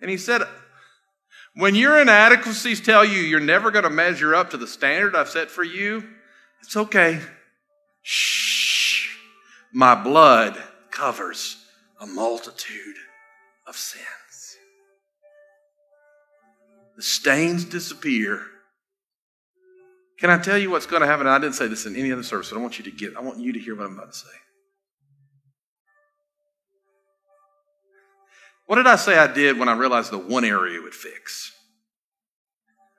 And 0.00 0.08
he 0.08 0.16
said, 0.16 0.42
when 1.56 1.74
your 1.74 2.00
inadequacies 2.00 2.80
tell 2.80 3.04
you 3.04 3.20
you're 3.20 3.40
never 3.40 3.72
going 3.72 3.84
to 3.84 3.90
measure 3.90 4.34
up 4.34 4.50
to 4.50 4.56
the 4.56 4.66
standard 4.68 5.16
I've 5.16 5.28
set 5.28 5.50
for 5.50 5.64
you, 5.64 6.04
it's 6.62 6.76
okay. 6.76 7.20
Shh. 8.02 9.16
My 9.72 10.00
blood 10.00 10.56
covers 10.90 11.63
a 12.04 12.06
multitude 12.06 12.96
of 13.66 13.76
sins. 13.76 14.04
The 16.96 17.02
stains 17.02 17.64
disappear. 17.64 18.42
Can 20.20 20.28
I 20.28 20.38
tell 20.38 20.58
you 20.58 20.70
what's 20.70 20.86
going 20.86 21.00
to 21.00 21.08
happen? 21.08 21.26
I 21.26 21.38
didn't 21.38 21.54
say 21.54 21.66
this 21.66 21.86
in 21.86 21.96
any 21.96 22.12
other 22.12 22.22
service, 22.22 22.50
but 22.50 22.58
I 22.58 22.60
want 22.60 22.78
you 22.78 22.84
to 22.84 22.90
get, 22.90 23.16
I 23.16 23.20
want 23.20 23.38
you 23.38 23.54
to 23.54 23.58
hear 23.58 23.74
what 23.74 23.86
I'm 23.86 23.94
about 23.94 24.12
to 24.12 24.18
say. 24.18 24.36
What 28.66 28.76
did 28.76 28.86
I 28.86 28.96
say 28.96 29.16
I 29.16 29.26
did 29.26 29.58
when 29.58 29.68
I 29.68 29.72
realized 29.74 30.10
the 30.10 30.18
one 30.18 30.44
area 30.44 30.80
would 30.82 30.94
fix? 30.94 31.52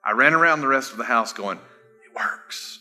I 0.03 0.11
ran 0.11 0.33
around 0.33 0.61
the 0.61 0.67
rest 0.67 0.91
of 0.91 0.97
the 0.97 1.03
house 1.03 1.31
going, 1.31 1.57
it 1.57 2.15
works. 2.15 2.79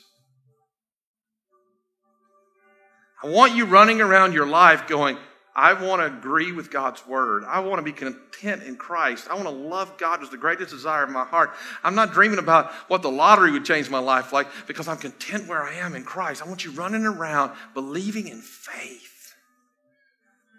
I 3.22 3.28
want 3.28 3.54
you 3.54 3.66
running 3.66 4.00
around 4.00 4.32
your 4.32 4.46
life 4.46 4.86
going, 4.86 5.16
I 5.56 5.72
want 5.72 6.00
to 6.00 6.06
agree 6.06 6.50
with 6.50 6.70
God's 6.70 7.06
word. 7.06 7.44
I 7.44 7.60
want 7.60 7.78
to 7.78 7.82
be 7.82 7.92
content 7.92 8.64
in 8.64 8.76
Christ. 8.76 9.28
I 9.30 9.34
want 9.34 9.46
to 9.46 9.50
love 9.50 9.96
God 9.98 10.20
as 10.20 10.30
the 10.30 10.36
greatest 10.36 10.72
desire 10.72 11.04
of 11.04 11.10
my 11.10 11.24
heart. 11.24 11.52
I'm 11.84 11.94
not 11.94 12.12
dreaming 12.12 12.40
about 12.40 12.72
what 12.88 13.02
the 13.02 13.10
lottery 13.10 13.52
would 13.52 13.64
change 13.64 13.88
my 13.88 14.00
life 14.00 14.32
like 14.32 14.48
because 14.66 14.88
I'm 14.88 14.96
content 14.96 15.46
where 15.46 15.62
I 15.62 15.74
am 15.74 15.94
in 15.94 16.02
Christ. 16.02 16.42
I 16.42 16.48
want 16.48 16.64
you 16.64 16.72
running 16.72 17.06
around 17.06 17.52
believing 17.72 18.26
in 18.26 18.40
faith, 18.40 19.34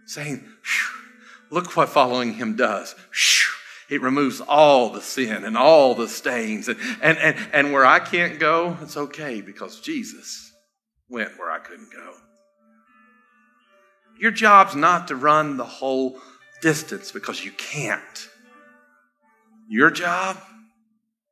saying, 0.06 0.46
Look 1.52 1.76
what 1.76 1.90
following 1.90 2.34
Him 2.34 2.56
does. 2.56 2.96
It 3.90 4.02
removes 4.02 4.42
all 4.42 4.90
the 4.90 5.02
sin 5.02 5.44
and 5.44 5.58
all 5.58 5.94
the 5.94 6.08
stains. 6.08 6.68
And, 6.68 6.80
and, 7.02 7.18
and, 7.18 7.38
and 7.54 7.74
where 7.74 7.86
I 7.86 8.00
can't 8.00 8.40
go, 8.40 8.78
it's 8.82 8.98
okay 8.98 9.42
because 9.42 9.80
Jesus 9.80 10.52
went 11.08 11.38
where 11.38 11.52
I 11.52 11.60
couldn't 11.60 11.92
go. 11.92 12.14
Your 14.20 14.32
job's 14.32 14.76
not 14.76 15.08
to 15.10 15.16
run 15.16 15.58
the 15.58 15.66
whole 15.66 16.20
distance 16.62 17.12
because 17.12 17.44
you 17.44 17.52
can't. 17.52 18.30
Your 19.68 19.92
job 19.92 20.38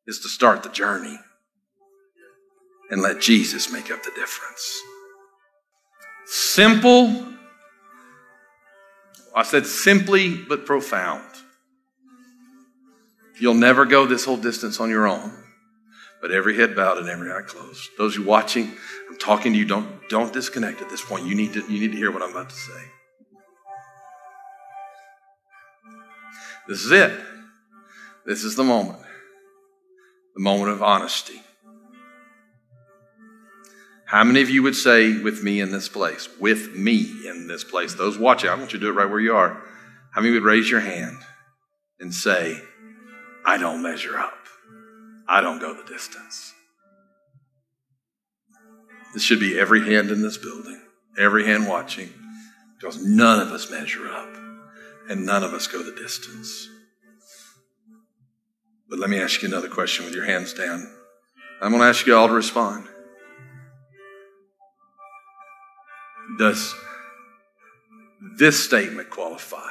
is 0.07 0.19
to 0.19 0.29
start 0.29 0.63
the 0.63 0.69
journey 0.69 1.17
and 2.89 3.01
let 3.01 3.21
Jesus 3.21 3.71
make 3.71 3.91
up 3.91 4.03
the 4.03 4.11
difference. 4.15 4.81
Simple. 6.25 7.25
I 9.35 9.43
said 9.43 9.65
simply 9.65 10.35
but 10.35 10.65
profound. 10.65 11.23
You'll 13.39 13.55
never 13.55 13.85
go 13.85 14.05
this 14.05 14.25
whole 14.25 14.37
distance 14.37 14.79
on 14.79 14.89
your 14.89 15.07
own, 15.07 15.31
but 16.23 16.31
every 16.31 16.55
head 16.55 16.73
bowed 16.73 16.97
and 16.97 17.09
every 17.09 17.29
eye 17.33 17.41
closed. 17.41 17.89
Those 17.97 18.15
who 18.15 18.23
are 18.23 18.27
watching, 18.27 18.71
I'm 19.09 19.17
talking 19.17 19.51
to 19.51 19.59
you. 19.59 19.65
Don't, 19.65 20.07
don't 20.07 20.31
disconnect 20.31 20.81
at 20.81 20.89
this 20.89 21.01
point. 21.01 21.25
You 21.25 21.35
need, 21.35 21.51
to, 21.51 21.59
you 21.69 21.81
need 21.81 21.91
to 21.91 21.97
hear 21.97 22.11
what 22.11 22.21
I'm 22.21 22.31
about 22.31 22.49
to 22.49 22.55
say. 22.55 22.81
This 26.69 26.85
is 26.85 26.91
it. 26.91 27.11
This 28.25 28.45
is 28.45 28.55
the 28.55 28.63
moment. 28.63 28.99
The 30.35 30.41
moment 30.41 30.69
of 30.69 30.81
honesty. 30.81 31.41
How 34.05 34.23
many 34.23 34.41
of 34.41 34.49
you 34.49 34.63
would 34.63 34.77
say 34.77 35.17
with 35.17 35.43
me 35.43 35.59
in 35.59 35.71
this 35.71 35.89
place? 35.89 36.29
With 36.39 36.73
me 36.73 37.01
in 37.27 37.47
this 37.47 37.65
place. 37.65 37.95
Those 37.95 38.17
watching, 38.17 38.49
I 38.49 38.55
want 38.55 38.71
you 38.71 38.79
to 38.79 38.85
do 38.85 38.91
it 38.91 38.95
right 38.95 39.09
where 39.09 39.19
you 39.19 39.35
are. 39.35 39.61
How 40.13 40.21
many 40.21 40.33
would 40.33 40.43
raise 40.43 40.71
your 40.71 40.79
hand 40.79 41.17
and 41.99 42.13
say, 42.13 42.61
I 43.45 43.57
don't 43.57 43.81
measure 43.81 44.17
up? 44.17 44.42
I 45.27 45.41
don't 45.41 45.59
go 45.59 45.73
the 45.73 45.91
distance. 45.91 46.53
This 49.13 49.23
should 49.23 49.39
be 49.39 49.59
every 49.59 49.85
hand 49.85 50.09
in 50.09 50.21
this 50.21 50.37
building, 50.37 50.81
every 51.17 51.45
hand 51.45 51.67
watching, 51.67 52.09
because 52.75 53.03
none 53.03 53.39
of 53.39 53.51
us 53.51 53.69
measure 53.69 54.07
up 54.07 54.35
and 55.09 55.25
none 55.25 55.43
of 55.43 55.53
us 55.53 55.67
go 55.67 55.83
the 55.83 55.95
distance. 55.95 56.67
But 58.89 58.99
let 58.99 59.09
me 59.09 59.19
ask 59.19 59.41
you 59.41 59.47
another 59.47 59.69
question 59.69 60.05
with 60.05 60.13
your 60.13 60.25
hands 60.25 60.53
down. 60.53 60.87
I'm 61.61 61.71
going 61.71 61.81
to 61.81 61.87
ask 61.87 62.05
you 62.05 62.15
all 62.15 62.27
to 62.27 62.33
respond. 62.33 62.87
Does 66.37 66.73
this 68.37 68.63
statement 68.63 69.09
qualify? 69.09 69.69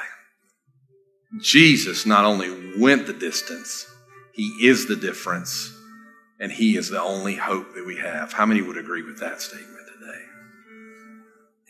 Jesus 1.41 2.05
not 2.05 2.25
only 2.25 2.77
went 2.77 3.07
the 3.07 3.13
distance, 3.13 3.85
he 4.33 4.67
is 4.67 4.87
the 4.87 4.95
difference 4.95 5.73
and 6.43 6.51
He 6.51 6.75
is 6.75 6.89
the 6.89 7.01
only 7.01 7.35
hope 7.35 7.73
that 7.73 7.85
we 7.85 7.97
have. 7.97 8.33
How 8.33 8.45
many 8.45 8.61
would 8.61 8.77
agree 8.77 9.01
with 9.01 9.19
that 9.19 9.41
statement 9.41 9.87
today? 9.87 10.21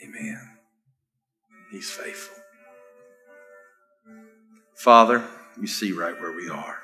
Amen. 0.03 0.49
He's 1.71 1.91
faithful. 1.91 2.41
Father, 4.75 5.23
you 5.61 5.67
see 5.67 5.91
right 5.91 6.19
where 6.19 6.31
we 6.31 6.49
are. 6.49 6.79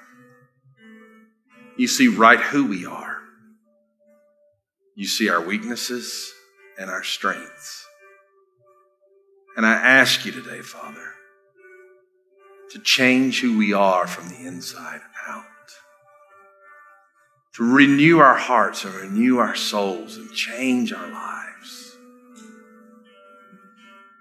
You 1.77 1.88
see 1.88 2.07
right 2.07 2.39
who 2.39 2.67
we 2.67 2.86
are. 2.86 3.17
You 4.95 5.07
see 5.07 5.30
our 5.30 5.41
weaknesses 5.41 6.32
and 6.77 6.91
our 6.91 7.03
strengths. 7.03 7.88
And 9.57 9.65
I 9.65 9.73
ask 9.73 10.25
you 10.25 10.32
today, 10.32 10.61
Father, 10.61 11.13
to 12.69 12.80
change 12.80 13.41
who 13.41 13.57
we 13.57 13.73
are 13.73 14.05
from 14.05 14.30
the 14.30 14.45
inside 14.45 15.01
out, 15.27 15.45
to 17.55 17.73
renew 17.73 18.19
our 18.19 18.35
hearts 18.35 18.85
and 18.85 18.93
renew 18.93 19.37
our 19.37 19.55
souls 19.55 20.17
and 20.17 20.31
change 20.33 20.93
our 20.93 21.09
lives. 21.09 21.97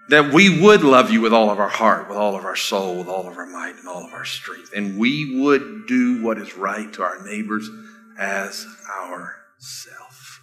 That 0.09 0.33
we 0.33 0.61
would 0.61 0.83
love 0.83 1.11
you 1.11 1.21
with 1.21 1.33
all 1.33 1.51
of 1.51 1.59
our 1.59 1.69
heart, 1.69 2.09
with 2.09 2.17
all 2.17 2.35
of 2.35 2.43
our 2.43 2.55
soul, 2.55 2.97
with 2.97 3.07
all 3.07 3.27
of 3.27 3.37
our 3.37 3.45
might, 3.45 3.75
and 3.75 3.87
all 3.87 4.03
of 4.03 4.13
our 4.13 4.25
strength. 4.25 4.71
And 4.75 4.97
we 4.97 5.39
would 5.41 5.85
do 5.87 6.23
what 6.23 6.39
is 6.39 6.57
right 6.57 6.91
to 6.93 7.03
our 7.03 7.23
neighbors 7.23 7.69
as 8.17 8.65
ourself. 8.99 10.41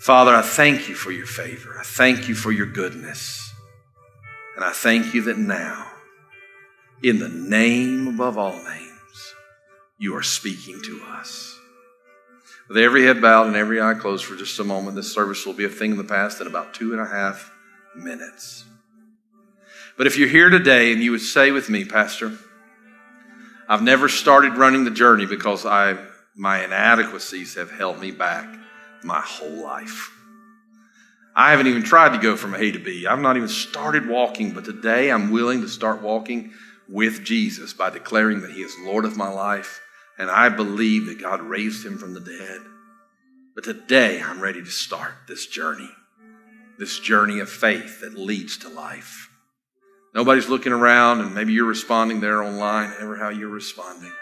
Father, 0.00 0.34
I 0.34 0.42
thank 0.42 0.88
you 0.88 0.94
for 0.94 1.12
your 1.12 1.26
favor. 1.26 1.76
I 1.78 1.84
thank 1.84 2.28
you 2.28 2.34
for 2.34 2.50
your 2.50 2.66
goodness. 2.66 3.52
And 4.56 4.64
I 4.64 4.72
thank 4.72 5.14
you 5.14 5.22
that 5.22 5.38
now, 5.38 5.86
in 7.02 7.18
the 7.18 7.28
name 7.28 8.08
above 8.08 8.36
all 8.36 8.52
names, 8.52 8.89
you 10.00 10.16
are 10.16 10.22
speaking 10.22 10.80
to 10.82 11.02
us. 11.10 11.58
With 12.68 12.78
every 12.78 13.04
head 13.04 13.20
bowed 13.20 13.48
and 13.48 13.56
every 13.56 13.82
eye 13.82 13.94
closed 13.94 14.24
for 14.24 14.34
just 14.34 14.58
a 14.58 14.64
moment, 14.64 14.96
this 14.96 15.12
service 15.12 15.44
will 15.44 15.52
be 15.52 15.66
a 15.66 15.68
thing 15.68 15.92
of 15.92 15.98
the 15.98 16.04
past 16.04 16.40
in 16.40 16.46
about 16.46 16.72
two 16.72 16.92
and 16.92 17.00
a 17.00 17.06
half 17.06 17.52
minutes. 17.94 18.64
But 19.98 20.06
if 20.06 20.16
you're 20.16 20.28
here 20.28 20.48
today 20.48 20.92
and 20.92 21.02
you 21.02 21.10
would 21.10 21.20
say 21.20 21.50
with 21.50 21.68
me, 21.68 21.84
Pastor, 21.84 22.32
I've 23.68 23.82
never 23.82 24.08
started 24.08 24.56
running 24.56 24.84
the 24.84 24.90
journey 24.90 25.26
because 25.26 25.66
I, 25.66 25.98
my 26.34 26.64
inadequacies 26.64 27.56
have 27.56 27.70
held 27.70 28.00
me 28.00 28.10
back 28.10 28.48
my 29.04 29.20
whole 29.20 29.62
life. 29.62 30.10
I 31.36 31.50
haven't 31.50 31.66
even 31.66 31.82
tried 31.82 32.12
to 32.12 32.18
go 32.18 32.36
from 32.36 32.54
A 32.54 32.70
to 32.70 32.78
B. 32.78 33.06
I've 33.06 33.20
not 33.20 33.36
even 33.36 33.48
started 33.48 34.08
walking, 34.08 34.52
but 34.52 34.64
today 34.64 35.10
I'm 35.10 35.30
willing 35.30 35.60
to 35.60 35.68
start 35.68 36.00
walking 36.00 36.52
with 36.88 37.22
Jesus 37.22 37.74
by 37.74 37.90
declaring 37.90 38.40
that 38.40 38.52
He 38.52 38.62
is 38.62 38.74
Lord 38.80 39.04
of 39.04 39.16
my 39.16 39.28
life, 39.28 39.80
and 40.20 40.30
I 40.30 40.50
believe 40.50 41.06
that 41.06 41.18
God 41.18 41.40
raised 41.40 41.84
Him 41.84 41.96
from 41.96 42.12
the 42.12 42.20
dead. 42.20 42.60
But 43.54 43.64
today 43.64 44.20
I'm 44.20 44.38
ready 44.38 44.62
to 44.62 44.70
start 44.70 45.14
this 45.26 45.46
journey, 45.46 45.88
this 46.78 47.00
journey 47.00 47.40
of 47.40 47.48
faith 47.48 48.02
that 48.02 48.18
leads 48.18 48.58
to 48.58 48.68
life. 48.68 49.30
Nobody's 50.14 50.50
looking 50.50 50.72
around, 50.72 51.22
and 51.22 51.34
maybe 51.34 51.54
you're 51.54 51.64
responding 51.64 52.20
there 52.20 52.42
online, 52.42 52.92
ever 53.00 53.16
how 53.16 53.30
you're 53.30 53.48
responding. 53.48 54.12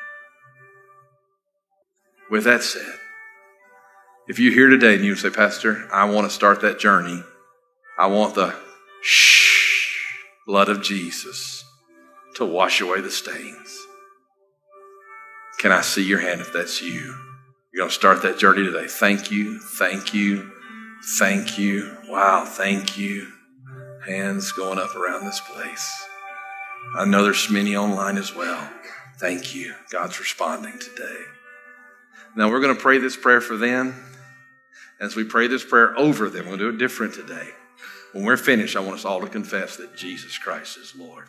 With 2.31 2.45
that 2.45 2.63
said, 2.63 2.95
if 4.29 4.39
you're 4.39 4.53
here 4.53 4.69
today 4.69 4.95
and 4.95 5.05
you 5.05 5.17
say, 5.17 5.31
Pastor, 5.31 5.89
I 5.93 6.05
want 6.05 6.29
to 6.29 6.35
start 6.35 6.61
that 6.61 6.79
journey, 6.79 7.25
I 7.99 8.07
want 8.07 8.37
the 8.37 8.55
shh 9.03 10.13
blood 10.47 10.69
of 10.69 10.81
Jesus 10.81 11.65
to 12.37 12.45
wash 12.45 12.81
away 12.81 13.01
the 13.01 13.11
stains. 13.11 13.78
Can 15.59 15.73
I 15.73 15.81
see 15.81 16.05
your 16.05 16.21
hand 16.21 16.41
if 16.41 16.53
that's 16.53 16.81
you? 16.81 17.17
You're 17.73 17.83
going 17.83 17.89
to 17.89 17.95
start 17.95 18.23
that 18.23 18.39
journey 18.39 18.65
today. 18.65 18.87
Thank 18.87 19.33
you, 19.33 19.59
thank 19.59 20.15
you, 20.15 20.51
thank 21.19 21.59
you. 21.59 21.97
Wow, 22.09 22.45
thank 22.45 22.97
you. 22.97 23.27
Hands 24.07 24.53
going 24.53 24.79
up 24.79 24.95
around 24.95 25.25
this 25.25 25.41
place. 25.41 26.05
I 26.97 27.05
know 27.05 27.25
there's 27.25 27.51
many 27.51 27.77
online 27.77 28.19
as 28.19 28.35
well. 28.35 28.71
Thank 29.19 29.55
you. 29.55 29.75
God's 29.91 30.21
responding 30.21 30.79
today. 30.79 31.21
Now 32.37 32.51
we're 32.51 32.61
going 32.61 32.77
to 32.77 32.81
pray 32.81 32.99
this 32.99 33.17
prayer 33.17 33.41
for 33.41 33.57
them. 33.57 33.97
As 35.01 35.17
we 35.17 35.25
pray 35.25 35.49
this 35.49 35.65
prayer 35.65 35.97
over 35.99 36.31
them, 36.31 36.47
we'll 36.47 36.57
do 36.57 36.69
it 36.69 36.79
different 36.79 37.15
today. 37.15 37.49
When 38.13 38.25
we're 38.25 38.37
finished, 38.37 38.77
I 38.77 38.81
want 38.81 38.95
us 38.95 39.05
all 39.05 39.21
to 39.21 39.29
confess 39.29 39.77
that 39.77 39.97
Jesus 39.97 40.39
Christ 40.39 40.79
is 40.79 40.95
Lord. 40.97 41.29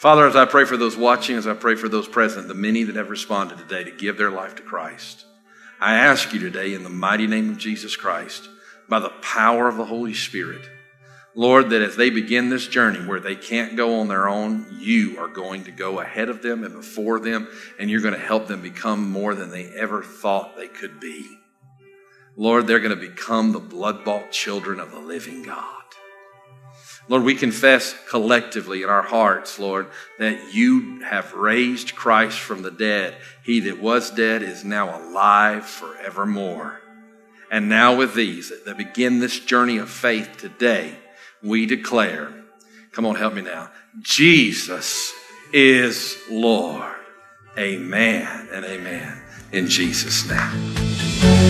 Father, 0.00 0.26
as 0.26 0.34
I 0.34 0.46
pray 0.46 0.64
for 0.64 0.78
those 0.78 0.96
watching, 0.96 1.36
as 1.36 1.46
I 1.46 1.52
pray 1.52 1.74
for 1.74 1.86
those 1.86 2.08
present, 2.08 2.48
the 2.48 2.54
many 2.54 2.84
that 2.84 2.96
have 2.96 3.10
responded 3.10 3.58
today 3.58 3.84
to 3.84 3.90
give 3.90 4.16
their 4.16 4.30
life 4.30 4.54
to 4.54 4.62
Christ, 4.62 5.26
I 5.78 5.96
ask 5.96 6.32
you 6.32 6.40
today 6.40 6.72
in 6.72 6.84
the 6.84 6.88
mighty 6.88 7.26
name 7.26 7.50
of 7.50 7.58
Jesus 7.58 7.96
Christ, 7.96 8.48
by 8.88 8.98
the 8.98 9.10
power 9.20 9.68
of 9.68 9.76
the 9.76 9.84
Holy 9.84 10.14
Spirit, 10.14 10.62
Lord, 11.34 11.68
that 11.68 11.82
as 11.82 11.96
they 11.96 12.08
begin 12.08 12.48
this 12.48 12.66
journey 12.66 13.06
where 13.06 13.20
they 13.20 13.36
can't 13.36 13.76
go 13.76 14.00
on 14.00 14.08
their 14.08 14.26
own, 14.26 14.74
you 14.80 15.18
are 15.20 15.28
going 15.28 15.64
to 15.64 15.70
go 15.70 16.00
ahead 16.00 16.30
of 16.30 16.40
them 16.40 16.64
and 16.64 16.72
before 16.72 17.20
them, 17.20 17.46
and 17.78 17.90
you're 17.90 18.00
going 18.00 18.14
to 18.14 18.18
help 18.18 18.46
them 18.46 18.62
become 18.62 19.06
more 19.10 19.34
than 19.34 19.50
they 19.50 19.66
ever 19.66 20.02
thought 20.02 20.56
they 20.56 20.68
could 20.68 20.98
be. 20.98 21.26
Lord, 22.36 22.66
they're 22.66 22.80
going 22.80 22.98
to 22.98 23.08
become 23.08 23.52
the 23.52 23.60
blood 23.60 24.02
bought 24.02 24.32
children 24.32 24.80
of 24.80 24.92
the 24.92 24.98
living 24.98 25.42
God. 25.42 25.79
Lord, 27.10 27.24
we 27.24 27.34
confess 27.34 27.92
collectively 28.08 28.84
in 28.84 28.88
our 28.88 29.02
hearts, 29.02 29.58
Lord, 29.58 29.88
that 30.20 30.54
you 30.54 31.00
have 31.00 31.34
raised 31.34 31.96
Christ 31.96 32.38
from 32.38 32.62
the 32.62 32.70
dead. 32.70 33.16
He 33.42 33.58
that 33.60 33.80
was 33.80 34.12
dead 34.12 34.44
is 34.44 34.64
now 34.64 34.96
alive 34.96 35.66
forevermore. 35.66 36.80
And 37.50 37.68
now, 37.68 37.96
with 37.96 38.14
these 38.14 38.52
that 38.64 38.78
begin 38.78 39.18
this 39.18 39.40
journey 39.40 39.78
of 39.78 39.90
faith 39.90 40.36
today, 40.38 40.94
we 41.42 41.66
declare, 41.66 42.32
come 42.92 43.04
on, 43.04 43.16
help 43.16 43.34
me 43.34 43.42
now. 43.42 43.72
Jesus 43.98 45.12
is 45.52 46.16
Lord. 46.30 46.94
Amen 47.58 48.48
and 48.52 48.64
amen. 48.64 49.20
In 49.50 49.66
Jesus' 49.66 50.28
name. 50.28 51.49